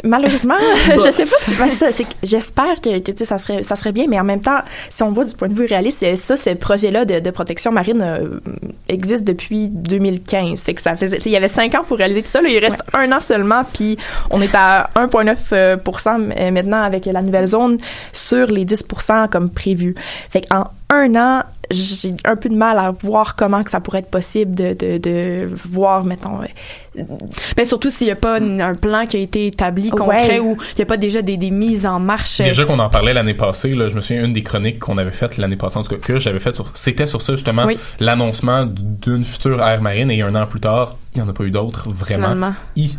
malheureusement, 0.04 0.56
je 0.96 1.12
sais 1.12 1.26
pas. 1.26 1.66
Ben, 1.66 1.72
ça, 1.72 1.88
j'espère 2.24 2.82
que, 2.82 3.00
que, 3.00 3.26
ça 3.26 3.38
serait 3.38 3.64
ça 3.64 3.76
serait 3.76 3.92
bien, 3.92 4.06
mais 4.08 4.20
en 4.20 4.24
même 4.24 4.42
temps, 4.42 4.60
si 4.90 5.02
on 5.04 5.12
voit 5.12 5.26
du 5.26 5.34
point 5.34 5.48
de 5.48 5.54
vue 5.54 5.66
réaliste, 5.66 6.04
euh, 6.04 6.16
ça, 6.16 6.36
ce 6.36 6.52
projet-là 6.52 7.06
de, 7.06 7.20
de 7.20 7.32
protection 7.32 7.72
marine 7.72 8.02
euh, 8.02 8.40
existe 8.90 9.24
depuis 9.24 9.70
2015. 9.70 10.64
Fait 10.64 10.74
que 10.74 10.82
ça 10.82 10.96
faisait, 10.96 11.20
il 11.26 11.32
y 11.32 11.38
avait 11.38 11.48
cinq 11.48 11.76
ans 11.76 11.84
pour 11.88 11.98
réaliser 11.98 12.22
tout 12.22 12.30
ça. 12.30 12.42
Là, 12.42 12.50
il 12.50 12.60
reste 12.60 12.84
un 12.94 13.12
an 13.12 13.20
seulement, 13.20 13.64
puis 13.64 13.98
on 14.30 14.42
est 14.42 14.54
à 14.54 14.90
1,9 14.96 15.38
euh, 15.54 16.52
maintenant 16.52 16.82
avec 16.82 17.06
la 17.06 17.22
nouvelle 17.22 17.48
zone 17.48 17.78
sur 18.12 18.48
les 18.48 18.66
10 18.66 18.86
comme 19.32 19.50
prévu. 19.50 19.96
Fait 20.30 20.42
qu'en 20.42 20.66
un 20.90 21.16
an, 21.16 21.44
j'ai 21.70 22.12
un 22.24 22.36
peu 22.38 22.48
de 22.48 22.56
mal 22.56 22.80
à 22.80 22.92
voir 22.92 23.36
comment 23.36 23.62
que 23.64 23.70
ça 23.70 23.82
pourrait 23.82 24.00
être 24.00 24.10
possible 24.10 24.56
de, 24.56 24.74
de, 24.74 24.98
de 24.98 25.50
voir, 25.66 26.06
mettons, 26.06 26.42
euh, 26.42 27.04
Ben 27.58 27.66
surtout 27.66 27.90
s'il 27.90 28.08
n'y 28.08 28.12
a 28.14 28.16
pas 28.16 28.40
un 28.40 28.60
un 28.62 28.74
plan 28.74 29.06
qui 29.06 29.18
a 29.18 29.20
été 29.20 29.48
établi 29.48 29.90
concret 29.90 30.40
Ouais. 30.40 30.40
ou 30.40 30.58
il 30.62 30.76
n'y 30.78 30.84
a 30.84 30.86
pas 30.86 30.96
déjà 30.98 31.22
des, 31.22 31.36
des 31.36 31.52
mises 31.52 31.86
en 31.86 32.00
marche. 32.00 32.38
Déjà 32.40 32.64
qu'on 32.64 32.80
en 32.80 32.90
parlait 32.90 33.14
l'année 33.14 33.34
passée, 33.34 33.76
là, 33.76 33.90
je 33.90 33.96
me 33.96 34.02
souviens 34.02 34.24
une 34.24 34.32
des 34.34 34.44
chroniques 34.44 34.80
qu'on 34.80 34.98
avait 34.98 35.12
faites 35.12 35.38
l'année 35.38 35.58
passée, 35.58 35.78
en 35.78 35.84
tout 35.84 35.90
cas 35.96 36.02
que 36.02 36.20
j'avais 36.20 36.40
fait 36.40 36.56
sur, 36.56 36.72
c'était 36.74 37.06
sur 37.06 37.22
ça 37.22 37.36
justement, 37.36 37.66
Oui. 37.66 37.78
l'annoncement 38.00 38.66
d'une 38.66 39.26
future 39.26 39.62
ère 39.62 39.82
marine 39.82 40.10
et 40.10 40.22
un 40.22 40.34
an 40.36 40.46
plus 40.48 40.62
tard, 40.62 40.96
il 41.16 41.22
n'y 41.22 41.28
en 41.28 41.30
a 41.30 41.34
pas 41.34 41.44
eu 41.46 41.52
d'autres 41.52 41.90
vraiment. 41.90 42.52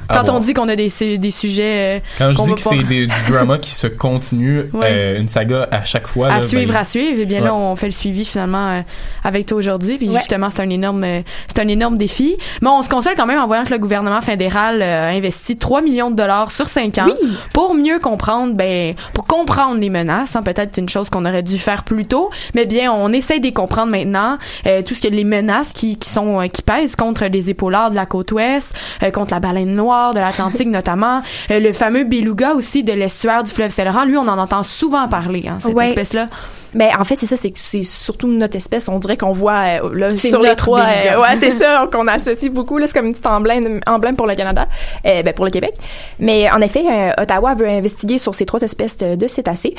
Quand 0.09 0.29
on 0.31 0.41
dit 0.41 0.53
qu'on 0.55 0.69
a 0.69 0.77
des, 0.77 0.91
des 1.19 1.31
sujets 1.31 1.99
euh, 1.99 2.01
Quand 2.19 2.33
je 2.33 2.43
dis 2.43 2.55
que 2.55 2.61
c'est 2.61 2.83
des- 2.85 3.07
du 3.07 3.15
drama 3.31 3.59
qui 3.59 3.71
se 3.71 3.87
continue, 3.87 4.65
Ouais. 4.73 4.89
euh, 4.91 5.21
une 5.21 5.29
saga 5.29 5.69
à 5.71 5.85
chaque 5.85 6.07
fois. 6.09 6.29
à 6.31 6.39
là, 6.41 6.49
suivre, 6.49 6.73
ben, 6.73 6.79
à 6.81 6.85
suivre. 6.85 7.21
Et 7.21 7.27
bien 7.27 7.41
là, 7.41 7.55
on 7.55 7.77
fait 7.77 7.87
le 7.87 7.93
suivi 7.93 8.25
finalement 8.25 8.69
euh, 8.71 8.81
avec 9.25 9.47
toi 9.47 9.59
aujourd'hui. 9.59 9.97
Puis 9.99 10.09
Ouais. 10.09 10.17
justement, 10.17 10.49
c'est 10.51 10.63
un 10.63 10.71
énorme, 10.71 11.05
euh, 11.05 11.21
c'est 11.49 11.61
un 11.61 11.69
énorme 11.69 11.97
défi. 11.97 12.37
Mais 12.63 12.69
on 12.69 12.83
se 12.83 12.89
console 12.89 13.15
quand 13.17 13.27
même 13.27 13.39
en 13.39 13.47
voyant 13.47 13.65
que 13.65 13.71
le 13.73 13.79
gouvernement 13.79 14.21
fédéral 14.21 14.83
euh, 14.83 15.09
a 15.09 15.13
investi 15.17 15.57
3 15.57 15.81
millions 15.83 16.11
de 16.11 16.17
dollars 16.17 16.51
sur 16.51 16.69
5 16.69 16.99
ans 16.99 17.07
pour 17.53 17.75
mieux 17.75 17.99
comprendre, 18.01 18.55
ben, 18.55 18.95
pour 19.15 19.27
comprendre 19.27 19.79
les 19.81 19.91
menaces. 19.91 20.35
hein. 20.35 20.43
Peut-être 20.43 20.79
une 20.79 20.89
chose 20.89 21.09
qu'on 21.11 21.25
aurait 21.25 21.43
dû 21.43 21.59
faire 21.59 21.85
plus 21.85 22.07
tôt, 22.07 22.31
mais 22.55 22.67
bien, 22.67 22.93
on 22.93 23.13
essaye 23.13 23.41
de 23.41 23.47
les 23.47 23.53
comprendre 23.53 23.91
maintenant. 23.93 24.39
Euh, 24.67 24.83
tout 24.83 24.95
ce 24.95 25.03
que 25.03 25.09
les 25.09 25.25
menaces 25.25 25.73
qui, 25.73 25.97
qui 25.99 26.09
sont, 26.09 26.41
euh, 26.41 26.47
qui 26.49 26.63
pèsent 26.63 26.97
contre 26.97 27.25
les 27.27 27.51
épaulards 27.51 27.91
de 27.91 27.97
la 27.97 28.07
côte 28.09 28.33
ouest, 28.33 28.73
euh, 29.05 29.11
contre 29.13 29.33
la 29.35 29.39
baleine 29.41 29.77
noire 29.77 30.13
de 30.15 30.19
l'Atlantique 30.19 30.69
notamment, 30.79 31.23
Euh, 31.53 31.61
le 31.61 31.73
fameux 31.73 32.03
beluga 32.05 32.55
aussi 32.55 32.83
de 32.83 32.93
l'estuaire 32.93 33.45
du 33.45 33.53
fleuve 33.53 33.71
Saint-Laurent. 33.71 34.05
Lui, 34.05 34.17
on 34.17 34.27
en 34.27 34.39
entend 34.39 34.63
souvent 34.65 35.07
parler, 35.07 35.45
hein, 35.49 35.59
cette 35.61 35.75
Ouais. 35.75 35.89
espèce-là. 35.91 36.27
Mais 36.75 36.91
en 36.99 37.05
fait, 37.05 37.17
c'est 37.17 37.25
ça, 37.27 37.37
c'est 37.37 37.83
surtout 37.85 38.29
notre 38.29 38.55
espèce. 38.57 38.89
On 38.91 38.99
dirait 38.99 39.17
qu'on 39.17 39.33
voit 39.33 39.81
euh, 39.83 39.95
là 39.95 40.15
sur 40.17 40.43
les 40.43 40.55
trois. 40.55 40.81
euh, 40.83 41.19
ouais, 41.21 41.37
c'est 41.37 41.51
ça 41.59 41.87
qu'on 41.91 42.07
associe 42.07 42.51
beaucoup. 42.53 42.77
Là, 42.77 42.87
c'est 42.87 42.93
comme 42.93 43.07
une 43.07 43.13
petite 43.13 43.27
emblème, 43.27 43.81
emblème 43.87 44.17
pour 44.17 44.27
le 44.27 44.35
Canada, 44.35 44.67
euh, 45.07 45.23
ben 45.23 45.33
pour 45.33 45.45
le 45.47 45.51
Québec. 45.51 45.73
Mais 46.19 46.51
en 46.51 46.61
effet, 46.61 46.85
Ottawa 47.19 47.55
veut 47.55 47.69
investiguer 47.69 48.19
sur 48.19 48.35
ces 48.35 48.45
trois 48.45 48.61
espèces 48.61 48.99
de, 48.99 49.15
de 49.15 49.29
cétacés, 49.29 49.75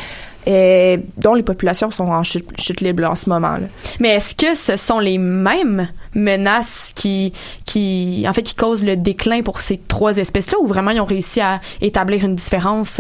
euh, 0.48 0.98
dont 1.18 1.34
les 1.34 1.44
populations 1.44 1.92
sont 1.92 2.08
en 2.08 2.24
chute, 2.24 2.50
chute 2.60 2.82
libre 2.82 3.04
en 3.06 3.16
ce 3.16 3.30
moment. 3.30 3.58
Là. 3.58 3.68
Mais 4.00 4.10
est-ce 4.10 4.36
que 4.36 4.56
ce 4.56 4.78
sont 4.78 5.00
les 5.00 5.18
mêmes 5.18 5.90
menaces 6.16 6.92
qui, 6.96 7.34
qui, 7.66 8.26
en 8.28 8.34
fait, 8.34 8.44
qui 8.44 8.56
causent 8.56 8.84
le 8.84 8.96
déclin 8.96 9.42
pour 9.42 9.60
ces 9.60 9.78
trois 9.78 10.18
espèces-là 10.18 10.58
ou 10.60 10.68
vraiment 10.68 10.92
ils 10.92 11.02
ont 11.02 11.06
réussi 11.06 11.42
à 11.42 11.62
établir 11.82 12.26
une 12.26 12.36
différence? 12.36 13.00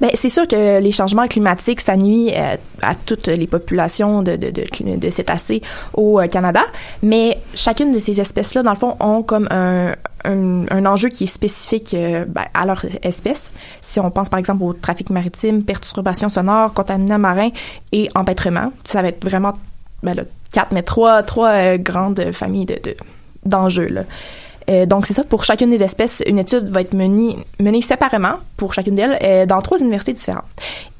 Ben, 0.00 0.10
c'est 0.14 0.28
sûr 0.28 0.46
que 0.46 0.80
les 0.80 0.92
changements 0.92 1.26
climatiques, 1.26 1.80
ça 1.80 1.96
nuit 1.96 2.30
euh, 2.32 2.56
à 2.82 2.94
toutes 2.94 3.26
les 3.26 3.46
populations 3.46 4.22
de, 4.22 4.36
de, 4.36 4.50
de, 4.50 4.96
de 4.96 5.10
cétacés 5.10 5.62
au 5.94 6.20
euh, 6.20 6.26
Canada, 6.26 6.62
mais 7.02 7.38
chacune 7.54 7.92
de 7.92 7.98
ces 7.98 8.20
espèces-là, 8.20 8.62
dans 8.62 8.72
le 8.72 8.76
fond, 8.76 8.96
ont 9.00 9.22
comme 9.22 9.48
un, 9.50 9.94
un, 10.24 10.66
un 10.70 10.86
enjeu 10.86 11.08
qui 11.08 11.24
est 11.24 11.26
spécifique 11.26 11.94
euh, 11.94 12.24
ben, 12.26 12.44
à 12.54 12.66
leur 12.66 12.84
espèce. 13.02 13.52
Si 13.80 14.00
on 14.00 14.10
pense 14.10 14.28
par 14.28 14.38
exemple 14.38 14.62
au 14.64 14.72
trafic 14.72 15.10
maritime, 15.10 15.62
perturbations 15.64 16.28
sonores, 16.28 16.72
contaminants 16.74 17.18
marins 17.18 17.50
et 17.92 18.08
empêtrement, 18.14 18.72
ça 18.84 19.02
va 19.02 19.08
être 19.08 19.24
vraiment 19.24 19.54
ben, 20.02 20.14
là, 20.14 20.22
quatre, 20.52 20.72
mais 20.72 20.82
trois, 20.82 21.22
trois 21.22 21.48
euh, 21.50 21.78
grandes 21.78 22.32
familles 22.32 22.66
de, 22.66 22.74
de, 22.82 22.96
d'enjeux. 23.44 23.88
Là. 23.88 24.02
Euh, 24.70 24.86
donc, 24.86 25.06
c'est 25.06 25.14
ça. 25.14 25.24
Pour 25.24 25.44
chacune 25.44 25.70
des 25.70 25.82
espèces, 25.82 26.22
une 26.24 26.38
étude 26.38 26.68
va 26.68 26.82
être 26.82 26.92
menée, 26.94 27.36
menée 27.58 27.82
séparément 27.82 28.34
pour 28.56 28.74
chacune 28.74 28.94
d'elles 28.94 29.18
euh, 29.20 29.44
dans 29.44 29.60
trois 29.60 29.78
universités 29.80 30.12
différentes. 30.12 30.44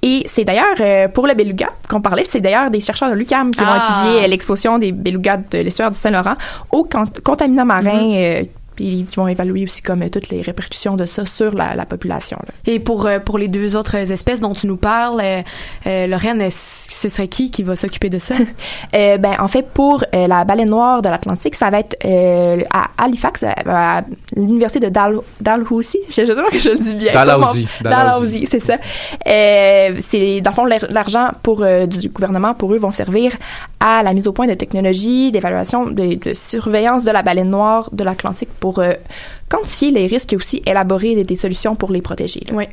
Et 0.03 0.25
c'est 0.27 0.45
d'ailleurs, 0.45 0.75
euh, 0.81 1.07
pour 1.07 1.29
le 1.29 1.35
beluga 1.35 1.69
qu'on 1.89 2.01
parlait, 2.01 2.25
c'est 2.29 2.41
d'ailleurs 2.41 2.71
des 2.71 2.81
chercheurs 2.81 3.11
de 3.11 3.15
l'UQAM 3.15 3.53
qui 3.53 3.61
Ah. 3.65 3.67
vont 3.67 3.81
étudier 4.11 4.27
l'exposition 4.27 4.81
des 4.81 4.91
belugas 4.91 5.37
de 5.53 5.59
l'estuaire 5.59 5.93
du 5.93 5.99
Saint-Laurent 5.99 6.35
aux 6.73 6.83
cont- 6.83 7.07
contaminants 7.23 7.65
marins. 7.65 7.85
Mm-hmm. 8.03 8.49
Puis 8.75 8.85
ils 8.87 9.17
vont 9.17 9.29
évaluer 9.29 9.65
aussi 9.65 9.83
comme 9.83 10.03
euh, 10.03 10.09
toutes 10.09 10.29
les 10.31 10.41
répercussions 10.43 10.97
de 10.97 11.07
ça 11.07 11.27
sur 11.27 11.55
la, 11.55 11.75
la 11.75 11.87
population. 11.87 12.39
là. 12.47 12.53
Et 12.67 12.79
pour, 12.81 13.07
euh, 13.07 13.19
pour 13.19 13.39
les 13.39 13.49
deux 13.49 13.77
autres 13.77 13.95
espèces 13.97 14.41
dont 14.41 14.53
tu 14.55 14.67
nous 14.67 14.77
parles, 14.77 15.21
euh, 15.23 15.43
euh, 15.87 16.07
Lorraine, 16.07 16.41
est-ce- 16.41 16.91
ce 17.03 17.09
serait 17.09 17.29
qui 17.29 17.51
qui 17.51 17.63
va 17.63 17.77
s'occuper 17.77 18.09
de 18.11 18.19
ça? 18.19 18.35
Euh, 18.95 19.17
ben, 19.17 19.33
en 19.39 19.49
fait, 19.49 19.69
pour 19.73 20.05
euh, 20.15 20.27
la 20.27 20.45
baleine 20.45 20.69
noire 20.69 21.01
de 21.01 21.09
l'Atlantique, 21.09 21.55
ça 21.55 21.71
va 21.71 21.79
être 21.81 21.97
euh, 22.05 22.61
à 22.73 22.89
Halifax, 23.03 23.43
à, 23.43 23.55
à 23.99 24.03
l'université 24.37 24.85
de 24.87 24.91
Dal 24.93 25.17
Dalhousie. 25.41 25.99
Je, 26.11 26.27
je 26.27 26.27
sais 26.27 26.35
pas 26.35 26.51
que 26.51 26.59
je 26.59 26.71
le 26.71 26.79
dis 26.79 26.95
bien. 26.95 27.13
Dalhousie. 27.25 27.69
Dalhousie, 27.83 28.47
c'est 28.51 28.61
ça. 28.61 28.75
Euh, 29.27 29.97
c'est 30.07 30.41
dans 30.41 30.51
le 30.51 30.55
fond 30.55 30.65
l'ar- 30.67 30.87
l'argent 30.91 31.29
pour 31.43 31.63
euh, 31.63 31.87
du 31.87 32.09
gouvernement 32.09 32.55
pour 32.55 32.73
eux 32.75 32.79
vont 32.79 32.91
servir 32.91 33.33
à 33.81 34.03
la 34.03 34.13
mise 34.13 34.27
au 34.29 34.33
point 34.33 34.47
de 34.47 34.55
technologies, 34.55 35.33
d'évaluation, 35.33 35.87
de, 35.87 36.15
de 36.17 36.35
surveillance 36.35 37.05
de 37.05 37.11
la 37.11 37.23
baleine 37.23 37.51
noire 37.51 37.89
de 37.93 38.05
l'Atlantique 38.05 38.51
pour 38.63 38.79
euh, 38.79 38.93
quantifier 39.53 39.91
les 39.91 40.07
risques 40.07 40.33
et 40.33 40.37
aussi 40.37 40.63
élaborer 40.65 41.15
des, 41.17 41.25
des 41.25 41.37
solutions 41.45 41.75
pour 41.81 41.91
les 41.93 42.03
protéger. 42.09 42.43
là. 42.47 42.53
Oui. 42.55 42.67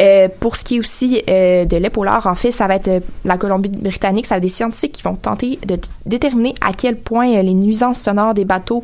Euh, 0.00 0.28
pour 0.42 0.56
ce 0.56 0.62
qui 0.64 0.76
est 0.76 0.80
aussi 0.80 1.22
euh, 1.28 1.66
de 1.66 1.76
l'épaulard, 1.76 2.26
en 2.26 2.34
fait, 2.34 2.52
ça 2.52 2.66
va 2.66 2.74
être 2.76 2.88
euh, 2.88 3.00
la 3.24 3.36
Colombie-Britannique, 3.36 4.26
ça 4.26 4.34
va 4.34 4.38
être 4.38 4.42
des 4.50 4.56
scientifiques 4.58 4.92
qui 4.92 5.02
vont 5.02 5.16
tenter 5.16 5.58
de 5.66 5.76
déterminer 6.06 6.54
à 6.62 6.72
quel 6.72 6.96
point 6.96 7.28
euh, 7.34 7.42
les 7.42 7.54
nuisances 7.54 8.00
sonores 8.00 8.34
des 8.34 8.46
bateaux 8.46 8.82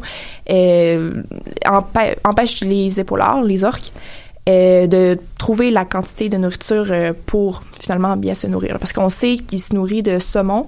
empê- 0.48 2.16
empêchent 2.24 2.61
les 2.62 3.00
épaulards, 3.00 3.42
les 3.42 3.64
orques, 3.64 3.92
de 4.46 5.18
trouver 5.38 5.68
la 5.72 5.85
quantité 5.85 6.28
de 6.28 6.37
nourriture 6.37 6.88
pour 7.30 7.62
finalement 7.80 8.16
bien 8.16 8.35
se 8.35 8.46
nourrir. 8.46 8.76
Parce 8.78 8.92
qu'on 8.92 9.11
sait 9.11 9.37
qu'ils 9.46 9.59
se 9.66 9.74
nourrissent 9.74 10.04
de 10.04 10.18
saumon, 10.20 10.66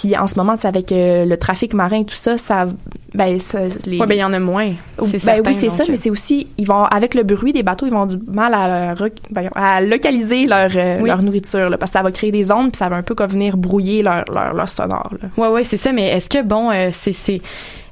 puis 0.00 0.16
en 0.16 0.26
ce 0.26 0.36
moment, 0.36 0.54
avec 0.64 0.92
euh, 0.92 1.24
le 1.26 1.36
trafic 1.36 1.74
marin 1.74 2.00
et 2.00 2.04
tout 2.04 2.14
ça, 2.14 2.38
ça, 2.38 2.66
ben, 3.14 3.38
ça, 3.38 3.58
les, 3.86 3.98
Oui, 4.00 4.06
ben 4.06 4.14
il 4.14 4.18
y 4.20 4.24
en 4.24 4.32
a 4.32 4.38
moins. 4.38 4.72
C'est 5.04 5.12
ben 5.12 5.18
certain, 5.18 5.50
oui, 5.50 5.54
c'est 5.54 5.68
ça, 5.68 5.82
euh, 5.82 5.86
mais 5.90 5.96
c'est 5.96 6.08
aussi, 6.10 6.46
ils 6.58 6.66
vont, 6.66 6.84
avec 6.84 7.14
le 7.14 7.22
bruit 7.22 7.52
des 7.52 7.62
bateaux, 7.62 7.86
ils 7.86 7.90
vont 7.92 8.02
avoir 8.02 8.16
du 8.16 8.24
mal 8.30 8.54
à, 8.54 8.94
ben, 9.30 9.50
à 9.54 9.80
localiser 9.82 10.46
leur, 10.46 10.70
euh, 10.74 10.98
Oui. 11.00 11.08
leur 11.08 11.22
nourriture, 11.22 11.68
là, 11.68 11.76
parce 11.76 11.90
que 11.90 11.98
ça 11.98 12.02
va 12.02 12.10
créer 12.12 12.30
des 12.30 12.50
ondes, 12.50 12.70
puis 12.72 12.78
ça 12.78 12.88
va 12.88 12.96
un 12.96 13.02
peu 13.02 13.14
comme 13.14 13.30
venir 13.30 13.56
brouiller 13.56 14.02
leur, 14.02 14.24
leur, 14.32 14.54
leur 14.54 14.68
sonore. 14.68 15.10
Là. 15.20 15.28
Ouais, 15.36 15.48
ouais, 15.52 15.64
c'est 15.64 15.76
ça. 15.76 15.92
Mais 15.92 16.08
est-ce 16.08 16.30
que 16.30 16.42
bon, 16.42 16.70
euh, 16.70 16.88
c'est 16.92 17.12
c'est 17.12 17.40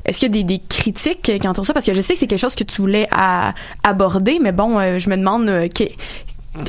est-ce 0.04 0.20
qu'il 0.20 0.34
y 0.34 0.38
a 0.40 0.42
des, 0.42 0.58
des 0.58 0.62
critiques 0.66 1.38
qui 1.38 1.48
entourent 1.48 1.66
ça? 1.66 1.74
Parce 1.74 1.84
que 1.84 1.92
je 1.92 2.00
sais 2.00 2.14
que 2.14 2.20
c'est 2.20 2.26
quelque 2.26 2.40
chose 2.40 2.54
que 2.54 2.64
tu 2.64 2.80
voulais 2.80 3.06
à- 3.10 3.52
aborder, 3.84 4.38
mais 4.42 4.52
bon, 4.52 4.78
euh, 4.78 4.98
je 4.98 5.10
me 5.10 5.16
demande 5.18 5.46
euh, 5.50 5.68
que- 5.68 5.84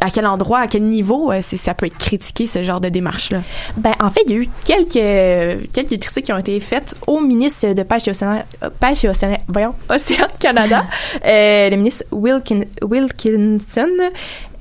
à 0.02 0.10
quel 0.10 0.26
endroit, 0.26 0.60
à 0.60 0.68
quel 0.68 0.84
niveau 0.84 1.32
euh, 1.32 1.42
ça 1.42 1.74
peut 1.74 1.86
être 1.86 1.98
critiqué 1.98 2.48
ce 2.48 2.64
genre 2.64 2.82
de 2.82 2.90
démarche 2.90 3.32
là. 3.32 3.42
Ben, 3.78 3.94
en 4.00 4.10
fait, 4.10 4.22
il 4.28 4.32
y 4.32 4.34
a 4.36 4.38
eu 4.38 4.50
quelques, 4.64 5.72
quelques 5.72 6.00
critiques 6.00 6.26
qui 6.26 6.34
ont 6.34 6.38
été 6.38 6.60
faites 6.60 6.96
au 7.08 7.20
ministre 7.20 7.74
de 7.74 7.84
Pêche 7.84 8.08
et 8.08 8.12
Océan, 8.12 8.44
Pêche 8.80 9.04
et 9.04 9.10
Océan, 9.10 9.38
voyons, 9.48 9.74
Océan 9.90 10.28
Canada, 10.40 10.86
euh, 11.26 11.70
le 11.70 11.76
ministre 11.76 12.06
Wilkin, 12.12 12.62
Wilkinson. 12.82 13.90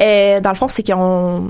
Euh, 0.00 0.40
dans 0.40 0.50
le 0.50 0.56
fond, 0.56 0.68
c'est 0.68 0.86
qu'on 0.86 1.48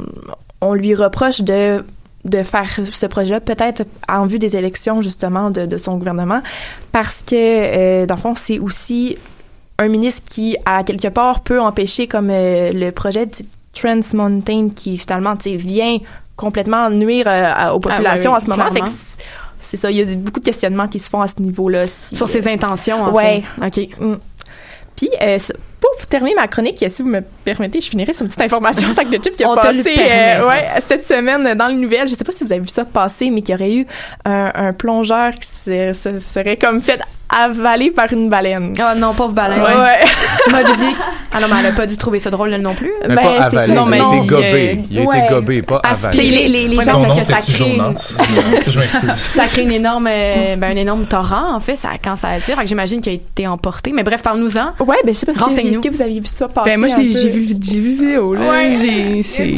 on 0.61 0.75
lui 0.75 0.95
reproche 0.95 1.43
de 1.43 1.85
de 2.25 2.43
faire 2.43 2.69
ce 2.93 3.07
projet 3.07 3.39
peut-être 3.39 3.85
en 4.09 4.27
vue 4.27 4.41
des 4.41 4.57
élections 4.57 5.01
justement 5.01 5.51
de, 5.51 5.67
de 5.67 5.79
son 5.79 5.97
gouvernement 5.97 6.43
parce 6.91 7.23
que 7.23 8.05
dans 8.07 8.17
le 8.17 8.21
fond 8.21 8.35
c'est 8.35 8.59
aussi 8.59 9.17
un 9.79 9.89
ministre 9.89 10.23
qui 10.29 10.57
à 10.65 10.83
quelque 10.83 11.09
part 11.09 11.41
peut 11.41 11.61
empêcher 11.61 12.09
comme 12.09 12.31
euh, 12.31 12.73
le 12.73 12.91
projet 12.91 13.27
de 13.27 13.33
Trans 13.81 14.01
Mountain 14.15 14.69
qui 14.75 14.99
finalement 14.99 15.35
vient 15.45 15.99
complètement 16.37 16.89
nuire 16.91 17.27
euh, 17.27 17.73
aux 17.73 17.81
Ah, 17.85 17.91
populations 17.91 18.33
en 18.33 18.41
ce 18.41 18.47
moment 18.49 18.71
Fait 18.71 18.81
c'est- 19.59 19.77
ça 19.77 19.91
il 19.91 19.97
y 19.97 20.03
a 20.03 20.15
beaucoup 20.17 20.41
de 20.41 20.45
questionnements 20.45 20.87
qui 20.89 20.99
se 20.99 21.11
font 21.11 21.21
à 21.21 21.29
ce 21.29 21.41
niveau-là 21.41 21.87
si- 21.87 22.15
Sur 22.17 22.29
ses 22.29 22.47
intentions, 22.49 23.03
en 23.03 23.13
ouais 23.13 23.43
fait. 23.61 23.85
OK. 23.85 23.89
Mm. 24.01 24.15
Puis, 24.97 25.11
euh, 25.23 25.39
pour 25.81 26.07
terminer 26.09 26.35
ma 26.35 26.49
chronique, 26.49 26.85
si 26.89 27.03
vous 27.03 27.09
me 27.09 27.21
permettez, 27.45 27.81
je 27.81 27.89
finirai 27.89 28.13
sur 28.13 28.23
une 28.23 28.29
petite 28.29 28.43
information 28.43 28.93
sac 28.93 29.09
de 29.11 29.17
chips 29.17 29.37
qui 29.37 29.45
a 29.45 29.55
passé 29.55 29.95
euh, 29.97 30.49
ouais, 30.49 30.67
cette 30.81 31.07
semaine 31.07 31.55
dans 31.55 31.69
les 31.69 31.75
nouvelles. 31.77 32.09
Je 32.09 32.15
sais 32.17 32.25
pas 32.25 32.33
si 32.33 32.43
vous 32.43 32.51
avez 32.51 32.61
vu 32.63 32.69
ça 32.69 32.85
passer, 32.85 33.31
mais 33.31 33.43
qu'il 33.43 33.53
y 33.55 33.59
aurait 33.59 33.73
eu 33.75 33.87
un, 34.25 34.51
un 34.55 34.73
plongeur 34.73 35.35
qui 35.35 35.47
se, 35.47 35.93
se- 35.93 36.19
serait 36.19 36.57
comme 36.57 36.83
fait 36.83 37.01
avaler 37.29 37.91
par 37.91 38.13
une 38.13 38.29
baleine. 38.29 38.75
Ah 38.81 38.95
non, 38.95 39.13
pauvre 39.15 39.33
baleine. 39.35 39.61
Ouais. 39.61 39.67
ouais. 39.67 40.51
Moby 40.51 40.77
Dick. 40.79 40.97
Ah 41.33 41.41
non, 41.41 41.47
mais 41.51 41.57
elle 41.61 41.67
a 41.67 41.73
pas 41.73 41.87
dû 41.87 41.97
trouver 41.99 42.21
ça 42.21 42.31
drôle, 42.31 42.53
elle 42.55 42.63
non 42.63 42.75
plus. 42.75 42.91
Mais 43.07 43.15
Ben, 43.17 43.23
pas 43.23 43.43
avalé, 43.45 43.57
ça. 43.57 43.67
il 43.67 43.73
a 43.73 43.75
Non, 43.75 43.87
été 43.93 44.21
mais, 44.21 44.27
gobé. 44.27 44.85
Il 44.91 44.99
a 44.99 45.03
ouais. 45.03 45.19
été 45.19 45.35
gobé, 45.35 45.63
pas 45.63 45.81
Aspiré. 45.85 46.09
avalé. 46.29 46.49
Les, 46.49 46.69
les, 46.69 46.75
gens, 46.77 46.83
son 46.93 47.03
parce 47.03 47.15
nom, 47.15 47.21
que 47.21 47.27
ça 47.27 47.39
crée, 47.41 47.71
une, 47.71 47.77
Jonas? 47.77 48.13
Je 48.67 48.79
m'excuse. 48.79 49.11
ça 49.35 49.47
crée 49.47 49.63
une 49.63 49.73
énorme, 49.73 50.09
euh, 50.11 50.57
ben, 50.57 50.73
un 50.73 50.81
énorme 50.81 51.05
torrent, 51.05 51.55
en 51.55 51.61
fait, 51.61 51.77
ça, 51.77 51.91
quand 52.03 52.17
ça 52.17 52.29
attire. 52.29 52.57
Fait 52.57 52.63
que 52.63 52.69
j'imagine 52.69 53.01
qu'il 53.03 53.13
a 53.13 53.15
été 53.17 53.47
emporté. 53.47 53.93
Mais 53.93 54.03
bref, 54.03 54.23
parle-nous-en. 54.23 54.73
Ouais, 54.85 54.97
ben 55.05 55.13
je 55.15 55.19
sais 55.19 55.27
pas 55.27 55.35
si 55.35 55.39
est-ce 55.61 55.79
que 55.81 55.89
vous 55.91 56.03
aviez 56.03 56.21
vu 56.21 56.27
ça 56.27 56.49
passer. 56.49 56.71
Ben 56.71 56.79
moi, 56.79 56.89
j'ai 56.89 57.03
vu, 57.03 57.13
j'ai 57.15 57.29
vu 57.29 57.95
vidéo, 57.95 58.35
là. 58.35 58.49
Ouais. 58.49 58.77
J'ai, 58.81 59.23
c'est- 59.23 59.55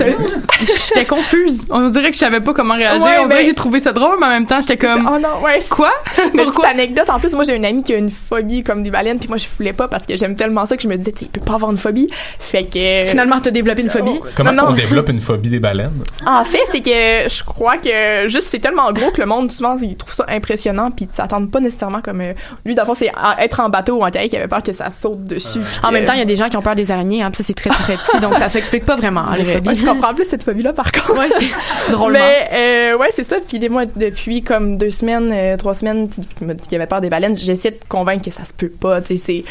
J'étais 0.61 1.05
confuse. 1.05 1.66
On 1.71 1.87
dirait 1.87 2.09
que 2.09 2.14
je 2.14 2.18
savais 2.18 2.41
pas 2.41 2.53
comment 2.53 2.75
réagir. 2.75 3.03
Ouais, 3.05 3.12
On 3.21 3.27
dirait 3.27 3.29
ben- 3.29 3.39
que 3.43 3.45
j'ai 3.47 3.55
trouvé 3.55 3.79
ça 3.81 3.93
drôle, 3.93 4.16
mais 4.21 4.27
en 4.27 4.31
même 4.31 4.47
temps, 4.47 4.61
j'étais 4.61 4.77
comme. 4.77 5.09
Oh 5.11 5.18
non, 5.21 5.45
ouais. 5.45 5.61
Quoi? 5.68 5.93
Mais 6.35 6.43
Pourquoi? 6.45 6.68
anecdote, 6.68 7.09
en 7.09 7.18
plus, 7.21 7.33
moi 7.35 7.45
j'ai 7.45 7.59
une 7.61 7.66
amie 7.66 7.82
qui 7.82 7.92
a 7.94 7.96
une 7.96 8.11
phobie 8.11 8.62
comme 8.64 8.82
des 8.82 8.90
baleines, 8.90 9.18
puis 9.18 9.28
moi 9.28 9.36
je 9.36 9.46
voulais 9.56 9.72
pas 9.72 9.86
parce 9.88 10.06
que 10.06 10.16
j'aime 10.16 10.34
tellement 10.34 10.66
ça 10.66 10.76
que 10.76 10.82
je 10.82 10.88
me 10.88 10.96
disais, 10.96 11.12
tu 11.12 11.20
sais, 11.20 11.24
il 11.26 11.28
peut 11.30 11.40
pas 11.40 11.54
avoir 11.54 11.70
une 11.70 11.78
phobie. 11.78 12.08
Fait 12.38 12.64
que. 12.64 13.06
Finalement, 13.06 13.40
t'as 13.40 13.50
développé 13.50 13.82
une 13.82 13.90
phobie? 13.90 14.18
Comment 14.34 14.52
Non, 14.52 14.62
non. 14.64 14.68
on 14.70 14.72
développe 14.72 15.08
une 15.08 15.20
phobie 15.20 15.48
des 15.50 15.61
baleines? 15.61 15.92
En 16.26 16.44
fait, 16.44 16.58
c'est 16.72 16.80
que 16.80 17.28
je 17.28 17.44
crois 17.44 17.76
que 17.76 18.26
juste 18.28 18.48
c'est 18.48 18.58
tellement 18.58 18.90
gros 18.92 19.11
que 19.11 19.20
le 19.20 19.26
monde 19.26 19.52
souvent 19.52 19.76
il 19.80 19.96
trouve 19.96 20.12
ça 20.12 20.24
impressionnant 20.28 20.90
puis 20.90 21.06
ils 21.11 21.14
s'attendent 21.14 21.50
pas 21.50 21.61
nécessairement 21.61 22.00
comme 22.00 22.20
euh, 22.20 22.32
lui 22.64 22.74
d'abord 22.74 22.96
c'est 22.96 23.11
être 23.38 23.61
en 23.61 23.68
bateau 23.68 23.96
ou 23.98 24.04
en 24.04 24.11
kayak 24.11 24.30
qui 24.30 24.36
avait 24.36 24.48
peur 24.48 24.62
que 24.62 24.72
ça 24.72 24.90
saute 24.90 25.24
dessus. 25.24 25.58
En 25.82 25.88
que- 25.88 25.92
même 25.94 26.04
temps, 26.04 26.12
il 26.14 26.18
y 26.18 26.22
a 26.22 26.26
des 26.26 26.36
gens 26.36 26.48
qui 26.48 26.56
ont 26.56 26.62
peur 26.62 26.74
des 26.74 26.90
araignées, 26.90 27.22
hein, 27.22 27.30
puis 27.30 27.38
ça, 27.38 27.44
c'est 27.46 27.54
très, 27.54 27.70
très 27.70 27.94
petit, 27.94 28.20
donc 28.20 28.34
ça 28.36 28.48
s'explique 28.48 28.84
pas 28.86 28.96
vraiment, 28.96 29.20
hein, 29.28 29.34
les 29.38 29.44
Ouais, 29.44 29.52
phobies. 29.54 29.74
je 29.74 29.84
comprends 29.84 30.14
plus 30.14 30.24
cette 30.24 30.42
phobie 30.42 30.62
là 30.62 30.72
par 30.72 30.90
contre. 30.92 31.18
Ouais, 31.18 31.28
c'est 31.38 31.90
drôlement. 31.92 32.18
Mais 32.18 32.48
euh, 32.92 32.96
ouais, 32.98 33.08
c'est 33.12 33.24
ça. 33.24 33.36
Puis 33.46 33.61
moi, 33.68 33.84
depuis 33.86 34.42
comme 34.42 34.76
deux 34.78 34.90
semaines, 34.90 35.30
euh, 35.32 35.56
trois 35.56 35.74
semaines, 35.74 36.08
tu 36.08 36.20
tu 36.20 36.44
m'as 36.44 36.54
dit 36.54 36.62
qu'il 36.62 36.72
y 36.72 36.76
avait 36.76 36.86
peur 36.86 37.00
des 37.00 37.11
baleines. 37.11 37.36
J'essaie 37.55 37.70
de 37.72 37.78
convaincre 37.88 38.24
que 38.24 38.30
ça 38.30 38.44
se 38.44 38.53
peut 38.53 38.68
pas. 38.68 39.01
Tu 39.01 39.16
sais, 39.16 39.22
c'est 39.24 39.44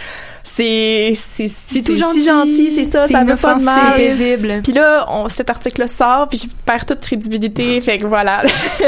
c'est 0.43 1.13
c'est 1.15 1.47
C'est 1.47 1.81
tout 1.81 1.93
si 1.95 1.97
gentil. 2.01 2.23
gentil, 2.25 2.71
c'est 2.75 2.91
ça. 2.91 3.07
Ça 3.07 3.23
veut 3.23 3.35
pas 3.35 3.55
de 3.55 3.63
mal. 3.63 3.93
C'est 3.97 4.07
paisible. 4.17 4.61
Puis 4.63 4.73
là, 4.73 5.05
on, 5.09 5.29
cet 5.29 5.49
article-là 5.49 5.87
sort, 5.87 6.27
puis 6.27 6.39
je 6.41 6.47
perds 6.65 6.85
toute 6.85 7.01
crédibilité. 7.01 7.79
fait 7.81 7.97
que 7.97 8.07
voilà. 8.07 8.41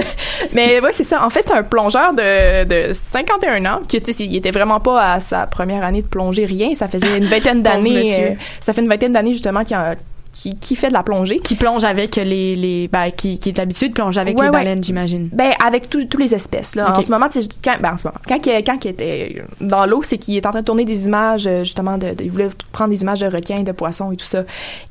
Mais 0.53 0.79
ouais, 0.81 0.91
c'est 0.93 1.03
ça. 1.03 1.23
En 1.25 1.29
fait, 1.29 1.43
c'est 1.45 1.53
un 1.53 1.63
plongeur 1.63 2.13
de, 2.13 2.63
de 2.89 2.93
51 2.93 3.65
ans 3.65 3.79
qui, 3.87 4.01
tu 4.01 4.11
sais, 4.11 4.23
il 4.25 4.35
était 4.35 4.51
vraiment 4.51 4.79
pas 4.79 5.13
à 5.13 5.19
sa 5.19 5.45
première 5.47 5.83
année 5.83 6.01
de 6.01 6.07
plongée, 6.07 6.45
rien. 6.45 6.73
Ça 6.73 6.87
faisait 6.87 7.17
une 7.17 7.25
vingtaine 7.25 7.61
d'années. 7.63 7.89
monsieur. 8.09 8.23
euh, 8.31 8.33
ça 8.59 8.73
fait 8.73 8.81
une 8.81 8.89
vingtaine 8.89 9.13
d'années 9.13 9.33
justement 9.33 9.63
qu'il 9.63 9.75
a- 9.75 9.95
qui, 10.33 10.55
qui 10.57 10.75
fait 10.75 10.87
de 10.89 10.93
la 10.93 11.03
plongée. 11.03 11.39
Qui 11.39 11.55
plonge 11.55 11.83
avec 11.83 12.15
les, 12.15 12.55
les 12.55 12.87
ben, 12.87 13.11
qui, 13.11 13.37
qui 13.39 13.49
est 13.49 13.59
habitué 13.59 13.89
de 13.89 13.93
plonger 13.93 14.19
avec 14.19 14.37
Ouais, 14.37 14.45
les 14.45 14.49
ouais. 14.51 14.57
baleines, 14.57 14.83
j'imagine. 14.83 15.29
Ben 15.31 15.51
avec 15.65 15.89
tous 15.89 16.05
tous 16.05 16.17
les 16.17 16.33
espèces 16.33 16.75
là. 16.75 16.97
En 16.97 17.01
ce 17.01 17.09
moment, 17.11 17.27
tu 17.29 17.41
sais, 17.41 17.49
quand 17.63 17.75
ben, 17.81 17.93
en 17.93 17.97
ce 17.97 18.03
moment, 18.07 18.17
quand 18.27 18.45
il- 18.45 18.63
quand 18.63 18.83
il 18.85 18.87
était 18.91 19.43
dans 19.59 19.85
l'eau, 19.85 20.01
c'est 20.03 20.17
qu'il 20.17 20.35
est 20.37 20.45
en 20.45 20.51
train 20.51 20.61
de 20.61 20.65
tourner 20.65 20.85
des 20.85 21.05
images 21.07 21.47
euh, 21.47 21.59
justement 21.59 21.97
de, 21.97 22.13
de- 22.13 22.23
il 22.23 22.31
voulait 22.31 22.49
prendre 22.71 22.89
des 22.91 23.01
images 23.01 23.19
de 23.19 23.27
requins, 23.27 23.63
de 23.63 23.71
poissons 23.71 24.11
et 24.11 24.17
tout 24.17 24.25
ça. 24.25 24.43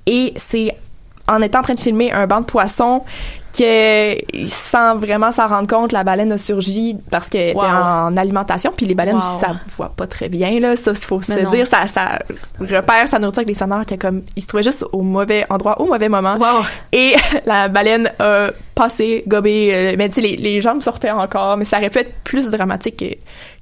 Et 0.07 0.33
c'est 0.37 0.75
en 1.29 1.41
étant 1.43 1.61
en 1.61 1.63
train 1.63 1.75
de 1.75 1.81
filmer 1.81 2.11
un 2.13 2.27
banc 2.27 2.41
de 2.41 2.47
poissons 2.47 3.03
que 3.57 4.47
sans 4.49 4.97
vraiment 4.97 5.33
s'en 5.33 5.47
rendre 5.49 5.69
compte, 5.69 5.93
la 5.93 6.05
baleine 6.05 6.33
a 6.33 6.39
surgi 6.39 6.97
parce 7.11 7.29
qu'elle 7.29 7.57
Wow. 7.57 7.65
était 7.65 7.73
en 7.75 8.17
alimentation. 8.17 8.73
Puis 8.77 8.87
les 8.87 8.95
baleines, 8.95 9.17
Wow. 9.17 9.23
ça 9.23 9.57
voit 9.77 9.93
pas 9.97 10.07
très 10.07 10.29
bien 10.29 10.59
là. 10.61 10.77
Ça, 10.77 10.93
il 10.93 10.97
faut 10.99 11.21
Mais 11.29 11.35
se 11.37 11.41
non. 11.41 11.51
dire, 11.51 11.67
ça, 11.67 11.87
ça 11.87 12.19
repère 12.61 13.09
sa 13.09 13.19
nourriture 13.19 13.41
avec 13.41 13.49
des 13.49 13.55
sonores 13.55 13.85
qui 13.87 13.99
comme 13.99 14.23
il 14.37 14.43
se 14.43 14.47
trouvait 14.49 14.63
juste 14.63 14.85
au 14.93 15.03
mauvais 15.03 15.45
endroit, 15.51 15.81
au 15.81 15.87
mauvais 15.87 16.09
moment. 16.09 16.37
Wow. 16.37 16.65
Et 16.93 17.15
la 17.47 17.69
baleine 17.69 18.11
a 18.19 18.49
passé, 18.75 19.25
gobé, 19.27 19.71
euh, 19.73 19.95
mais 19.99 20.09
tu 20.09 20.17
sais, 20.17 20.21
les, 20.23 20.37
les 20.37 20.61
jambes 20.61 20.81
sortaient 20.83 21.11
encore, 21.11 21.57
mais 21.57 21.65
ça 21.65 21.79
aurait 21.79 21.91
pu 21.91 21.99
être 21.99 22.15
plus 22.25 22.51
dramatique 22.51 22.97
que, 22.99 23.05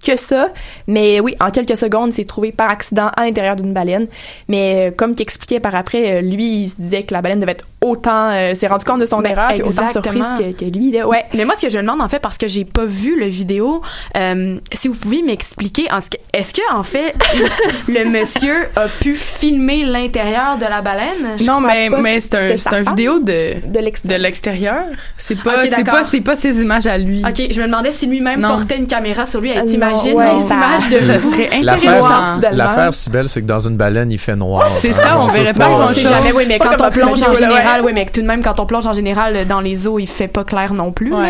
que 0.03 0.17
ça. 0.17 0.51
Mais 0.87 1.21
oui, 1.21 1.35
en 1.41 1.51
quelques 1.51 1.77
secondes, 1.77 2.11
il 2.11 2.15
s'est 2.15 2.25
trouvé 2.25 2.53
par 2.53 2.71
accident 2.71 3.11
à 3.17 3.25
l'intérieur 3.25 3.57
d'une 3.57 3.73
baleine. 3.73 4.07
Mais 4.49 4.89
euh, 4.89 4.91
comme 4.97 5.15
qu'il 5.15 5.23
expliquait 5.23 5.61
par 5.61 5.75
après, 5.75 6.19
euh, 6.19 6.21
lui, 6.21 6.63
il 6.63 6.69
se 6.69 6.77
disait 6.79 7.03
que 7.03 7.15
la 7.15 7.23
baleine 7.23 7.41
devait 7.41 7.53
être 7.53 7.67
autant, 7.81 8.31
euh, 8.31 8.55
s'est 8.55 8.67
rendu 8.67 8.85
compte 8.85 9.01
de 9.01 9.07
son 9.07 9.23
erreur, 9.23 9.53
autant 9.65 9.89
surprise 9.89 10.27
que, 10.37 10.53
que 10.53 10.65
lui, 10.65 10.91
là. 10.91 11.07
Ouais. 11.07 11.25
Mais 11.35 11.45
moi, 11.45 11.55
ce 11.57 11.67
que 11.67 11.69
je 11.69 11.79
me 11.79 11.83
demande, 11.83 12.01
en 12.01 12.09
fait, 12.09 12.19
parce 12.19 12.39
que 12.39 12.49
j'ai 12.49 12.65
pas 12.65 12.85
vu 12.85 13.19
le 13.19 13.27
vidéo, 13.27 13.83
euh, 14.17 14.57
si 14.73 14.89
vous 14.89 14.95
pouviez 14.95 15.23
m'expliquer, 15.23 15.89
est-ce 16.33 16.55
que, 16.55 16.75
en 16.75 16.83
fait, 16.83 17.15
le 17.89 18.05
monsieur 18.05 18.69
a 18.77 18.89
pu 18.89 19.15
filmer 19.15 19.85
l'intérieur 19.85 20.59
de 20.59 20.65
la 20.65 20.81
baleine? 20.83 21.37
Non, 21.47 21.61
mais, 21.61 22.21
c'est 22.21 22.35
un, 22.35 22.57
c'est 22.57 22.73
un 22.73 22.83
vidéo 22.83 23.21
de, 23.21 23.55
De 23.65 24.15
l'extérieur. 24.15 24.85
C'est 25.17 25.41
pas, 25.41 25.63
c'est 25.63 25.85
pas, 25.85 26.05
c'est 26.05 26.21
pas 26.21 26.37
ses 26.37 26.61
images 26.61 26.87
à 26.87 26.99
lui. 26.99 27.23
Ok, 27.25 27.49
je 27.51 27.61
me 27.61 27.67
demandais 27.67 27.93
si 27.93 28.07
lui-même 28.07 28.41
portait 28.43 28.79
une 28.79 28.87
caméra 28.87 29.27
sur 29.27 29.41
lui. 29.41 29.57
Euh, 29.57 29.65
Ouais, 29.95 30.25
les 30.35 30.47
images 30.47 30.91
de 30.91 31.01
Ça 31.01 31.21
serait 31.21 31.63
L'affaire, 31.63 32.05
intéressant. 32.05 32.57
l'affaire, 32.57 32.95
si 32.95 33.11
belle, 33.11 33.29
c'est 33.29 33.43
que 33.43 33.47
dans 33.47 33.61
une 33.67 33.77
baleine, 33.77 34.11
il 34.11 34.19
fait 34.19 34.37
noir. 34.37 34.69
C'est 34.81 34.93
ça, 34.93 35.19
on 35.21 35.29
verrait 35.29 35.53
peut 35.53 35.61
pas 35.61 35.69
on 35.71 35.79
grand-chose. 35.79 35.97
sait 35.97 36.09
jamais, 36.09 36.33
oui, 36.35 36.45
mais 36.49 36.59
quand 36.59 36.71
on 36.81 36.91
plonge 36.91 37.23
en 37.23 37.35
général, 37.35 37.83
oui, 37.85 37.93
mais 37.95 38.07
tout 38.07 38.21
de 38.23 38.27
même, 38.27 38.43
quand 38.43 38.59
on 38.61 38.67
plonge 38.67 38.87
en 38.87 38.93
général 38.93 39.47
dans 39.47 39.61
les 39.61 39.87
eaux, 39.87 39.99
il 39.99 40.07
fait 40.07 40.29
pas 40.29 40.45
clair 40.45 40.75
non 40.75 40.93
plus. 40.93 41.11
Donc, 41.11 41.21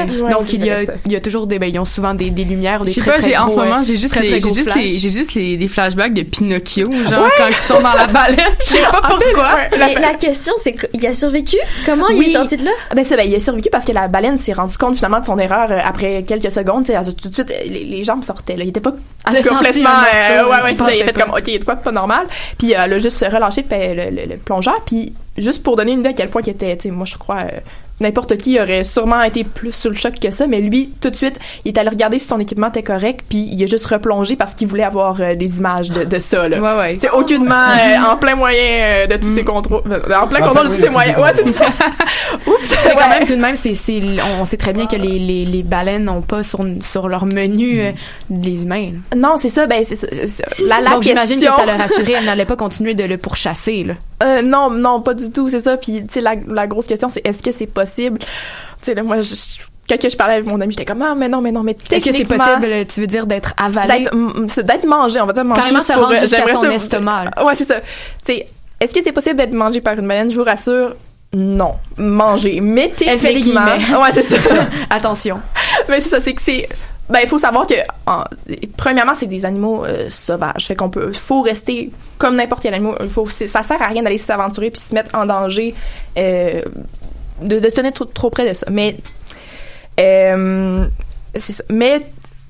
c'est 0.47 0.55
il 0.57 0.65
y, 0.65 0.71
a, 0.71 0.75
vrai, 0.77 0.87
ça. 0.87 0.93
il 1.07 1.13
y 1.13 1.17
a 1.17 1.21
toujours 1.21 1.47
des, 1.47 1.59
ben, 1.59 1.71
ils 1.73 1.79
ont 1.79 1.85
souvent 1.85 2.15
des, 2.15 2.31
des 2.31 2.45
lumières 2.45 2.81
ou 2.81 2.85
des 2.85 2.91
Je 2.93 2.97
sais 2.97 3.01
très, 3.01 3.13
pas, 3.13 3.19
très 3.23 3.37
en 3.37 3.49
ce 3.49 3.57
moment, 3.57 3.81
j'ai 3.85 3.97
juste 3.97 4.17
les, 4.21 4.41
j'ai 4.41 4.55
juste 4.55 4.75
les, 4.75 4.89
j'ai 4.89 5.11
juste 5.11 5.35
les, 5.35 5.57
des 5.57 5.69
flashbacks 5.69 6.15
de 6.15 6.23
Pinocchio, 6.23 6.87
genre, 6.91 7.29
quand 7.37 7.47
ils 7.49 7.55
sont 7.55 7.81
dans 7.81 7.93
la 7.95 8.07
baleine. 8.13 8.39
Je 8.61 8.65
sais 8.65 8.83
pas 8.91 9.01
pourquoi. 9.03 9.51
Mais 9.79 9.95
la 9.95 10.15
question, 10.15 10.53
c'est 10.63 10.73
qu'il 10.73 11.07
a 11.07 11.15
survécu? 11.15 11.57
Comment 11.87 12.09
il 12.09 12.23
est 12.25 12.33
sorti 12.33 12.57
de 12.57 12.65
là? 12.65 12.71
Ben 12.95 13.05
ça, 13.05 13.17
ben, 13.17 13.27
il 13.29 13.35
a 13.35 13.41
survécu 13.41 13.69
parce 13.71 13.85
que 13.85 13.93
la 13.93 14.09
baleine 14.09 14.39
s'est 14.39 14.53
rendu 14.53 14.77
compte 14.77 14.97
finalement 14.97 15.21
de 15.21 15.27
son 15.27 15.39
erreur 15.39 15.71
euh, 15.71 15.79
après 15.85 16.25
quelques 16.27 16.51
secondes. 16.51 16.85
Tu 16.85 16.93
sais, 16.93 16.99
elle- 16.99 17.15
tout 17.15 17.29
de 17.29 17.35
suite, 17.35 17.53
les, 17.69 17.85
les 17.85 18.05
jambes 18.05 18.25
sortaient. 18.25 18.48
Là. 18.57 18.65
Il 18.65 18.71
était 18.71 18.81
pas 18.81 18.93
Elle 19.29 19.37
a 19.37 19.43
senti 19.43 19.55
complètement. 19.57 19.91
euh, 19.91 20.45
ouais, 20.49 20.63
ouais, 20.63 20.71
c'est 20.71 20.77
ça. 20.77 20.95
Il 20.95 21.03
a 21.03 21.05
fait 21.05 21.13
pas. 21.13 21.23
comme, 21.23 21.31
OK, 21.35 21.43
il 21.47 21.53
y 21.53 21.57
a 21.57 21.59
de 21.59 21.65
quoi 21.65 21.77
pas 21.77 21.93
normal? 21.93 22.27
Puis 22.59 22.75
euh, 22.75 22.79
elle 22.85 22.93
a 22.95 22.99
juste 22.99 23.25
relâché 23.31 23.65
le, 23.71 23.95
le, 23.95 24.11
le- 24.17 24.27
le 24.33 24.37
plongeur. 24.39 24.81
Puis 24.87 25.13
juste 25.37 25.63
pour 25.63 25.77
donner 25.77 25.93
une 25.93 26.01
idée 26.01 26.11
à 26.11 26.13
quel 26.15 26.29
point 26.31 26.43
il 26.45 26.51
était, 26.51 26.77
tu 26.77 26.85
sais, 26.85 26.91
moi 26.91 27.07
je 27.07 27.17
crois. 27.17 27.43
euh, 27.43 27.59
N'importe 28.01 28.37
qui 28.37 28.61
aurait 28.61 28.85
sûrement 28.85 29.23
été 29.23 29.43
plus 29.45 29.73
sous 29.75 29.89
le 29.89 29.97
choc 29.97 30.19
que 30.21 30.31
ça, 30.31 30.47
mais 30.47 30.61
lui, 30.61 30.93
tout 31.01 31.11
de 31.11 31.17
suite, 31.17 31.41
il 31.65 31.73
est 31.75 31.79
allé 31.79 31.89
regarder 31.89 32.19
si 32.19 32.27
son 32.29 32.39
équipement 32.39 32.69
était 32.69 32.83
correct, 32.85 33.25
puis 33.29 33.49
il 33.51 33.63
a 33.63 33.67
juste 33.67 33.87
replongé 33.87 34.37
parce 34.37 34.55
qu'il 34.55 34.69
voulait 34.69 34.85
avoir 34.85 35.21
euh, 35.21 35.35
des 35.35 35.59
images 35.59 35.91
de, 35.91 36.05
de 36.05 36.19
ça. 36.19 36.49
Là. 36.49 36.61
Ouais, 36.61 36.81
ouais. 36.81 36.95
Tu 36.95 37.01
sais, 37.01 37.11
aucunement 37.11 37.55
euh, 37.55 38.13
en 38.13 38.17
plein 38.17 38.37
moyen 38.37 38.63
euh, 38.63 39.07
de 39.09 39.17
tous 39.17 39.31
ses 39.31 39.43
contrôles. 39.45 39.83
euh, 39.91 40.01
En 40.15 40.29
plein 40.29 40.41
contrôle 40.41 40.69
de 40.69 40.75
tous 40.75 40.81
ses 40.83 40.91
moyens. 40.91 41.19
Ouais, 41.19 41.31
c'est 41.35 41.49
ça. 41.53 41.65
Oups. 42.47 42.77
Mais 42.87 42.95
quand 42.95 43.09
Ouais. 43.09 43.19
même, 43.19 43.27
tout 43.27 43.35
de 43.35 43.41
même, 43.41 43.57
c'est, 43.57 43.75
c'est, 43.75 44.01
on 44.41 44.45
sait 44.45 44.57
très 44.57 44.73
bien 44.73 44.87
que 44.87 44.97
les, 44.97 45.19
les, 45.19 45.45
les 45.45 45.63
baleines 45.63 46.05
n'ont 46.05 46.23
pas 46.23 46.43
sur, 46.43 46.65
sur 46.83 47.09
leur 47.09 47.27
menu 47.27 47.81
euh, 47.81 47.93
les 48.31 48.63
humains. 48.63 48.91
là. 49.13 49.17
Non, 49.17 49.37
c'est 49.39 49.49
ça. 49.49 49.67
Ben, 49.67 49.83
c'est 49.83 49.97
c'est. 49.97 50.45
La, 50.65 50.81
la 50.81 50.91
Donc, 50.91 51.03
j'imagine 51.03 51.39
que 51.41 51.47
ça 51.47 51.67
leur 51.67 51.79
rassurait, 51.79 52.15
elle 52.19 52.25
n'allait 52.27 52.45
pas 52.45 52.57
continuer 52.57 52.95
de 52.95 53.05
le 53.05 53.17
pourchasser. 53.19 53.83
Là. 53.85 53.95
Euh, 54.23 54.43
non, 54.43 54.71
non, 54.71 55.01
pas 55.01 55.14
du 55.14 55.31
tout. 55.31 55.49
C'est 55.51 55.61
ça. 55.61 55.77
Puis, 55.77 56.03
tu 56.03 56.07
sais, 56.11 56.21
la, 56.21 56.35
la 56.49 56.66
grosse 56.66 56.87
question, 56.87 57.09
c'est 57.09 57.27
est-ce 57.27 57.43
que 57.43 57.51
c'est 57.53 57.66
possible? 57.66 58.19
Tu 58.19 58.27
sais, 58.83 58.95
là, 58.95 59.03
moi, 59.03 59.21
je, 59.21 59.35
quand 59.89 59.99
que 60.01 60.09
je 60.11 60.16
parlais 60.16 60.35
avec 60.35 60.47
mon 60.47 60.61
ami, 60.61 60.73
j'étais 60.73 60.85
comme, 60.85 61.03
ah, 61.03 61.14
mais 61.16 61.29
non, 61.29 61.41
mais 61.41 61.53
non, 61.53 61.62
mais 61.62 61.73
Est-ce 61.73 61.85
que 61.85 62.12
c'est 62.12 62.12
techniquement, 62.12 62.39
possible, 62.45 62.66
euh, 62.73 62.85
tu 62.87 63.01
veux 63.01 63.07
dire, 63.07 63.27
d'être 63.27 63.55
avalé? 63.57 64.05
D'être, 64.05 64.87
mangé, 64.87 65.21
on 65.21 65.27
va 65.27 65.33
dire 65.33 65.45
manger. 65.45 65.61
Carrément 65.61 65.79
juste 65.79 65.89
se 65.93 65.99
pour, 65.99 66.11
euh, 66.11 66.14
j'aimerais 66.27 66.55
son 66.55 66.61
ça- 66.62 66.75
estomac. 66.75 67.25
Ouais, 67.45 67.55
c'est 67.55 67.64
ça. 67.64 67.81
Tu 67.81 67.87
sais, 68.27 68.47
est-ce 68.81 68.95
que 68.95 69.03
c'est 69.03 69.12
possible 69.12 69.37
d'être 69.37 69.53
mangé 69.55 69.81
par 69.81 69.95
une 69.99 70.07
baleine? 70.07 70.31
Je 70.31 70.37
vous 70.37 70.45
rassure. 70.45 70.95
Non, 71.33 71.75
manger. 71.97 72.61
Mais 72.62 72.93
Elle 73.07 73.19
fait 73.19 73.29
des 73.35 73.35
techniquement- 73.41 73.66
guillemets. 73.77 73.99
Ouais, 74.03 74.09
c'est 74.12 74.23
ça. 74.23 74.37
Attention. 74.91 75.41
Mais 75.89 76.01
c'est 76.01 76.09
ça, 76.09 76.21
c'est 76.21 76.33
que 76.35 76.41
c'est. 76.43 76.69
Ben, 77.11 77.21
il 77.23 77.29
faut 77.29 77.39
savoir 77.39 77.67
que, 77.67 77.75
en- 78.07 78.25
premièrement, 78.77 79.15
c'est 79.15 79.27
des 79.27 79.45
animaux 79.47 79.85
euh, 79.85 80.11
sauvages. 80.11 80.67
Fait 80.67 80.75
qu'on 80.77 80.91
peut. 80.91 81.13
faut 81.13 81.41
rester 81.43 81.91
comme 82.19 82.37
n'importe 82.37 82.63
quel 82.63 82.75
animal. 82.75 83.09
Faut, 83.09 83.29
ça 83.31 83.63
sert 83.63 83.81
à 83.83 83.87
rien 83.87 84.03
d'aller 84.03 84.19
s'aventurer 84.19 84.71
puis 84.71 84.81
se 84.81 84.95
mettre 84.95 85.15
en 85.15 85.25
danger, 85.25 85.75
euh, 86.19 86.61
de, 87.41 87.59
se 87.61 87.75
tenir 87.75 87.93
trop, 87.93 88.05
trop 88.05 88.31
près 88.31 88.49
de 88.49 88.55
ça. 88.55 88.67
Mais. 88.71 88.97
euh, 90.01 90.87
ça. 91.37 91.63
Mais. 91.71 91.97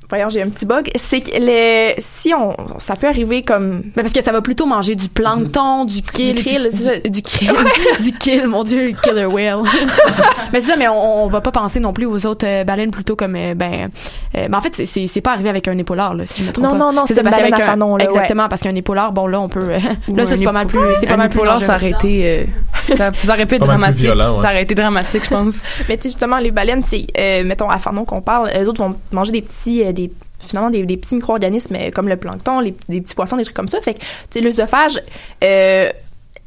Voyons, 0.08 0.30
j'ai 0.30 0.42
un 0.42 0.48
petit 0.48 0.64
bug. 0.66 0.90
C'est 0.96 1.20
que 1.20 1.30
les, 1.38 1.94
si 1.98 2.32
on, 2.34 2.54
ça 2.78 2.96
peut 2.96 3.06
arriver 3.08 3.42
comme. 3.42 3.82
Ben 3.94 4.02
parce 4.02 4.12
que 4.12 4.22
ça 4.22 4.32
va 4.32 4.40
plutôt 4.40 4.66
manger 4.66 4.94
du 4.94 5.08
plancton, 5.08 5.84
du 5.84 6.02
kill, 6.02 6.34
Du 6.34 6.42
krill, 6.42 6.68
du, 7.02 7.10
du 7.10 7.22
krill, 7.22 7.52
du 8.00 8.12
kill, 8.12 8.46
mon 8.46 8.64
dieu, 8.64 8.86
le 8.86 8.92
killer 8.92 9.26
whale. 9.26 9.62
mais 10.52 10.60
c'est 10.60 10.70
ça, 10.70 10.76
mais 10.76 10.88
on, 10.88 11.24
on 11.24 11.26
va 11.28 11.40
pas 11.40 11.52
penser 11.52 11.80
non 11.80 11.92
plus 11.92 12.06
aux 12.06 12.26
autres 12.26 12.46
euh, 12.46 12.64
baleines 12.64 12.90
plutôt 12.90 13.16
comme 13.16 13.36
euh, 13.36 13.54
ben, 13.54 13.90
euh, 14.36 14.48
ben 14.48 14.54
en 14.58 14.60
fait 14.60 14.74
c'est- 14.74 14.86
c'est 14.86 15.06
c'est 15.06 15.20
pas 15.20 15.32
arrivé 15.32 15.48
avec 15.50 15.68
un 15.68 15.76
épaulard 15.78 16.14
là, 16.14 16.24
si 16.26 16.42
je 16.42 16.46
me 16.48 16.52
trompe 16.52 16.64
Non, 16.64 16.72
pas. 16.72 16.78
non, 16.78 16.92
non, 16.92 17.02
c'est 17.06 17.14
c'est 17.14 17.20
ça, 17.20 17.24
parce 17.24 17.36
une 17.36 17.42
baleine 17.42 17.50
qu'avec 17.52 17.68
à 17.68 17.68
un- 17.68 17.72
fanon, 17.74 17.96
là, 17.96 18.04
exactement 18.04 18.48
parce 18.48 18.62
qu'un 18.62 18.74
épaulard, 18.74 19.12
bon 19.12 19.26
là 19.26 19.40
on 19.40 19.48
peut, 19.48 19.60
euh, 19.68 19.78
là 20.14 20.26
ça 20.26 20.36
c'est 20.36 20.44
pas 20.44 20.52
mal 20.52 20.66
plus, 20.66 20.80
c'est 21.00 21.06
pas 21.06 21.14
un 21.14 21.18
mal 21.18 21.28
plus 21.28 21.38
épaulard, 21.38 21.60
ça 21.60 21.76
aurait 21.76 21.90
été, 21.90 22.46
euh, 22.88 22.96
ça, 22.96 23.10
ça 23.12 23.32
aurait 23.34 23.46
pu 23.46 23.56
être 23.56 23.64
dramatique. 23.64 24.00
violent, 24.02 24.36
ouais. 24.36 24.42
Ça 24.44 24.50
aurait 24.52 24.62
été 24.62 24.74
dramatique, 24.74 25.24
je 25.24 25.30
pense. 25.30 25.62
Mais 25.88 25.96
tu 25.96 26.04
sais, 26.04 26.08
justement, 26.10 26.38
les 26.38 26.50
baleines, 26.50 26.82
c'est, 26.86 27.06
euh, 27.18 27.44
mettons, 27.44 27.68
à 27.68 27.78
Fanon 27.78 28.04
qu'on 28.04 28.20
parle, 28.22 28.50
eux 28.60 28.68
autres 28.68 28.82
vont 28.82 28.94
manger 29.12 29.32
des 29.32 29.42
petits, 29.42 29.82
des, 29.98 30.12
finalement, 30.38 30.70
des, 30.70 30.84
des 30.84 30.96
petits 30.96 31.14
micro-organismes 31.14 31.76
comme 31.94 32.08
le 32.08 32.16
plancton, 32.16 32.60
les, 32.60 32.74
des 32.88 33.00
petits 33.00 33.14
poissons, 33.14 33.36
des 33.36 33.44
trucs 33.44 33.56
comme 33.56 33.68
ça. 33.68 33.80
Fait 33.80 33.94
que, 33.94 34.38
l'œsophage, 34.38 35.00
euh, 35.44 35.90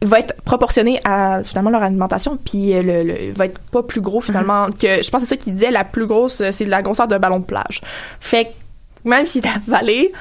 va 0.03 0.19
être 0.19 0.33
proportionné 0.43 0.99
à 1.05 1.43
finalement 1.43 1.69
leur 1.69 1.83
alimentation 1.83 2.35
puis 2.43 2.73
euh, 2.73 2.81
le, 2.81 3.03
le 3.03 3.31
va 3.33 3.45
être 3.45 3.59
pas 3.71 3.83
plus 3.83 4.01
gros 4.01 4.19
finalement 4.19 4.65
que 4.67 5.03
je 5.03 5.09
pense 5.11 5.21
que 5.21 5.27
c'est 5.27 5.35
ça 5.35 5.37
qu'il 5.37 5.53
disait 5.53 5.69
la 5.69 5.83
plus 5.83 6.07
grosse 6.07 6.41
euh, 6.41 6.51
c'est 6.51 6.65
la 6.65 6.81
grosseur 6.81 7.07
d'un 7.07 7.19
ballon 7.19 7.37
de 7.37 7.45
plage 7.45 7.81
fait 8.19 8.45
que 8.45 8.49
même 9.09 9.27
s'il 9.27 9.45
est 9.45 9.49
avalé 9.67 10.11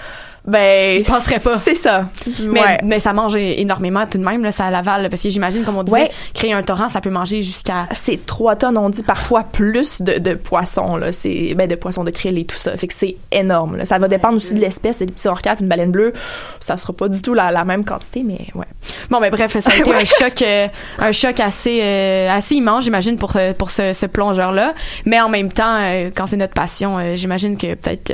ben 0.47 0.99
Il 1.01 1.05
passerait 1.05 1.39
pas. 1.41 1.59
c'est 1.63 1.75
ça 1.75 2.07
Mais, 2.41 2.61
Ouais. 2.61 2.79
mais 2.85 2.99
ça 3.01 3.13
mange 3.13 3.37
énormément 3.37 4.07
tout 4.07 4.19
de 4.19 4.25
même 4.25 4.43
là, 4.43 4.53
ça 4.53 4.71
l'avale 4.71 5.09
parce 5.11 5.23
que 5.23 5.31
j'imagine 5.31 5.65
comme 5.65 5.77
on 5.77 5.83
disait, 5.83 5.97
Ouais. 6.03 6.11
créer 6.35 6.53
un 6.53 6.63
torrent, 6.63 6.89
ça 6.89 7.01
peut 7.01 7.11
manger 7.11 7.43
jusqu'à 7.43 7.87
c'est 7.93 8.25
3 8.27 8.57
tonnes, 8.57 8.79
on 8.79 8.89
dit 8.91 9.03
parfois 9.03 9.43
plus 9.45 10.01
de, 10.03 10.19
de 10.19 10.35
poissons, 10.35 10.97
là. 10.97 11.13
C'est, 11.13 11.55
ben, 11.55 11.69
de 11.69 11.75
poissons 11.75 12.05
de 12.05 12.11
krill 12.11 12.39
et 12.39 12.45
tout 12.45 12.57
ça. 12.57 12.77
Fait 12.77 12.87
que 12.87 12.95
c'est 12.95 13.17
énorme, 13.33 13.77
là. 13.77 13.85
Ça 13.85 13.99
va 13.99 14.09
dépendre 14.09 14.37
aussi 14.37 14.55
de 14.55 14.61
l'espèce. 14.61 14.99
Des 14.99 15.07
petits 15.07 15.29
orcas, 15.29 15.57
une 15.61 15.69
baleine 15.69 15.91
bleue, 15.93 16.13
ça 16.61 16.77
sera 16.77 16.93
pas 16.93 17.09
du 17.09 17.21
tout 17.23 17.35
la, 17.35 17.51
la 17.51 17.65
même 17.65 17.85
quantité, 17.85 18.23
mais 18.25 18.39
ouais. 18.55 18.67
Bon, 19.11 19.21
ben 19.21 19.31
bref, 19.31 19.57
ça 19.59 19.71
a 19.73 19.77
été 19.77 19.93
un 19.95 20.05
choc, 20.05 20.43
euh, 20.43 20.69
un 20.99 21.13
choc 21.13 21.39
assez, 21.41 21.81
euh, 21.83 22.31
assez 22.31 22.55
immense, 22.57 22.85
j'imagine, 22.85 23.17
pour 23.19 23.37
euh, 23.37 23.53
pour 23.53 23.71
ce, 23.71 23.93
ce 23.93 24.07
plongeur-là. 24.07 24.75
Mais 25.05 25.21
en 25.21 25.29
même 25.29 25.53
temps, 25.53 25.77
euh, 25.81 26.11
quand 26.15 26.27
c'est 26.27 26.37
notre 26.37 26.55
passion, 26.55 27.15
j'imagine 27.17 27.57
que 27.57 27.75
peut-être, 27.75 28.13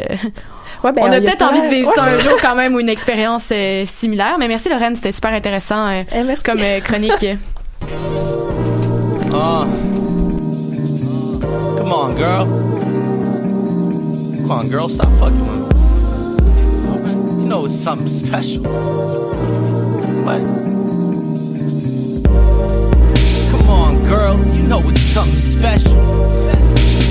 Ouais, 0.85 0.93
ben, 0.93 1.03
on 1.03 1.13
a 1.13 1.21
peut-être 1.21 1.43
envie 1.43 1.63
de 1.63 1.69
vivre 1.69 1.89
ouais, 1.89 1.95
ça 1.97 2.05
un 2.05 2.21
jour 2.21 2.39
quand 2.41 2.55
même 2.55 2.75
ou 2.75 2.81
une 2.81 2.89
expérience 2.89 3.49
euh, 3.53 3.85
similaire. 3.87 4.37
Mais 4.39 4.49
merci 4.49 4.69
Lorraine, 4.69 4.95
c'était 4.95 5.13
super 5.13 5.33
intéressant 5.33 5.87
euh, 5.89 6.03
comme 6.45 6.61
euh, 6.61 6.81
chronique. 6.81 7.27
Uh. 9.33 9.67
Come 11.87 11.93
on, 11.93 12.17
girl. 12.17 12.47
Come 14.47 14.51
on, 14.51 14.69
girl, 14.69 14.89
stop 14.89 15.09
fucking 15.21 15.41
with 15.41 15.61
me. 15.61 17.43
You 17.43 17.49
know 17.49 17.65
it's 17.65 17.75
something 17.75 18.09
special. 18.09 18.65
What? 20.25 20.41
Come 23.53 23.69
on, 23.69 24.05
girl, 24.09 24.37
you 24.55 24.63
know 24.63 24.89
it's 24.91 25.01
something 25.01 25.37
special. 25.37 25.97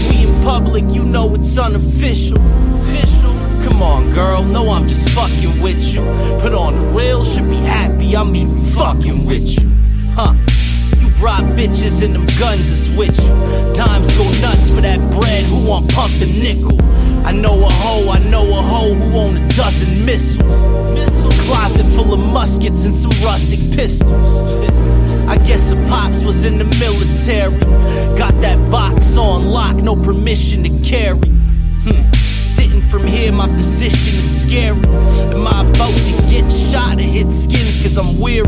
We 0.10 0.24
in 0.24 0.44
public, 0.44 0.84
you 0.94 1.04
know 1.04 1.36
it's 1.36 1.58
unofficial. 1.58 2.38
Official. 2.82 3.15
Come 3.76 3.84
on, 3.84 4.14
girl, 4.14 4.42
no, 4.42 4.70
I'm 4.70 4.88
just 4.88 5.10
fucking 5.10 5.62
with 5.62 5.94
you. 5.94 6.02
Put 6.40 6.54
on 6.54 6.76
the 6.76 6.98
real, 6.98 7.26
should 7.26 7.50
be 7.50 7.58
happy 7.58 8.16
I'm 8.16 8.34
even 8.34 8.58
fucking 8.58 9.26
with 9.26 9.50
you. 9.50 9.70
Huh? 10.14 10.34
You 11.02 11.10
brought 11.20 11.44
bitches 11.60 12.02
and 12.02 12.16
them 12.16 12.26
guns 12.40 12.70
is 12.70 12.90
with 12.98 13.20
you. 13.20 13.76
Dimes 13.76 14.16
go 14.16 14.24
nuts 14.40 14.70
for 14.70 14.80
that 14.80 14.98
bread, 15.12 15.44
who 15.44 15.68
want 15.68 15.94
pumping 15.94 16.40
nickel? 16.40 16.82
I 17.26 17.34
know 17.34 17.52
a 17.52 17.70
hoe, 17.70 18.10
I 18.12 18.20
know 18.30 18.48
a 18.48 18.62
hoe 18.62 18.94
who 18.94 19.18
own 19.18 19.36
a 19.36 19.50
dozen 19.50 20.06
missiles. 20.06 20.66
Missile 20.94 21.32
closet 21.44 21.86
full 21.98 22.14
of 22.14 22.22
muskets 22.32 22.86
and 22.86 22.96
some 22.96 23.12
rustic 23.26 23.60
pistols. 23.76 24.40
I 25.28 25.36
guess 25.40 25.72
the 25.72 25.76
pops 25.90 26.24
was 26.24 26.46
in 26.46 26.60
the 26.60 26.66
military. 26.80 27.60
Got 28.18 28.40
that 28.40 28.72
box 28.72 29.18
on 29.18 29.48
lock, 29.48 29.76
no 29.76 29.98
permission 29.98 30.64
to 30.64 30.70
carry. 30.90 31.28
Hmm. 31.84 32.16
Sitting 32.56 32.80
from 32.80 33.06
here, 33.06 33.34
my 33.34 33.50
position 33.50 34.18
is 34.18 34.42
scary. 34.44 34.78
Am 34.78 35.46
I 35.46 35.70
about 35.70 35.92
to 35.92 36.30
get 36.30 36.50
shot 36.50 36.98
or 36.98 37.02
hit 37.02 37.30
skins 37.30 37.82
cause 37.82 37.98
I'm 37.98 38.18
weary? 38.18 38.48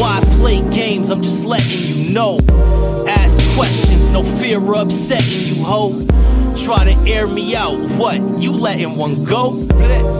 Why 0.00 0.20
play 0.32 0.68
games? 0.74 1.08
I'm 1.10 1.22
just 1.22 1.44
letting 1.44 1.94
you 1.94 2.10
know. 2.12 2.40
Ask 3.06 3.38
questions, 3.54 4.10
no 4.10 4.24
fear 4.24 4.58
of 4.58 4.88
upsetting 4.88 5.54
you, 5.54 5.62
ho. 5.62 6.04
Try 6.56 6.92
to 6.92 7.08
air 7.08 7.28
me 7.28 7.54
out, 7.54 7.78
what? 7.96 8.18
You 8.42 8.50
letting 8.50 8.96
one 8.96 9.22
go? 9.22 9.64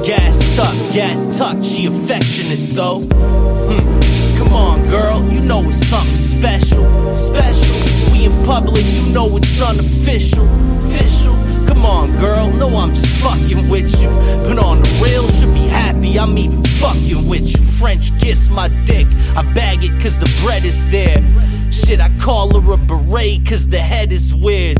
Gassed 0.06 0.60
up, 0.60 0.94
gat 0.94 1.32
tucked, 1.32 1.64
she 1.64 1.86
affectionate 1.86 2.76
though. 2.76 3.00
Hmm. 3.00 4.38
Come 4.38 4.52
on, 4.52 4.88
girl, 4.88 5.28
you 5.32 5.40
know 5.40 5.64
it's 5.64 5.84
something 5.84 6.14
special. 6.14 7.12
Special. 7.12 8.12
We 8.12 8.26
in 8.26 8.44
public, 8.46 8.84
you 8.86 9.12
know 9.12 9.36
it's 9.36 9.60
unofficial. 9.60 10.46
Official. 10.84 11.57
Come 11.68 11.84
on, 11.84 12.10
girl, 12.18 12.50
no, 12.52 12.68
I'm 12.76 12.94
just 12.94 13.22
fucking 13.22 13.68
with 13.68 14.00
you. 14.02 14.08
But 14.48 14.58
on 14.58 14.80
the 14.80 15.00
real, 15.04 15.28
should 15.28 15.52
be 15.52 15.66
happy 15.68 16.18
I'm 16.18 16.36
even 16.38 16.64
fucking 16.64 17.28
with 17.28 17.46
you. 17.48 17.62
French 17.62 18.18
kiss 18.18 18.50
my 18.50 18.68
dick, 18.86 19.06
I 19.36 19.42
bag 19.54 19.84
it 19.84 19.92
cause 20.02 20.18
the 20.18 20.30
bread 20.42 20.64
is 20.64 20.88
there. 20.90 21.22
Shit, 21.70 22.00
I 22.00 22.10
call 22.18 22.58
her 22.58 22.72
a 22.72 22.76
beret 22.78 23.46
cause 23.46 23.68
the 23.68 23.78
head 23.78 24.12
is 24.12 24.34
weird. 24.34 24.78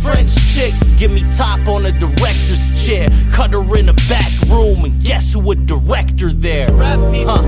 French 0.00 0.34
chick, 0.54 0.72
give 0.96 1.10
me 1.10 1.24
top 1.36 1.66
on 1.66 1.84
a 1.86 1.92
director's 1.92 2.86
chair. 2.86 3.08
Cut 3.32 3.52
her 3.52 3.76
in 3.76 3.88
a 3.88 3.94
back 4.08 4.30
room 4.46 4.84
and 4.84 5.02
guess 5.02 5.32
who 5.32 5.50
a 5.50 5.56
director 5.56 6.32
there? 6.32 6.70
Huh? 6.70 7.42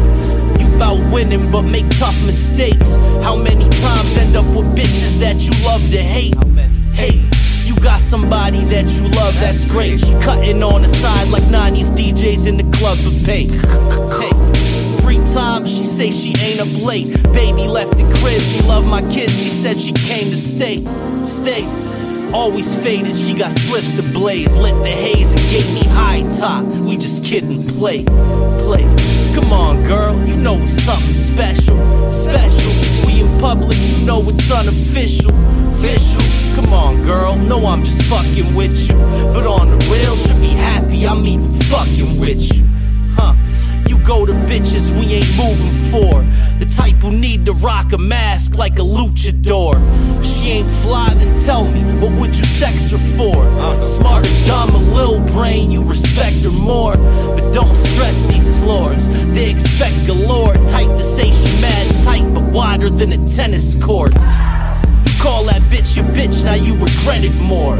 You 0.58 0.78
bout 0.78 0.98
winning 1.12 1.50
but 1.52 1.62
make 1.62 1.88
tough 1.98 2.20
mistakes. 2.26 2.96
How 3.22 3.36
many 3.36 3.68
times 3.80 4.16
end 4.16 4.36
up 4.36 4.46
with 4.46 4.66
bitches 4.76 5.20
that 5.20 5.36
you 5.36 5.52
love 5.64 5.80
to 5.92 6.02
hate? 6.02 6.34
You 6.34 7.29
got 7.82 8.00
somebody 8.00 8.64
that 8.64 8.84
you 8.90 9.08
love, 9.18 9.34
that's 9.40 9.64
great. 9.64 10.00
She 10.00 10.12
cutting 10.20 10.62
on 10.62 10.82
the 10.82 10.88
side 10.88 11.28
like 11.28 11.42
90s 11.44 11.90
DJs 11.92 12.46
in 12.46 12.56
the 12.56 12.76
club 12.76 12.98
for 12.98 13.10
pay. 13.24 13.46
Free 15.02 15.20
time, 15.34 15.66
she 15.66 15.84
say 15.84 16.10
she 16.10 16.34
ain't 16.40 16.60
up 16.60 16.82
late. 16.82 17.22
Baby 17.32 17.68
left 17.68 17.96
the 17.96 18.04
crib, 18.20 18.40
she 18.40 18.60
love 18.62 18.86
my 18.86 19.02
kids, 19.12 19.42
she 19.42 19.48
said 19.48 19.80
she 19.80 19.92
came 19.92 20.30
to 20.30 20.36
stay. 20.36 20.84
Stay. 21.24 21.64
Always 22.32 22.80
faded, 22.82 23.16
she 23.16 23.34
got 23.34 23.50
spliffs 23.50 23.96
to 23.96 24.02
blaze. 24.12 24.56
Lit 24.56 24.74
the 24.84 24.90
haze 24.90 25.32
and 25.32 25.40
gave 25.50 25.72
me 25.72 25.84
high 25.84 26.22
top. 26.38 26.64
We 26.84 26.96
just 26.96 27.24
kidding, 27.24 27.62
play, 27.78 28.04
play. 28.04 28.84
Come 29.34 29.52
on, 29.52 29.82
girl, 29.86 30.16
you 30.26 30.36
know 30.36 30.56
it's 30.56 30.72
something 30.72 31.12
special, 31.12 31.76
special. 32.12 33.06
We 33.06 33.22
in 33.22 33.40
public, 33.40 33.76
you 33.78 34.04
know 34.04 34.28
it's 34.28 34.50
unofficial, 34.50 35.32
official. 35.72 36.39
Come 36.60 36.74
on, 36.74 37.06
girl, 37.06 37.36
no, 37.36 37.64
I'm 37.66 37.82
just 37.84 38.02
fucking 38.02 38.54
with 38.54 38.88
you. 38.88 38.94
But 39.32 39.46
on 39.46 39.70
the 39.70 39.78
real, 39.90 40.14
should 40.14 40.40
be 40.42 40.48
happy 40.48 41.06
I'm 41.06 41.26
even 41.26 41.50
fucking 41.50 42.20
with 42.20 42.54
you, 42.54 42.66
huh? 43.16 43.34
You 43.88 43.96
go 44.06 44.26
to 44.26 44.32
bitches 44.32 44.90
we 44.92 45.14
ain't 45.14 45.36
moving 45.38 45.72
for. 45.90 46.22
The 46.58 46.66
type 46.66 46.96
who 46.96 47.12
need 47.12 47.46
to 47.46 47.54
rock 47.54 47.94
a 47.94 47.98
mask 47.98 48.56
like 48.56 48.78
a 48.78 48.82
luchador. 48.82 49.76
If 50.20 50.26
she 50.26 50.50
ain't 50.50 50.68
fly, 50.68 51.08
then 51.14 51.40
tell 51.40 51.64
me, 51.64 51.80
what 51.98 52.12
would 52.20 52.36
you 52.36 52.44
sex 52.44 52.90
her 52.90 52.98
for? 52.98 53.36
Uh-huh. 53.36 53.82
Smart 53.82 54.26
or 54.26 54.46
dumb, 54.46 54.74
a 54.74 54.78
little 54.94 55.20
brain, 55.32 55.70
you 55.70 55.82
respect 55.82 56.36
her 56.42 56.50
more. 56.50 56.92
But 56.94 57.52
don't 57.54 57.74
stress 57.74 58.24
these 58.24 58.62
slores. 58.62 59.06
They 59.32 59.50
expect 59.50 60.06
galore. 60.06 60.54
Type 60.68 60.88
to 60.88 61.04
say 61.04 61.32
she 61.32 61.60
mad 61.62 62.04
tight, 62.04 62.34
but 62.34 62.52
wider 62.52 62.90
than 62.90 63.12
a 63.12 63.28
tennis 63.28 63.82
court. 63.82 64.12
Call 65.20 65.44
that 65.44 65.60
bitch 65.68 65.96
your 65.96 66.06
bitch, 66.06 66.42
now 66.44 66.54
you 66.54 66.72
regret 66.72 67.22
it 67.22 67.38
more. 67.42 67.76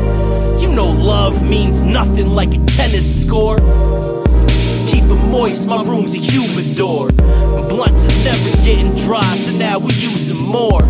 You 0.61 0.71
know 0.75 0.91
love 0.91 1.43
means 1.49 1.81
nothing 1.81 2.29
like 2.29 2.51
a 2.51 2.63
tennis 2.67 3.25
score. 3.25 3.57
Keep 4.87 5.05
it 5.05 5.23
moist, 5.31 5.67
my 5.67 5.83
room's 5.83 6.15
a 6.15 6.19
humidor. 6.19 7.09
Blunts 7.71 8.05
is 8.05 8.25
never 8.27 8.63
getting 8.63 8.95
dry, 9.07 9.23
so 9.37 9.53
now 9.53 9.79
we 9.79 9.91
using 9.95 10.37
more. 10.37 10.83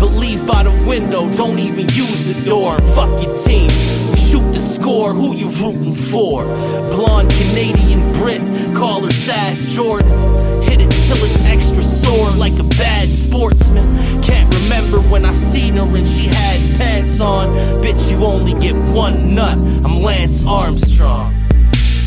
But 0.00 0.10
leave 0.18 0.44
by 0.48 0.64
the 0.64 0.72
window, 0.84 1.32
don't 1.36 1.60
even 1.60 1.86
use 1.90 2.24
the 2.24 2.34
door. 2.44 2.76
Fuck 2.96 3.22
your 3.22 3.34
team. 3.36 3.70
Shoot 4.16 4.52
score, 4.80 5.12
who 5.12 5.34
you 5.34 5.48
rooting 5.62 5.92
for? 5.92 6.44
Blonde 6.94 7.30
Canadian 7.30 8.00
Brit, 8.12 8.40
call 8.76 9.02
her 9.02 9.10
Sass 9.10 9.74
Jordan. 9.74 10.10
Hit 10.62 10.80
it 10.80 10.90
till 10.90 11.24
it's 11.24 11.40
extra 11.42 11.82
sore 11.82 12.30
like 12.30 12.58
a 12.58 12.64
bad 12.76 13.10
sportsman. 13.10 13.86
Can't 14.22 14.52
remember 14.62 15.00
when 15.10 15.24
I 15.24 15.32
seen 15.32 15.74
her 15.74 15.96
and 15.96 16.06
she 16.06 16.26
had 16.26 16.78
pants 16.78 17.20
on. 17.20 17.48
Bitch, 17.82 18.10
you 18.10 18.24
only 18.24 18.54
get 18.60 18.74
one 18.94 19.34
nut. 19.34 19.58
I'm 19.58 20.02
Lance 20.02 20.44
Armstrong. 20.44 21.47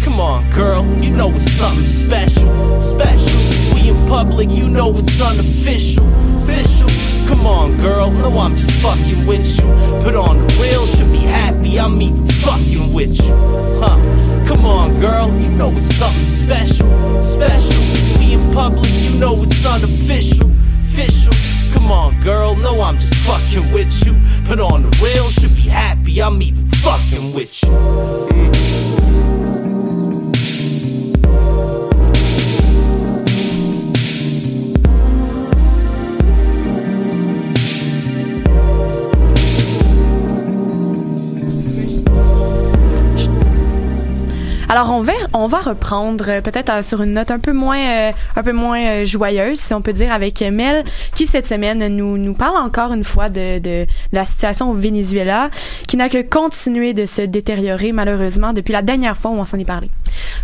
Come 0.04 0.20
on, 0.20 0.50
girl, 0.52 0.84
you 1.02 1.12
know 1.12 1.30
it's 1.32 1.44
something 1.44 1.86
special, 1.86 2.82
special. 2.82 3.40
We 3.76 3.90
in 3.90 4.08
public, 4.08 4.50
you 4.50 4.70
know 4.70 4.98
it's 4.98 5.22
unofficial, 5.22 6.04
official. 6.42 6.90
Come 7.28 7.46
on, 7.46 7.78
girl, 7.78 8.10
no, 8.10 8.38
I'm 8.40 8.56
just 8.56 8.72
fucking 8.82 9.26
with 9.28 9.46
you. 9.58 9.64
Put 10.04 10.16
on 10.16 10.38
the 10.40 10.60
real, 10.62 10.86
should 10.88 11.12
be 11.12 11.20
happy, 11.20 11.80
I'm 11.80 12.02
even 12.02 12.26
fucking 12.28 12.94
with 12.94 13.16
you, 13.26 13.34
huh? 13.82 14.48
Come 14.48 14.66
on, 14.66 15.00
girl, 15.00 15.30
you 15.40 15.50
know 15.50 15.70
it's 15.72 15.86
something 15.96 16.24
special, 16.24 16.90
special. 17.22 17.84
We 18.20 18.34
in 18.34 18.54
public, 18.54 18.92
you 19.02 19.20
know 19.20 19.44
it's 19.44 19.66
unofficial, 19.66 20.50
official. 20.84 21.34
Come 21.74 21.92
on, 21.92 22.20
girl, 22.24 22.56
no, 22.56 22.82
I'm 22.82 22.96
just 22.96 23.16
fucking 23.16 23.72
with 23.72 23.94
you. 24.06 24.16
Put 24.46 24.60
on 24.60 24.82
the 24.82 25.00
real, 25.02 25.30
should 25.30 25.56
be 25.56 25.70
happy, 25.70 26.22
I'm 26.22 26.42
even 26.42 26.68
fucking 26.68 27.34
with 27.34 27.64
you. 27.64 27.70
Mm. 27.70 28.71
Alors 44.72 44.92
on 44.92 45.02
va 45.02 45.12
on 45.34 45.48
va 45.48 45.60
reprendre 45.60 46.30
euh, 46.30 46.40
peut-être 46.40 46.70
euh, 46.70 46.82
sur 46.82 47.02
une 47.02 47.12
note 47.12 47.30
un 47.30 47.40
peu 47.40 47.52
moins 47.52 47.78
euh, 47.78 48.12
un 48.38 48.42
peu 48.42 48.54
moins 48.54 49.04
joyeuse 49.04 49.60
si 49.60 49.74
on 49.74 49.82
peut 49.82 49.92
dire 49.92 50.14
avec 50.14 50.40
Mel 50.40 50.86
qui 51.14 51.28
cette 51.28 51.46
semaine 51.46 51.86
nous 51.90 52.18
nous 52.18 52.34
parle 52.34 52.56
encore 52.56 52.94
une 52.94 53.04
fois 53.04 53.28
de 53.28 53.60
de, 53.60 53.84
de 53.84 53.88
la 54.14 54.24
situation 54.24 54.72
au 54.72 54.74
Venezuela 54.74 55.50
qui 55.90 55.98
n'a 55.98 56.08
que 56.08 56.22
continué 56.22 56.94
de 56.94 57.06
se 57.06 57.22
détériorer 57.22 57.92
malheureusement 57.92 58.54
depuis 58.54 58.72
la 58.72 58.82
dernière 58.82 59.18
fois 59.18 59.32
où 59.32 59.34
on 59.34 59.44
s'en 59.44 59.58
est 59.58 59.66
parlé. 59.66 59.90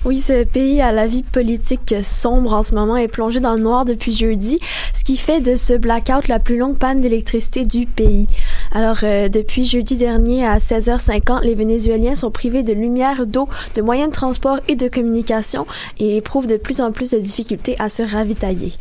Oui, 0.03 0.19
ce 0.19 0.43
pays 0.43 0.81
à 0.81 0.91
la 0.91 1.07
vie 1.07 1.23
politique 1.23 1.95
sombre 2.03 2.53
en 2.53 2.63
ce 2.63 2.75
moment 2.75 2.97
est 2.97 3.07
plongé 3.07 3.39
dans 3.39 3.53
le 3.53 3.61
noir 3.61 3.85
depuis 3.85 4.11
jeudi, 4.11 4.59
ce 4.93 5.03
qui 5.03 5.17
fait 5.17 5.41
de 5.41 5.55
ce 5.55 5.73
blackout 5.73 6.27
la 6.27 6.39
plus 6.39 6.57
longue 6.57 6.77
panne 6.77 7.01
d'électricité 7.01 7.65
du 7.65 7.85
pays. 7.85 8.27
Alors, 8.71 8.99
euh, 9.03 9.29
depuis 9.29 9.65
jeudi 9.65 9.95
dernier 9.95 10.45
à 10.45 10.57
16h50, 10.57 11.43
les 11.43 11.55
Vénézuéliens 11.55 12.15
sont 12.15 12.31
privés 12.31 12.63
de 12.63 12.73
lumière, 12.73 13.25
d'eau, 13.25 13.47
de 13.75 13.81
moyens 13.81 14.09
de 14.09 14.13
transport 14.13 14.59
et 14.67 14.75
de 14.75 14.87
communication 14.87 15.65
et 15.99 16.17
éprouvent 16.17 16.47
de 16.47 16.57
plus 16.57 16.81
en 16.81 16.91
plus 16.91 17.11
de 17.11 17.19
difficultés 17.19 17.75
à 17.79 17.89
se 17.89 18.03
ravitailler. 18.03 18.73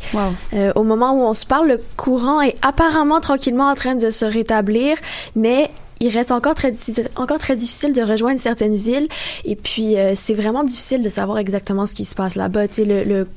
Euh, 0.53 0.71
au 0.75 0.83
moment 0.83 1.13
où 1.13 1.21
on 1.21 1.33
se 1.33 1.45
parle, 1.45 1.67
le 1.67 1.81
courant 1.95 2.41
est 2.41 2.55
apparemment 2.61 3.19
tranquillement 3.19 3.69
en 3.69 3.75
train 3.75 3.95
de 3.95 4.09
se 4.09 4.25
rétablir, 4.25 4.97
mais 5.35 5.71
il 5.99 6.09
reste 6.09 6.31
encore 6.31 6.53
très 6.53 6.73
encore 7.15 7.39
très 7.39 7.55
difficile 7.55 7.91
de 7.91 8.01
rejoindre 8.01 8.39
certaines 8.39 8.75
villes 8.75 9.07
et 9.45 9.55
puis 9.55 9.97
euh, 9.97 10.13
c'est 10.15 10.35
vraiment 10.35 10.63
difficile 10.63 11.01
de 11.01 11.09
savoir 11.09 11.39
exactement 11.39 11.87
ce 11.87 11.95
qui 11.95 12.05
se 12.05 12.13
passe 12.13 12.35
là-bas. 12.35 12.67
Tu 12.67 12.75
sais, 12.75 12.85
le, 12.85 13.03
le 13.03 13.27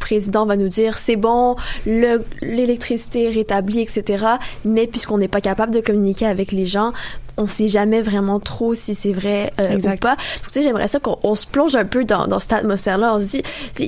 président 0.00 0.46
va 0.46 0.56
nous 0.56 0.68
dire 0.68 0.98
c'est 0.98 1.16
bon, 1.16 1.54
le- 1.86 2.24
l'électricité 2.42 3.26
est 3.26 3.30
rétablie, 3.30 3.80
etc. 3.80 4.24
Mais 4.64 4.86
puisqu'on 4.88 5.18
n'est 5.18 5.28
pas 5.28 5.40
capable 5.40 5.72
de 5.72 5.80
communiquer 5.80 6.26
avec 6.26 6.50
les 6.50 6.64
gens, 6.66 6.92
on 7.36 7.46
sait 7.46 7.68
jamais 7.68 8.02
vraiment 8.02 8.40
trop 8.40 8.74
si 8.74 8.94
c'est 8.94 9.12
vrai 9.12 9.52
euh, 9.60 9.76
ou 9.78 9.96
pas. 9.96 10.16
Tu 10.16 10.50
sais, 10.50 10.62
j'aimerais 10.62 10.88
ça 10.88 10.98
qu'on 10.98 11.18
on 11.22 11.34
se 11.34 11.46
plonge 11.46 11.76
un 11.76 11.84
peu 11.84 12.04
dans, 12.04 12.26
dans 12.26 12.38
cette 12.40 12.52
atmosphère-là. 12.52 13.14
On 13.14 13.20
se 13.20 13.26
dit, 13.36 13.42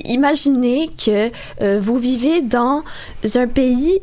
imaginez 0.05 0.89
que 1.03 1.29
euh, 1.61 1.79
vous 1.81 1.97
vivez 1.97 2.41
dans 2.41 2.83
un 3.35 3.47
pays 3.47 3.99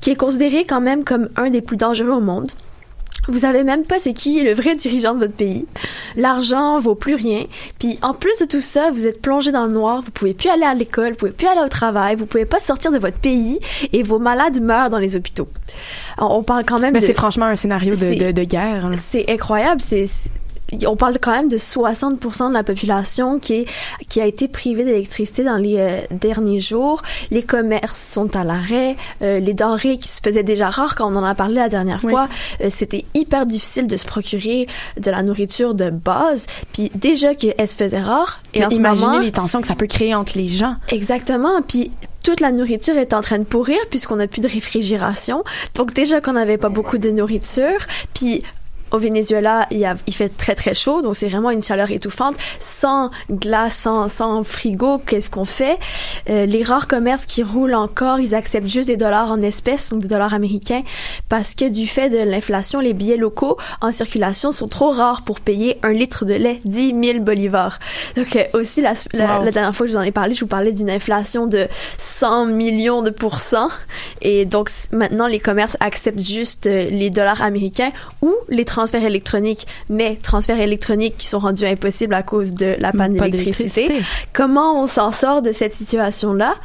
qui 0.00 0.10
est 0.10 0.16
considéré 0.16 0.64
quand 0.64 0.80
même 0.82 1.04
comme 1.04 1.28
un 1.36 1.48
des 1.48 1.62
plus 1.62 1.76
dangereux 1.78 2.10
au 2.10 2.20
monde. 2.20 2.50
Vous 3.28 3.38
savez 3.40 3.64
même 3.64 3.84
pas 3.84 3.98
c'est 3.98 4.12
qui 4.12 4.42
le 4.42 4.52
vrai 4.52 4.74
dirigeant 4.74 5.14
de 5.14 5.20
votre 5.20 5.32
pays. 5.34 5.66
L'argent 6.16 6.78
vaut 6.80 6.94
plus 6.94 7.14
rien. 7.14 7.44
Puis 7.78 7.98
en 8.02 8.14
plus 8.14 8.38
de 8.40 8.44
tout 8.46 8.60
ça, 8.60 8.90
vous 8.90 9.06
êtes 9.06 9.20
plongé 9.22 9.50
dans 9.52 9.66
le 9.66 9.72
noir. 9.72 10.02
Vous 10.02 10.10
pouvez 10.10 10.34
plus 10.34 10.50
aller 10.50 10.64
à 10.64 10.74
l'école, 10.74 11.10
vous 11.10 11.16
pouvez 11.16 11.30
plus 11.32 11.46
aller 11.46 11.62
au 11.64 11.68
travail, 11.68 12.16
vous 12.16 12.26
pouvez 12.26 12.44
pas 12.44 12.60
sortir 12.60 12.90
de 12.92 12.98
votre 12.98 13.16
pays 13.18 13.60
et 13.92 14.02
vos 14.02 14.18
malades 14.18 14.60
meurent 14.60 14.90
dans 14.90 14.98
les 14.98 15.16
hôpitaux. 15.16 15.48
On 16.18 16.42
parle 16.42 16.64
quand 16.64 16.78
même. 16.78 16.94
De- 16.94 17.00
c'est 17.00 17.14
franchement 17.14 17.46
un 17.46 17.56
scénario 17.56 17.94
de, 17.94 17.98
C'est- 18.00 18.14
de, 18.16 18.30
de 18.32 18.44
guerre. 18.44 18.86
hein. 18.86 18.92
c'est 18.96 19.24
incroyable. 19.30 19.80
C'est- 19.80 20.06
on 20.86 20.96
parle 20.96 21.18
quand 21.20 21.32
même 21.32 21.48
de 21.48 21.58
60% 21.58 22.48
de 22.48 22.54
la 22.54 22.62
population 22.64 23.38
qui 23.38 23.54
est 23.54 23.66
qui 24.08 24.20
a 24.20 24.26
été 24.26 24.48
privée 24.48 24.84
d'électricité 24.84 25.44
dans 25.44 25.56
les 25.56 25.76
euh, 25.78 26.00
derniers 26.10 26.60
jours. 26.60 27.02
Les 27.30 27.42
commerces 27.42 28.00
sont 28.00 28.34
à 28.36 28.44
l'arrêt. 28.44 28.96
Euh, 29.22 29.38
les 29.40 29.54
denrées 29.54 29.98
qui 29.98 30.08
se 30.08 30.20
faisaient 30.22 30.42
déjà 30.42 30.70
rares 30.70 30.94
quand 30.94 31.10
on 31.10 31.16
en 31.16 31.24
a 31.24 31.34
parlé 31.34 31.56
la 31.56 31.68
dernière 31.68 32.00
Oui. 32.04 32.10
fois, 32.10 32.28
euh, 32.60 32.68
c'était 32.70 33.04
hyper 33.14 33.46
difficile 33.46 33.86
de 33.86 33.96
se 33.96 34.04
procurer 34.04 34.66
de 35.00 35.10
la 35.10 35.22
nourriture 35.22 35.74
de 35.74 35.90
base. 35.90 36.46
Puis 36.72 36.90
déjà 36.94 37.34
qu'elle 37.34 37.68
se 37.68 37.76
faisait 37.76 38.00
rare. 38.00 38.40
Et 38.52 38.60
Mais 38.60 38.66
en 38.66 38.70
ce 38.70 38.76
imaginez 38.76 39.06
moment, 39.06 39.20
les 39.20 39.32
tensions 39.32 39.60
que 39.60 39.66
ça 39.66 39.74
peut 39.74 39.86
créer 39.86 40.14
entre 40.14 40.36
les 40.36 40.48
gens. 40.48 40.76
Exactement. 40.88 41.62
Puis 41.62 41.90
toute 42.22 42.40
la 42.40 42.52
nourriture 42.52 42.96
est 42.96 43.12
en 43.12 43.20
train 43.20 43.38
de 43.38 43.44
pourrir 43.44 43.78
puisqu'on 43.90 44.16
n'a 44.16 44.26
plus 44.26 44.40
de 44.40 44.48
réfrigération. 44.48 45.44
Donc 45.74 45.92
déjà 45.92 46.20
qu'on 46.20 46.32
n'avait 46.32 46.58
pas 46.58 46.70
beaucoup 46.70 46.98
de 46.98 47.10
nourriture. 47.10 47.78
Puis 48.14 48.42
au 48.94 48.98
Venezuela, 48.98 49.66
il, 49.72 49.78
y 49.78 49.84
a, 49.84 49.96
il 50.06 50.14
fait 50.14 50.28
très 50.28 50.54
très 50.54 50.72
chaud, 50.72 51.02
donc 51.02 51.16
c'est 51.16 51.28
vraiment 51.28 51.50
une 51.50 51.62
chaleur 51.62 51.90
étouffante. 51.90 52.36
Sans 52.60 53.10
glace, 53.30 53.74
sans, 53.76 54.08
sans 54.08 54.44
frigo, 54.44 54.98
qu'est-ce 55.04 55.28
qu'on 55.30 55.44
fait? 55.44 55.78
Euh, 56.30 56.46
Les 56.46 56.62
rares 56.62 56.86
commerces 56.86 57.26
qui 57.26 57.42
roulent 57.42 57.74
encore, 57.74 58.20
ils 58.20 58.34
acceptent 58.34 58.68
juste 58.68 58.86
des 58.88 58.96
dollars 58.96 59.30
en 59.32 59.42
espèces, 59.42 59.90
donc 59.90 60.00
des 60.00 60.08
dollars 60.08 60.32
américains, 60.32 60.82
parce 61.28 61.54
que 61.54 61.68
du 61.68 61.86
fait 61.88 62.08
de 62.08 62.18
l'inflation, 62.18 62.78
les 62.80 62.92
billets 62.92 63.16
locaux 63.16 63.56
en 63.80 63.90
circulation 63.90 64.52
sont 64.52 64.68
trop 64.68 64.90
rares 64.90 65.22
pour 65.22 65.40
payer 65.40 65.78
un 65.82 65.92
litre 65.92 66.24
de 66.24 66.34
lait, 66.34 66.60
10 66.64 66.94
000 67.02 67.18
bolivars. 67.20 67.80
Donc 68.16 68.36
euh, 68.36 68.44
aussi, 68.52 68.80
la, 68.80 68.92
la, 69.12 69.38
Wow. 69.38 69.44
la 69.44 69.50
dernière 69.50 69.74
fois 69.74 69.86
que 69.86 69.92
je 69.92 69.96
vous 69.96 70.00
en 70.02 70.06
ai 70.06 70.12
parlé, 70.12 70.34
je 70.34 70.40
vous 70.40 70.46
parlais 70.46 70.70
d'une 70.72 70.90
inflation 70.90 71.46
de 71.48 71.66
100 71.98 72.46
millions 72.46 73.02
de 73.02 73.10
pourcents. 73.10 73.70
Et 74.22 74.44
donc 74.44 74.70
maintenant, 74.92 75.26
les 75.26 75.40
commerces 75.40 75.76
acceptent 75.80 76.20
juste 76.22 76.66
euh, 76.66 76.88
les 76.90 77.10
dollars 77.10 77.42
américains 77.42 77.90
ou 78.22 78.32
les 78.48 78.64
transferts 78.84 79.04
électroniques, 79.04 79.66
mais 79.88 80.18
transferts 80.22 80.60
électroniques 80.60 81.16
qui 81.16 81.26
sont 81.26 81.38
rendus 81.38 81.64
impossibles 81.64 82.12
à 82.12 82.22
cause 82.22 82.52
de 82.52 82.76
la 82.78 82.92
panne 82.92 83.14
d'électricité. 83.14 84.02
Comment 84.34 84.82
on 84.82 84.86
s'en 84.86 85.10
sort 85.10 85.40
de 85.40 85.52
cette 85.52 85.72
situation-là? 85.72 86.56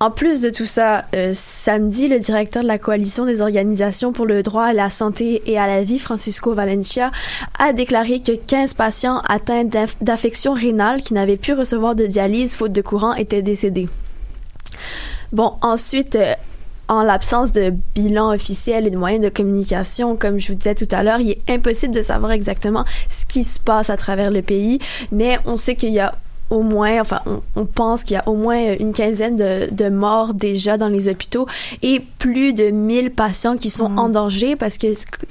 En 0.00 0.10
plus 0.10 0.42
de 0.42 0.50
tout 0.50 0.66
ça, 0.66 1.04
euh, 1.14 1.32
samedi, 1.34 2.08
le 2.08 2.18
directeur 2.18 2.62
de 2.62 2.68
la 2.68 2.78
coalition 2.78 3.24
des 3.24 3.40
organisations 3.40 4.12
pour 4.12 4.26
le 4.26 4.42
droit 4.42 4.64
à 4.64 4.72
la 4.74 4.90
santé 4.90 5.42
et 5.46 5.58
à 5.58 5.66
la 5.66 5.82
vie, 5.82 5.98
Francisco 5.98 6.52
Valencia, 6.52 7.10
a 7.58 7.72
déclaré 7.72 8.20
que 8.20 8.32
15 8.32 8.74
patients 8.74 9.22
atteints 9.28 9.64
d'affections 10.00 10.52
rénales 10.52 11.00
qui 11.00 11.14
n'avaient 11.14 11.36
pu 11.36 11.54
recevoir 11.54 11.94
de 11.94 12.04
dialyse 12.06 12.54
faute 12.54 12.72
de 12.72 12.82
courant 12.82 13.14
étaient 13.14 13.42
décédés. 13.42 13.88
Bon, 15.32 15.54
ensuite, 15.62 16.16
euh, 16.16 16.34
en 16.90 17.04
l'absence 17.04 17.52
de 17.52 17.72
bilan 17.94 18.34
officiel 18.34 18.84
et 18.84 18.90
de 18.90 18.96
moyens 18.96 19.24
de 19.24 19.28
communication, 19.28 20.16
comme 20.16 20.40
je 20.40 20.48
vous 20.48 20.54
disais 20.54 20.74
tout 20.74 20.88
à 20.90 21.04
l'heure, 21.04 21.20
il 21.20 21.30
est 21.30 21.50
impossible 21.50 21.94
de 21.94 22.02
savoir 22.02 22.32
exactement 22.32 22.84
ce 23.08 23.24
qui 23.26 23.44
se 23.44 23.60
passe 23.60 23.90
à 23.90 23.96
travers 23.96 24.32
le 24.32 24.42
pays, 24.42 24.80
mais 25.12 25.38
on 25.46 25.56
sait 25.56 25.76
qu'il 25.76 25.92
y 25.92 26.00
a 26.00 26.12
au 26.50 26.62
moins, 26.62 27.00
enfin, 27.00 27.20
on, 27.26 27.42
on 27.54 27.64
pense 27.64 28.02
qu'il 28.02 28.14
y 28.14 28.18
a 28.18 28.28
au 28.28 28.34
moins 28.34 28.74
une 28.74 28.92
quinzaine 28.92 29.36
de, 29.36 29.68
de 29.70 29.88
morts 29.88 30.34
déjà 30.34 30.76
dans 30.76 30.88
les 30.88 31.08
hôpitaux 31.08 31.46
et 31.82 32.00
plus 32.18 32.52
de 32.54 32.70
1000 32.70 33.12
patients 33.12 33.56
qui 33.56 33.70
sont 33.70 33.96
en 33.96 34.08
danger 34.08 34.56
parce 34.56 34.76
que 34.76 34.88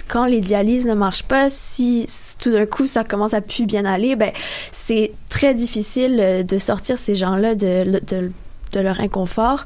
quand 0.08 0.24
les 0.24 0.40
dialyses 0.40 0.88
ne 0.88 0.94
marchent 0.94 1.24
pas, 1.24 1.50
si 1.50 2.06
tout 2.42 2.52
d'un 2.52 2.66
coup 2.66 2.88
ça 2.88 3.04
commence 3.04 3.34
à 3.34 3.42
plus 3.42 3.66
bien 3.66 3.84
aller, 3.84 4.16
ben 4.16 4.32
c'est 4.72 5.12
très 5.28 5.54
difficile 5.54 6.20
euh, 6.22 6.44
de 6.44 6.58
sortir 6.58 6.98
ces 6.98 7.16
gens-là 7.16 7.54
de, 7.56 7.84
de 7.84 8.00
de 8.08 8.32
leur 8.78 9.00
inconfort. 9.00 9.66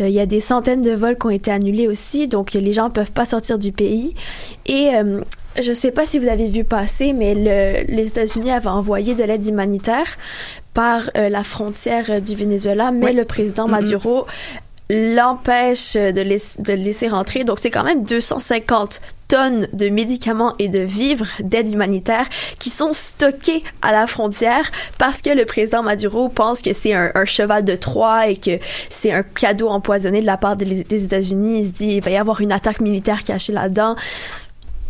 Euh, 0.00 0.08
Il 0.08 0.14
y 0.14 0.20
a 0.20 0.26
des 0.26 0.40
centaines 0.40 0.80
de 0.82 0.92
vols 0.92 1.18
qui 1.18 1.26
ont 1.26 1.30
été 1.30 1.50
annulés 1.50 1.88
aussi, 1.88 2.26
donc 2.26 2.54
les 2.54 2.72
gens 2.72 2.88
peuvent 2.88 3.12
pas 3.12 3.24
sortir 3.26 3.58
du 3.58 3.72
pays. 3.72 4.14
Et 4.66 4.90
euh, 4.94 5.20
je 5.60 5.72
sais 5.72 5.90
pas 5.90 6.06
si 6.06 6.18
vous 6.18 6.28
avez 6.28 6.46
vu 6.46 6.64
passer, 6.64 7.12
mais 7.12 7.34
le, 7.34 7.92
les 7.94 8.08
États-Unis 8.08 8.50
avaient 8.50 8.68
envoyé 8.68 9.14
de 9.14 9.24
l'aide 9.24 9.46
humanitaire 9.46 10.06
par 10.72 11.10
euh, 11.16 11.28
la 11.28 11.42
frontière 11.44 12.20
du 12.22 12.34
Venezuela, 12.36 12.90
mais 12.92 13.06
Oui. 13.06 13.12
le 13.14 13.24
président 13.24 13.66
Mhm. 13.66 13.72
Maduro 13.72 14.26
l'empêche 14.90 15.94
de, 15.94 16.62
de 16.62 16.72
laisser 16.72 17.08
rentrer. 17.08 17.44
Donc 17.44 17.58
c'est 17.60 17.70
quand 17.70 17.84
même 17.84 18.04
250 18.04 19.00
tonnes 19.28 19.68
de 19.74 19.90
médicaments 19.90 20.54
et 20.58 20.68
de 20.68 20.78
vivres 20.78 21.28
d'aide 21.40 21.70
humanitaire 21.70 22.26
qui 22.58 22.70
sont 22.70 22.94
stockés 22.94 23.62
à 23.82 23.92
la 23.92 24.06
frontière 24.06 24.70
parce 24.96 25.20
que 25.20 25.30
le 25.30 25.44
président 25.44 25.82
Maduro 25.82 26.30
pense 26.30 26.62
que 26.62 26.72
c'est 26.72 26.94
un, 26.94 27.12
un 27.14 27.26
cheval 27.26 27.64
de 27.64 27.76
Troie 27.76 28.28
et 28.28 28.36
que 28.36 28.58
c'est 28.88 29.12
un 29.12 29.22
cadeau 29.22 29.68
empoisonné 29.68 30.22
de 30.22 30.26
la 30.26 30.38
part 30.38 30.56
des, 30.56 30.82
des 30.82 31.04
États-Unis. 31.04 31.60
Il 31.60 31.64
se 31.66 31.70
dit 31.70 31.88
il 31.96 32.02
va 32.02 32.10
y 32.10 32.16
avoir 32.16 32.40
une 32.40 32.52
attaque 32.52 32.80
militaire 32.80 33.22
cachée 33.22 33.52
là-dedans. 33.52 33.96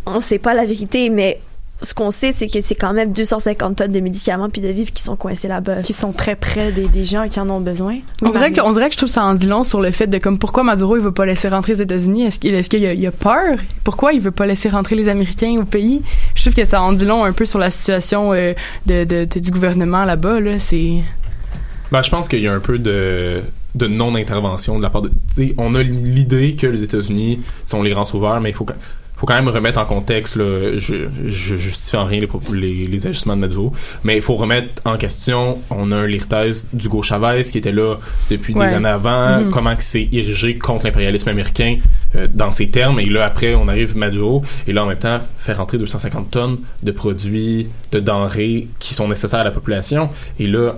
On 0.05 0.21
sait 0.21 0.39
pas 0.39 0.53
la 0.53 0.65
vérité, 0.65 1.09
mais 1.09 1.39
ce 1.81 1.93
qu'on 1.93 2.11
sait, 2.11 2.33
c'est 2.33 2.47
que 2.47 2.59
c'est 2.61 2.75
quand 2.75 2.91
même 2.93 3.13
250 3.13 3.77
tonnes 3.77 3.91
de 3.93 3.99
médicaments 4.01 4.49
puis 4.49 4.61
de 4.61 4.67
vivres 4.67 4.91
qui 4.91 5.01
sont 5.01 5.15
coincés 5.15 5.47
là-bas. 5.47 5.81
Qui 5.81 5.93
sont 5.93 6.11
très 6.11 6.35
près 6.35 6.71
des, 6.73 6.87
des 6.89 7.05
gens 7.05 7.27
qui 7.29 7.39
en 7.39 7.49
ont 7.49 7.61
besoin. 7.61 7.97
On 8.21 8.29
dirait, 8.29 8.51
que, 8.51 8.59
on 8.61 8.71
dirait 8.73 8.87
que 8.89 8.93
je 8.93 8.97
trouve 8.97 9.09
ça 9.09 9.23
en 9.23 9.33
dit 9.33 9.47
long 9.47 9.63
sur 9.63 9.79
le 9.79 9.91
fait 9.91 10.07
de 10.07 10.17
comme 10.17 10.39
pourquoi 10.39 10.63
Maduro 10.63 10.97
il 10.97 11.01
veut 11.03 11.13
pas 11.13 11.25
laisser 11.25 11.47
rentrer 11.47 11.75
les 11.75 11.81
États-Unis? 11.83 12.23
Est-ce 12.23 12.39
qu'il 12.39 12.53
est-ce 12.53 12.69
qu'il 12.69 12.81
y 12.81 12.87
a, 12.87 12.93
il 12.93 12.99
y 12.99 13.07
a 13.07 13.11
peur? 13.11 13.57
Pourquoi 13.85 14.11
il 14.13 14.19
veut 14.19 14.31
pas 14.31 14.45
laisser 14.45 14.67
rentrer 14.69 14.95
les 14.95 15.07
Américains 15.07 15.55
au 15.59 15.63
pays? 15.63 16.01
Je 16.35 16.41
trouve 16.41 16.53
que 16.53 16.65
ça 16.65 16.81
en 16.81 16.91
dit 16.91 17.05
long 17.05 17.23
un 17.23 17.31
peu 17.31 17.45
sur 17.45 17.59
la 17.59 17.71
situation 17.71 18.33
euh, 18.33 18.53
de, 18.85 19.05
de- 19.05 19.25
de- 19.25 19.39
du 19.39 19.51
gouvernement 19.51 20.03
là-bas. 20.03 20.39
Là, 20.41 20.59
c'est 20.59 20.95
Ben, 21.91 22.01
je 22.01 22.09
pense 22.09 22.27
qu'il 22.27 22.41
y 22.41 22.47
a 22.47 22.53
un 22.53 22.59
peu 22.59 22.77
de, 22.77 23.41
de 23.75 23.87
non-intervention 23.87 24.77
de 24.77 24.83
la 24.83 24.89
part 24.89 25.03
de. 25.03 25.11
on 25.57 25.75
a 25.75 25.81
l'idée 25.81 26.55
que 26.55 26.67
les 26.67 26.83
États-Unis 26.83 27.39
sont 27.65 27.81
les 27.81 27.91
grands 27.91 28.05
sauveurs, 28.05 28.41
mais 28.41 28.49
il 28.49 28.55
faut, 28.55 28.65
faut 29.19 29.25
quand 29.25 29.35
même 29.35 29.49
remettre 29.49 29.79
en 29.79 29.85
contexte. 29.85 30.35
Là, 30.37 30.77
je, 30.77 30.95
je 31.27 31.55
justifie 31.55 31.97
en 31.97 32.05
rien 32.05 32.21
les, 32.21 32.27
pro- 32.27 32.41
les, 32.53 32.87
les 32.87 33.07
ajustements 33.07 33.35
de 33.35 33.41
Maduro, 33.41 33.73
mais 34.03 34.15
il 34.15 34.21
faut 34.21 34.35
remettre 34.35 34.81
en 34.85 34.97
question. 34.97 35.59
On 35.69 35.91
a 35.91 35.97
un 35.97 36.05
l'héritage 36.07 36.55
d'Hugo 36.73 37.01
Chavez 37.03 37.41
qui 37.43 37.57
était 37.57 37.71
là 37.73 37.97
depuis 38.31 38.53
Ouais. 38.53 38.69
des 38.69 38.73
années 38.75 38.87
avant. 38.89 39.41
Mhm. 39.41 39.51
Comment 39.51 39.71
il 39.71 39.81
s'est 39.81 40.07
érigé 40.11 40.57
contre 40.57 40.85
l'impérialisme 40.85 41.29
américain 41.29 41.77
euh, 42.15 42.27
dans 42.33 42.51
ces 42.51 42.69
termes. 42.69 42.99
Et 42.99 43.05
là, 43.05 43.25
après, 43.25 43.53
on 43.55 43.67
arrive 43.67 43.97
Maduro. 43.97 44.43
Et 44.67 44.73
là, 44.73 44.83
en 44.83 44.87
même 44.87 44.97
temps, 44.97 45.19
faire 45.37 45.57
rentrer 45.57 45.77
250 45.77 46.31
tonnes 46.31 46.55
de 46.81 46.91
produits, 46.91 47.67
de 47.91 47.99
denrées 47.99 48.67
qui 48.79 48.93
sont 48.93 49.07
nécessaires 49.07 49.39
à 49.41 49.43
la 49.43 49.51
population. 49.51 50.09
Et 50.39 50.47
là, 50.47 50.73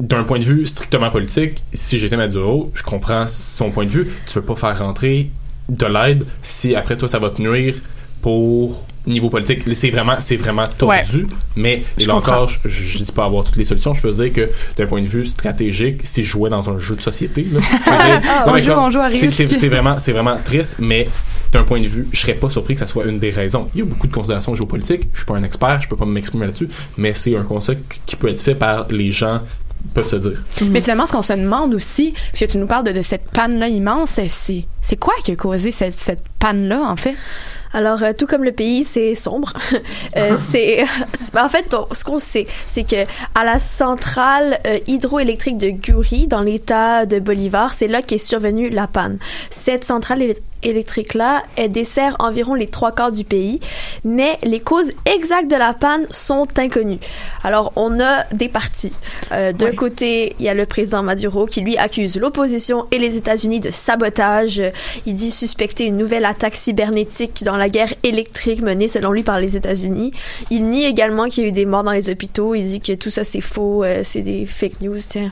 d'un 0.00 0.24
point 0.24 0.38
de 0.38 0.44
vue 0.44 0.66
strictement 0.66 1.10
politique, 1.10 1.62
si 1.72 1.98
j'étais 1.98 2.16
Maduro, 2.16 2.70
je 2.74 2.82
comprends 2.82 3.26
son 3.26 3.70
point 3.70 3.84
de 3.86 3.90
vue. 3.90 4.08
Tu 4.26 4.34
veux 4.34 4.42
pas 4.44 4.56
faire 4.56 4.78
rentrer 4.78 5.30
de 5.72 5.86
l'aide 5.86 6.24
si 6.42 6.74
après 6.74 6.96
toi 6.96 7.08
ça 7.08 7.18
va 7.18 7.30
te 7.30 7.40
nuire 7.42 7.74
pour 8.20 8.86
niveau 9.04 9.28
politique. 9.30 9.62
C'est 9.74 9.90
vraiment, 9.90 10.14
c'est 10.20 10.36
vraiment 10.36 10.64
tordu. 10.78 11.26
Mais 11.56 11.82
Je 11.98 12.04
et 12.04 12.06
là 12.06 12.14
comprends. 12.14 12.32
encore, 12.34 12.48
je, 12.64 12.68
je 12.68 12.98
dis 13.02 13.10
pas 13.10 13.24
avoir 13.24 13.42
toutes 13.44 13.56
les 13.56 13.64
solutions. 13.64 13.94
Je 13.94 14.06
veux 14.06 14.12
dire 14.24 14.32
que 14.32 14.50
d'un 14.76 14.86
point 14.86 15.02
de 15.02 15.08
vue 15.08 15.26
stratégique, 15.26 16.02
si 16.04 16.22
je 16.22 16.30
jouais 16.30 16.48
dans 16.50 16.70
un 16.70 16.78
jeu 16.78 16.94
de 16.94 17.00
société, 17.02 17.44
là, 17.52 17.58
c'est- 19.58 19.68
vraiment, 19.68 19.98
c'est 19.98 20.12
vraiment 20.12 20.36
triste. 20.44 20.76
Mais 20.78 21.08
d'un 21.52 21.64
point 21.64 21.80
de 21.80 21.88
vue, 21.88 22.06
je 22.12 22.20
serais 22.20 22.34
pas 22.34 22.48
surpris 22.48 22.74
que 22.74 22.80
ça 22.80 22.86
soit 22.86 23.04
une 23.06 23.18
des 23.18 23.30
raisons. 23.30 23.66
Il 23.74 23.80
y 23.80 23.82
a 23.82 23.86
beaucoup 23.86 24.06
de 24.06 24.12
considérations 24.12 24.54
géopolitiques. 24.54 25.08
Je 25.12 25.18
suis 25.18 25.26
pas 25.26 25.34
un 25.34 25.42
expert, 25.42 25.80
je 25.80 25.88
peux 25.88 25.96
pas 25.96 26.06
m'exprimer 26.06 26.46
là-dessus. 26.46 26.68
Mais 26.96 27.12
c'est 27.12 27.36
un 27.36 27.42
constat 27.42 27.74
qui 28.06 28.14
peut 28.14 28.28
être 28.28 28.40
fait 28.40 28.54
par 28.54 28.86
les 28.90 29.10
gens 29.10 29.40
peuvent 29.94 30.08
se 30.08 30.16
dire. 30.16 30.42
Mais 30.68 30.80
finalement, 30.80 31.06
ce 31.06 31.12
qu'on 31.12 31.22
se 31.22 31.32
demande 31.32 31.74
aussi, 31.74 32.12
parce 32.32 32.40
que 32.40 32.44
tu 32.52 32.58
nous 32.58 32.66
parles 32.66 32.84
de, 32.84 32.92
de 32.92 33.02
cette 33.02 33.28
panne-là 33.30 33.68
immense, 33.68 34.18
c'est- 34.28 34.96
quoi 34.96 35.14
qui 35.24 35.32
a 35.32 35.36
causé 35.36 35.70
cette, 35.72 35.98
cette 35.98 36.22
panne-là, 36.38 36.82
en 36.82 36.96
fait? 36.96 37.14
Alors, 37.74 38.02
euh, 38.02 38.12
tout 38.16 38.26
comme 38.26 38.44
le 38.44 38.52
pays, 38.52 38.84
c'est 38.84 39.14
sombre. 39.14 39.52
Euh, 40.16 40.36
c'est, 40.38 40.84
c'est- 41.18 41.38
en 41.38 41.48
fait, 41.48 41.72
on- 41.74 41.86
ce 41.94 42.04
qu'on 42.04 42.18
sait, 42.18 42.46
c'est 42.66 42.84
que 42.84 43.04
à 43.34 43.44
la 43.44 43.58
centrale 43.58 44.58
euh, 44.66 44.78
hydroélectrique 44.86 45.56
de 45.56 45.70
Guri, 45.70 46.26
dans 46.26 46.42
l'État 46.42 47.06
de 47.06 47.18
Bolivar, 47.18 47.72
c'est 47.72 47.88
là 47.88 48.02
qu'est 48.02 48.18
survenue 48.18 48.68
la 48.68 48.86
panne. 48.86 49.16
Cette 49.48 49.84
centrale 49.84 50.22
électrique-là, 50.62 51.42
elle 51.56 51.72
dessert 51.72 52.16
environ 52.18 52.54
les 52.54 52.66
trois 52.66 52.92
quarts 52.92 53.12
du 53.12 53.24
pays, 53.24 53.60
mais 54.04 54.38
les 54.42 54.60
causes 54.60 54.92
exactes 55.06 55.50
de 55.50 55.56
la 55.56 55.72
panne 55.72 56.06
sont 56.10 56.46
inconnues. 56.58 56.98
Alors, 57.42 57.72
on 57.76 57.98
a 58.00 58.24
des 58.32 58.48
partis. 58.48 58.92
Euh, 59.32 59.52
D'un 59.52 59.72
côté, 59.72 60.34
il 60.38 60.44
y 60.44 60.48
a 60.48 60.54
le 60.54 60.66
président 60.66 61.02
Maduro 61.02 61.46
qui, 61.46 61.62
lui, 61.62 61.76
accuse 61.76 62.16
l'opposition 62.16 62.86
et 62.90 62.98
les 62.98 63.16
États-Unis 63.16 63.60
de 63.60 63.70
sabotage. 63.70 64.62
Il 65.06 65.14
dit 65.16 65.30
suspecter 65.30 65.86
une 65.86 65.96
nouvelle 65.96 66.24
attaque 66.24 66.54
cybernétique 66.54 67.42
dans 67.44 67.56
la 67.56 67.68
guerre 67.68 67.94
électrique 68.02 68.60
menée, 68.60 68.88
selon 68.88 69.12
lui, 69.12 69.22
par 69.22 69.40
les 69.40 69.56
États-Unis. 69.56 70.12
Il 70.50 70.66
nie 70.66 70.84
également 70.84 71.28
qu'il 71.28 71.44
y 71.44 71.46
a 71.46 71.48
eu 71.48 71.52
des 71.52 71.64
morts 71.64 71.84
dans 71.84 71.92
les 71.92 72.10
hôpitaux. 72.10 72.54
Il 72.54 72.66
dit 72.66 72.80
que 72.80 72.92
tout 72.92 73.10
ça, 73.10 73.24
c'est 73.24 73.40
faux, 73.40 73.82
euh, 73.82 74.00
c'est 74.02 74.22
des 74.22 74.46
fake 74.46 74.80
news, 74.82 74.98
tiens. 75.08 75.30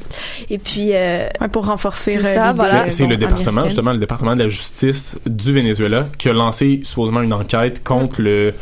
Et 0.48 0.58
puis... 0.58 0.90
euh, 0.94 1.28
pour 1.52 1.66
renforcer 1.66 2.12
tout 2.12 2.24
euh, 2.24 2.34
ça, 2.34 2.52
voilà. 2.52 2.90
C'est 2.90 3.06
le 3.06 3.16
département, 3.16 3.48
américaine. 3.48 3.68
justement, 3.68 3.92
le 3.92 3.98
département 3.98 4.34
de 4.34 4.42
la 4.42 4.48
justice 4.48 5.18
du 5.26 5.52
Venezuela 5.52 6.06
qui 6.18 6.28
a 6.28 6.32
lancé 6.32 6.80
supposément 6.84 7.20
une 7.22 7.32
enquête 7.32 7.82
contre 7.84 8.22
le 8.22 8.52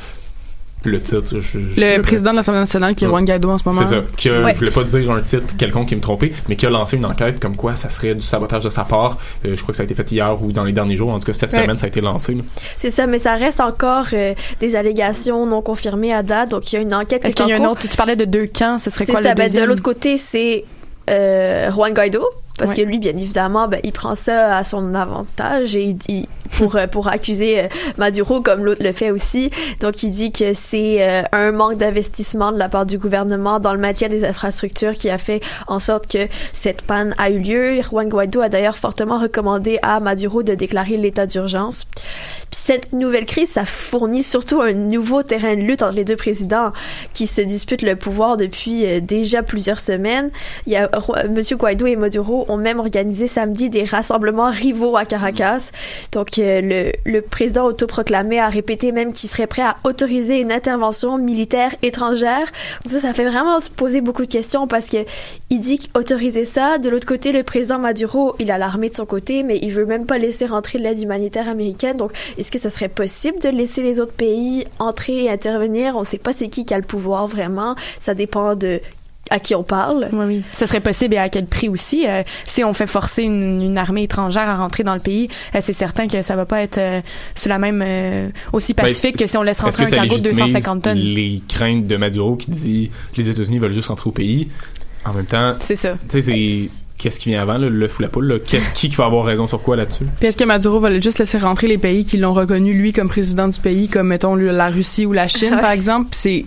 le 0.84 1.02
titre. 1.02 1.40
je- 1.40 1.40
je- 1.40 1.58
le 1.80 2.00
président 2.02 2.30
de 2.30 2.36
l'Assemblée 2.36 2.60
nationale 2.60 2.94
qui 2.94 3.04
est. 3.04 3.08
Juan 3.08 3.24
Guaido 3.24 3.50
en 3.50 3.58
ce 3.58 3.68
moment. 3.68 3.80
C'est 3.84 3.96
ça. 3.96 4.02
Qui 4.16 4.28
a- 4.28 4.42
Ouais. 4.42 4.54
Je 4.54 4.58
voulais 4.60 4.70
pas 4.70 4.84
dire 4.84 5.10
un 5.10 5.20
titre 5.20 5.56
quelconque 5.58 5.88
qui 5.88 5.96
me 5.96 6.00
trompait, 6.00 6.32
mais 6.48 6.54
qui 6.54 6.66
a 6.66 6.70
lancé 6.70 6.96
une 6.96 7.04
enquête 7.04 7.40
comme 7.40 7.56
quoi 7.56 7.74
ça 7.74 7.90
serait 7.90 8.14
du 8.14 8.22
sabotage 8.22 8.62
de 8.62 8.70
sa 8.70 8.84
part. 8.84 9.18
Euh, 9.44 9.56
je 9.56 9.60
crois 9.62 9.72
que 9.72 9.76
ça 9.76 9.82
a 9.82 9.84
été 9.84 9.96
fait 9.96 10.10
hier 10.12 10.40
ou 10.40 10.52
dans 10.52 10.62
les 10.62 10.72
derniers 10.72 10.94
jours. 10.94 11.10
En 11.10 11.18
tout 11.18 11.26
cas, 11.26 11.32
cette 11.32 11.52
Ouais. 11.52 11.62
semaine, 11.62 11.78
ça 11.78 11.86
a 11.86 11.88
été 11.88 12.00
lancé. 12.00 12.36
C'est 12.76 12.92
ça, 12.92 13.08
mais 13.08 13.18
ça 13.18 13.34
reste 13.34 13.58
encore 13.60 14.06
euh, 14.12 14.34
des 14.60 14.76
allégations 14.76 15.46
non 15.46 15.62
confirmées 15.62 16.12
à 16.14 16.22
date. 16.22 16.50
Donc, 16.50 16.72
il 16.72 16.76
y 16.76 16.78
a 16.78 16.82
une 16.82 16.94
enquête 16.94 17.24
Est-ce 17.24 17.34
qui 17.34 17.42
est 17.42 17.46
qu'il 17.46 17.54
y 17.54 17.56
a 17.56 17.60
en 17.60 17.64
un 17.64 17.64
cours. 17.64 17.72
autre, 17.72 17.88
tu 17.88 17.96
parlais 17.96 18.16
de 18.16 18.24
deux 18.24 18.46
camps, 18.46 18.78
ce 18.78 18.88
serait 18.90 19.04
quoi 19.04 19.20
ça. 19.20 19.30
le 19.30 19.34
Ben, 19.34 19.52
de 19.52 19.64
l'autre 19.64 19.82
côté, 19.82 20.16
c'est 20.16 20.64
euh, 21.10 21.72
Juan 21.72 21.92
Guaido. 21.92 22.22
Parce 22.56 22.72
Ouais. 22.72 22.78
que 22.78 22.88
lui, 22.88 22.98
bien 22.98 23.12
évidemment, 23.16 23.68
ben, 23.68 23.78
il 23.84 23.92
prend 23.92 24.16
ça 24.16 24.56
à 24.56 24.64
son 24.64 24.92
avantage 24.96 25.76
et 25.76 25.82
il, 25.90 25.98
il- 26.08 26.26
pour, 26.56 26.76
euh, 26.76 26.86
pour 26.86 27.08
accuser 27.08 27.60
euh, 27.60 27.68
Maduro 27.96 28.40
comme 28.40 28.64
l'autre 28.64 28.82
le 28.82 28.92
fait 28.92 29.10
aussi. 29.10 29.50
Donc, 29.80 30.02
il 30.02 30.10
dit 30.10 30.32
que 30.32 30.54
c'est 30.54 31.06
euh, 31.06 31.22
un 31.32 31.52
manque 31.52 31.76
d'investissement 31.76 32.52
de 32.52 32.58
la 32.58 32.68
part 32.68 32.86
du 32.86 32.98
gouvernement 32.98 33.60
dans 33.60 33.72
le 33.72 33.78
maintien 33.78 34.08
des 34.08 34.24
infrastructures 34.24 34.92
qui 34.92 35.10
a 35.10 35.18
fait 35.18 35.40
en 35.66 35.78
sorte 35.78 36.10
que 36.10 36.28
cette 36.52 36.82
panne 36.82 37.14
a 37.18 37.30
eu 37.30 37.38
lieu. 37.38 37.82
Juan 37.82 38.08
Guaido 38.08 38.40
a 38.40 38.48
d'ailleurs 38.48 38.78
fortement 38.78 39.18
recommandé 39.18 39.78
à 39.82 40.00
Maduro 40.00 40.42
de 40.42 40.54
déclarer 40.54 40.96
l'état 40.96 41.26
d'urgence. 41.26 41.86
Puis 42.50 42.60
cette 42.64 42.92
nouvelle 42.92 43.26
crise, 43.26 43.50
ça 43.50 43.64
fournit 43.64 44.22
surtout 44.22 44.60
un 44.60 44.72
nouveau 44.72 45.22
terrain 45.22 45.54
de 45.54 45.60
lutte 45.60 45.82
entre 45.82 45.96
les 45.96 46.04
deux 46.04 46.16
présidents 46.16 46.72
qui 47.12 47.26
se 47.26 47.42
disputent 47.42 47.82
le 47.82 47.96
pouvoir 47.96 48.36
depuis 48.36 49.00
déjà 49.02 49.42
plusieurs 49.42 49.80
semaines. 49.80 50.30
Il 50.66 50.72
y 50.72 50.76
a 50.76 50.88
Monsieur 51.28 51.56
Guaido 51.56 51.86
et 51.86 51.96
Maduro 51.96 52.46
ont 52.48 52.56
même 52.56 52.78
organisé 52.78 53.26
samedi 53.26 53.68
des 53.68 53.84
rassemblements 53.84 54.50
rivaux 54.50 54.96
à 54.96 55.04
Caracas. 55.04 55.70
Donc 56.12 56.37
le, 56.40 57.20
président 57.20 57.66
autoproclamé 57.66 58.38
a 58.38 58.48
répété 58.48 58.92
même 58.92 59.12
qu'il 59.12 59.28
serait 59.28 59.46
prêt 59.46 59.62
à 59.62 59.76
autoriser 59.84 60.40
une 60.40 60.52
intervention 60.52 61.18
militaire 61.18 61.74
étrangère. 61.82 62.50
Ça, 62.86 63.00
ça 63.00 63.14
fait 63.14 63.28
vraiment 63.28 63.60
se 63.60 63.70
poser 63.70 64.00
beaucoup 64.00 64.24
de 64.24 64.30
questions 64.30 64.66
parce 64.66 64.88
que 64.88 64.98
il 65.50 65.60
dit 65.60 65.78
qu'autoriser 65.78 66.44
ça. 66.44 66.78
De 66.78 66.88
l'autre 66.88 67.06
côté, 67.06 67.32
le 67.32 67.42
président 67.42 67.78
Maduro, 67.78 68.34
il 68.38 68.50
a 68.50 68.58
l'armée 68.58 68.88
de 68.88 68.94
son 68.94 69.06
côté, 69.06 69.42
mais 69.42 69.58
il 69.62 69.72
veut 69.72 69.86
même 69.86 70.06
pas 70.06 70.18
laisser 70.18 70.46
rentrer 70.46 70.78
l'aide 70.78 71.00
humanitaire 71.00 71.48
américaine. 71.48 71.96
Donc, 71.96 72.12
est-ce 72.38 72.50
que 72.50 72.58
ça 72.58 72.70
serait 72.70 72.88
possible 72.88 73.38
de 73.38 73.48
laisser 73.48 73.82
les 73.82 74.00
autres 74.00 74.12
pays 74.12 74.66
entrer 74.78 75.24
et 75.24 75.30
intervenir? 75.30 75.96
On 75.96 76.04
sait 76.04 76.18
pas 76.18 76.32
c'est 76.32 76.48
qui 76.48 76.64
qui 76.64 76.74
a 76.74 76.78
le 76.78 76.84
pouvoir 76.84 77.26
vraiment. 77.26 77.74
Ça 77.98 78.14
dépend 78.14 78.54
de 78.54 78.80
à 79.30 79.38
qui 79.38 79.54
on 79.54 79.62
parle. 79.62 80.08
Oui, 80.12 80.24
oui. 80.26 80.42
Ce 80.54 80.66
serait 80.66 80.80
possible 80.80 81.14
et 81.14 81.18
à 81.18 81.28
quel 81.28 81.46
prix 81.46 81.68
aussi. 81.68 82.06
Euh, 82.06 82.22
si 82.44 82.64
on 82.64 82.72
fait 82.74 82.86
forcer 82.86 83.22
une, 83.22 83.62
une 83.62 83.78
armée 83.78 84.04
étrangère 84.04 84.48
à 84.48 84.56
rentrer 84.56 84.84
dans 84.84 84.94
le 84.94 85.00
pays, 85.00 85.28
euh, 85.54 85.58
c'est 85.62 85.72
certain 85.72 86.08
que 86.08 86.22
ça 86.22 86.36
va 86.36 86.46
pas 86.46 86.62
être 86.62 86.78
euh, 86.78 87.00
sur 87.34 87.48
la 87.48 87.58
même 87.58 87.82
euh, 87.84 88.28
aussi 88.52 88.74
pacifique 88.74 89.16
Ben, 89.18 89.24
que 89.24 89.30
si 89.30 89.36
on 89.36 89.42
laisse 89.42 89.58
est-ce 89.58 89.64
rentrer 89.64 89.84
que 89.84 89.88
un 89.90 89.92
cargo 89.92 90.18
de 90.18 90.28
légitimise 90.28 90.52
250 90.54 90.82
tonnes. 90.82 90.98
Les 90.98 91.42
craintes 91.48 91.86
de 91.86 91.96
Maduro 91.96 92.36
qui 92.36 92.50
dit 92.50 92.90
les 93.16 93.30
États-Unis 93.30 93.58
veulent 93.58 93.72
juste 93.72 93.88
rentrer 93.88 94.08
au 94.08 94.12
pays? 94.12 94.48
En 95.04 95.12
même 95.12 95.26
temps, 95.26 95.54
c'est 95.58 95.76
ça. 95.76 95.92
Tu 96.10 96.20
sais, 96.20 96.22
c'est 96.22 96.70
qu'est-ce 96.98 97.20
qui 97.20 97.30
vient 97.30 97.40
avant, 97.40 97.56
là, 97.56 97.68
le 97.68 97.88
fou 97.88 98.02
la 98.02 98.08
poule. 98.08 98.26
là? 98.26 98.38
Qu'est-ce 98.38 98.70
qui 98.70 98.88
va 98.88 99.06
avoir 99.06 99.24
raison 99.24 99.46
sur 99.46 99.62
quoi 99.62 99.76
là-dessus? 99.76 100.04
Puis 100.18 100.28
est-ce 100.28 100.36
que 100.36 100.44
Maduro 100.44 100.80
va 100.80 101.00
juste 101.00 101.18
laisser 101.18 101.38
rentrer 101.38 101.68
les 101.68 101.78
pays 101.78 102.04
qui 102.04 102.18
l'ont 102.18 102.34
reconnu 102.34 102.74
lui 102.74 102.92
comme 102.92 103.08
président 103.08 103.48
du 103.48 103.58
pays, 103.58 103.88
comme 103.88 104.08
mettons 104.08 104.34
la 104.34 104.68
Russie 104.68 105.06
ou 105.06 105.12
la 105.12 105.28
Chine 105.28 105.56
par 105.60 105.70
exemple? 105.70 106.08
Puis 106.10 106.20
c'est 106.20 106.44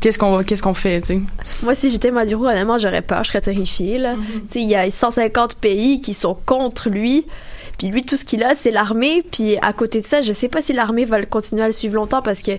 qu'est-ce 0.00 0.18
qu'on 0.18 0.42
qu'est-ce 0.42 0.62
qu'on 0.62 0.74
fait, 0.74 1.00
tu 1.00 1.06
sais? 1.06 1.20
Moi, 1.62 1.74
si 1.74 1.90
j'étais 1.90 2.10
Maduro, 2.10 2.46
honnêtement, 2.46 2.78
j'aurais 2.78 3.02
peur, 3.02 3.24
je 3.24 3.28
serais 3.28 3.40
terrifiée. 3.40 3.98
Là. 3.98 4.14
Tu 4.14 4.42
sais, 4.48 4.62
il 4.62 4.68
y 4.68 4.74
a 4.74 4.90
150 4.90 5.56
pays 5.56 6.00
qui 6.00 6.14
sont 6.14 6.36
contre 6.46 6.90
lui. 6.90 7.26
Puis 7.78 7.88
lui, 7.88 8.02
tout 8.02 8.16
ce 8.16 8.24
qu'il 8.24 8.42
a, 8.42 8.54
c'est 8.54 8.70
l'armée. 8.72 9.22
Puis 9.30 9.56
à 9.62 9.72
côté 9.72 10.00
de 10.00 10.06
ça, 10.06 10.20
je 10.20 10.32
sais 10.32 10.48
pas 10.48 10.60
si 10.60 10.72
l'armée 10.72 11.04
va 11.04 11.18
le 11.18 11.26
continuer 11.26 11.62
à 11.62 11.66
le 11.66 11.72
suivre 11.72 11.94
longtemps 11.94 12.22
parce 12.22 12.42
que 12.42 12.52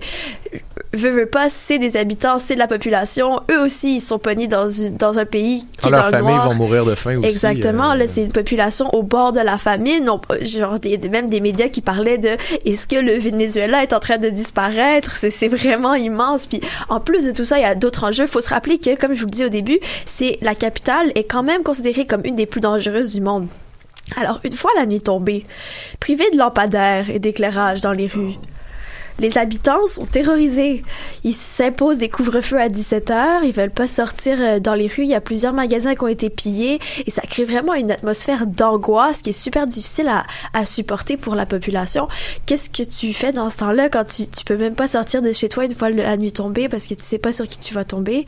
veut, 0.92 1.10
veut 1.10 1.26
pas, 1.26 1.48
c'est 1.48 1.78
des 1.78 1.96
habitants, 1.96 2.38
c'est 2.38 2.54
de 2.54 2.58
la 2.58 2.66
population. 2.66 3.40
Eux 3.50 3.60
aussi, 3.62 3.96
ils 3.96 4.00
sont 4.00 4.18
pognés 4.18 4.48
dans, 4.48 4.68
une- 4.70 4.96
dans 4.96 5.18
un 5.18 5.24
pays 5.26 5.60
qui 5.78 5.88
Ah, 5.92 6.08
est 6.08 6.10
dans 6.10 6.16
le 6.18 6.22
noir. 6.24 6.48
vont 6.48 6.54
mourir 6.54 6.84
de 6.84 6.94
faim 6.94 7.18
aussi. 7.18 7.28
Exactement. 7.28 7.92
euh, 7.92 7.96
Là, 7.96 8.08
c'est 8.08 8.22
une 8.22 8.32
population 8.32 8.88
au 8.94 9.02
bord 9.02 9.32
de 9.32 9.40
la 9.40 9.58
famine. 9.58 10.08
On- 10.08 10.20
genre, 10.42 10.80
des, 10.80 10.96
même 10.98 11.28
des 11.28 11.40
médias 11.40 11.68
qui 11.68 11.80
parlaient 11.82 12.18
de 12.18 12.30
est-ce 12.64 12.86
que 12.88 12.96
le 12.96 13.18
Venezuela 13.18 13.82
est 13.82 13.92
en 13.92 14.00
train 14.00 14.18
de 14.18 14.28
disparaître? 14.30 15.16
C'est, 15.16 15.30
c'est 15.30 15.48
vraiment 15.48 15.94
immense. 15.94 16.46
Puis, 16.46 16.60
en 16.88 16.98
plus 17.00 17.26
de 17.26 17.30
tout 17.32 17.44
ça, 17.44 17.58
il 17.58 17.62
y 17.62 17.64
a 17.64 17.74
d'autres 17.74 18.04
enjeux. 18.04 18.26
Faut 18.26 18.40
se 18.40 18.48
rappeler 18.50 18.78
que, 18.78 18.96
comme 18.96 19.12
je 19.14 19.20
vous 19.20 19.26
le 19.26 19.32
dis 19.32 19.44
au 19.44 19.48
début, 19.50 19.78
c'est 20.06 20.38
la 20.40 20.54
capitale 20.54 21.12
est 21.14 21.24
quand 21.24 21.42
même 21.42 21.62
considérée 21.62 22.06
comme 22.06 22.22
une 22.24 22.34
des 22.34 22.46
plus 22.46 22.60
dangereuses 22.60 23.10
du 23.10 23.20
monde. 23.20 23.46
Alors, 24.16 24.40
une 24.44 24.52
fois 24.52 24.70
la 24.76 24.86
nuit 24.86 25.00
tombée, 25.00 25.44
privé 25.98 26.24
de 26.32 26.38
lampadaires 26.38 27.10
et 27.10 27.18
d'éclairage 27.18 27.80
dans 27.80 27.92
les 27.92 28.06
rues, 28.06 28.34
les 29.20 29.36
habitants 29.36 29.86
sont 29.86 30.06
terrorisés. 30.06 30.82
Ils 31.24 31.34
s'imposent 31.34 31.98
des 31.98 32.08
couvre-feux 32.08 32.58
à 32.58 32.70
17 32.70 33.10
heures, 33.10 33.44
ils 33.44 33.52
veulent 33.52 33.70
pas 33.70 33.86
sortir 33.86 34.38
euh, 34.40 34.60
dans 34.60 34.74
les 34.74 34.86
rues, 34.86 35.02
il 35.02 35.10
y 35.10 35.14
a 35.14 35.20
plusieurs 35.20 35.52
magasins 35.52 35.94
qui 35.94 36.02
ont 36.02 36.08
été 36.08 36.30
pillés 36.30 36.80
et 37.06 37.10
ça 37.10 37.22
crée 37.22 37.44
vraiment 37.44 37.74
une 37.74 37.90
atmosphère 37.90 38.46
d'angoisse 38.46 39.20
qui 39.20 39.30
est 39.30 39.32
super 39.34 39.66
difficile 39.66 40.08
à, 40.08 40.24
à 40.54 40.64
supporter 40.64 41.18
pour 41.18 41.34
la 41.34 41.44
population. 41.44 42.08
Qu'est-ce 42.46 42.70
que 42.70 42.82
tu 42.82 43.12
fais 43.12 43.32
dans 43.32 43.50
ce 43.50 43.58
temps-là 43.58 43.90
quand 43.90 44.04
tu, 44.04 44.26
tu 44.26 44.42
peux 44.44 44.56
même 44.56 44.74
pas 44.74 44.88
sortir 44.88 45.20
de 45.20 45.32
chez 45.32 45.50
toi 45.50 45.66
une 45.66 45.74
fois 45.74 45.90
la 45.90 46.16
nuit 46.16 46.32
tombée 46.32 46.70
parce 46.70 46.86
que 46.86 46.94
tu 46.94 47.04
sais 47.04 47.18
pas 47.18 47.34
sur 47.34 47.46
qui 47.46 47.58
tu 47.58 47.74
vas 47.74 47.84
tomber? 47.84 48.24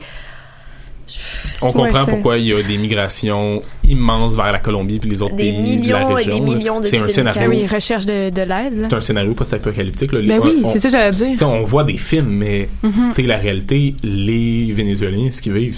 On 1.61 1.71
comprend 1.71 2.05
pourquoi 2.05 2.37
il 2.37 2.47
y 2.47 2.53
a 2.53 2.61
des 2.63 2.77
migrations 2.77 3.61
immenses 3.87 4.33
vers 4.33 4.51
la 4.51 4.59
Colombie 4.59 4.99
puis 4.99 5.09
les 5.09 5.21
autres 5.21 5.35
Des 5.35 5.51
pays 5.51 5.77
de 5.77 5.91
la 5.91 5.99
millions 5.99 6.09
et 6.09 6.13
région. 6.15 6.39
des 6.39 6.55
millions 6.55 6.79
de 6.79 6.85
C'est 6.87 6.99
un 6.99 7.05
scénario. 7.05 7.49
oui, 7.49 7.67
recherche 7.67 8.05
de, 8.05 8.29
de 8.29 8.41
l'aide. 8.41 8.87
C'est 8.89 8.95
un 8.95 9.01
scénario 9.01 9.33
post-apocalyptique. 9.33 10.11
Ben 10.11 10.39
oui, 10.43 10.61
on- 10.63 10.71
c'est 10.71 10.79
ça 10.79 10.87
que 10.89 10.91
j'allais 10.93 11.35
dire. 11.35 11.47
On 11.47 11.63
voit 11.63 11.83
des 11.83 11.97
films, 11.97 12.29
mais 12.29 12.69
Mhm. 12.81 13.11
c'est 13.13 13.23
la 13.23 13.37
réalité. 13.37 13.95
Les 14.03 14.71
Vénézuéliens, 14.71 15.29
ce 15.31 15.41
qu'ils 15.41 15.53
vivent, 15.53 15.77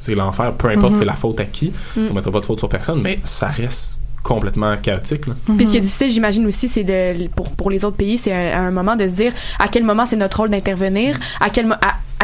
c'est 0.00 0.14
l'enfer. 0.14 0.52
Peu 0.52 0.68
importe 0.68 0.92
Mhm. 0.92 0.98
c'est 0.98 1.04
la 1.04 1.14
faute 1.14 1.40
à 1.40 1.44
qui. 1.44 1.72
Mhm. 1.96 2.08
On 2.10 2.14
mettra 2.14 2.30
pas 2.30 2.40
de 2.40 2.46
faute 2.46 2.58
sur 2.58 2.68
personne, 2.68 3.00
mais 3.00 3.18
ça 3.24 3.46
reste 3.48 4.00
complètement 4.22 4.74
chaotique. 4.78 5.26
Là. 5.26 5.34
Puis 5.56 5.66
ce 5.66 5.72
qui 5.72 5.76
est 5.76 5.80
difficile, 5.80 6.10
j'imagine 6.10 6.46
aussi, 6.46 6.66
c'est 6.68 6.84
de 6.84 7.28
pour 7.36 7.50
pour 7.50 7.70
les 7.70 7.84
autres 7.84 7.96
pays, 7.98 8.16
c'est 8.16 8.32
à 8.32 8.60
un 8.60 8.70
moment 8.70 8.96
de 8.96 9.06
se 9.06 9.12
dire 9.12 9.32
à 9.58 9.68
quel 9.68 9.84
moment 9.84 10.06
c'est 10.06 10.16
notre 10.16 10.38
rôle 10.38 10.48
d'intervenir, 10.50 11.18
à 11.40 11.50
quel 11.50 11.66
mo- 11.66 11.74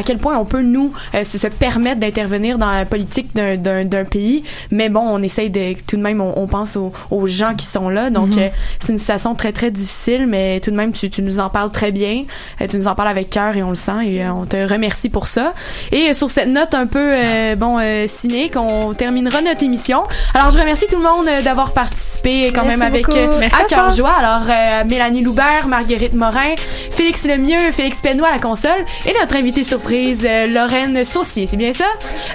à, 0.00 0.02
quel 0.02 0.18
point 0.18 0.36
on 0.38 0.44
peut 0.44 0.62
nous 0.62 0.92
euh, 1.14 1.24
se, 1.24 1.38
se 1.38 1.46
permettre 1.46 2.00
d'intervenir 2.00 2.58
dans 2.58 2.70
la 2.70 2.84
politique 2.84 3.34
d'un 3.34 3.56
d'un 3.56 3.84
d'un 3.84 4.04
pays, 4.04 4.42
mais 4.70 4.88
bon, 4.88 5.00
on 5.02 5.22
essaye 5.22 5.50
de 5.50 5.74
tout 5.86 5.96
de 5.96 6.02
même, 6.02 6.20
on, 6.20 6.32
on 6.36 6.46
pense 6.46 6.76
aux, 6.76 6.92
aux 7.10 7.26
gens 7.26 7.54
qui 7.54 7.66
sont 7.66 7.88
là, 7.88 8.10
donc 8.10 8.30
Mhm. 8.30 8.38
euh, 8.38 8.48
c'est 8.80 8.92
une 8.92 8.98
situation 8.98 9.34
très 9.34 9.52
très 9.52 9.70
difficile, 9.70 10.26
mais 10.26 10.60
tout 10.60 10.70
de 10.70 10.76
même 10.76 10.92
tu, 10.92 11.10
tu 11.10 11.22
nous 11.22 11.38
en 11.40 11.48
parles 11.50 11.70
très 11.70 11.92
bien, 11.92 12.24
Euh, 12.60 12.66
tu 12.68 12.76
nous 12.76 12.86
en 12.88 12.94
parles 12.94 13.08
avec 13.08 13.30
cœur 13.30 13.56
et 13.56 13.62
on 13.62 13.70
le 13.70 13.76
sent 13.76 14.00
et 14.06 14.26
on 14.28 14.46
te 14.46 14.56
remercie 14.72 15.08
pour 15.08 15.26
ça. 15.28 15.54
Et 15.92 16.14
sur 16.14 16.30
cette 16.30 16.48
note 16.48 16.74
un 16.74 16.86
peu 16.86 17.12
bon 17.56 17.78
cynique, 18.06 18.54
on 18.56 18.94
terminera 18.94 19.40
notre 19.42 19.62
émission. 19.62 20.02
Alors 20.34 20.50
je 20.50 20.58
remercie 20.58 20.86
tout 20.88 20.96
le 20.96 21.02
monde 21.02 21.26
d'avoir 21.44 21.72
participé 21.72 22.50
quand 22.54 22.64
Merci 22.64 22.78
même 22.80 22.88
avec 22.92 23.06
à 23.08 23.64
cœur 23.68 23.90
joie. 23.90 24.14
Alors 24.22 24.44
Mélanie 24.86 25.22
Loubert, 25.22 25.68
Marguerite 25.68 26.14
Morin, 26.14 26.54
Félix 26.90 27.26
Lemieux, 27.26 27.72
Félix 27.72 28.00
Pennois 28.00 28.28
à 28.28 28.32
la 28.32 28.38
console 28.38 28.80
et 29.06 29.12
notre 29.18 29.36
invitée 29.36 29.64
surprise 29.64 29.89
euh, 29.92 30.46
Lorraine 30.46 31.04
Saucier. 31.04 31.46
C'est 31.46 31.56
bien 31.56 31.72
ça? 31.72 31.86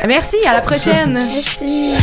Merci, 0.07 0.35
à 0.45 0.53
la 0.53 0.61
prochaine. 0.61 1.13
Merci. 1.13 1.95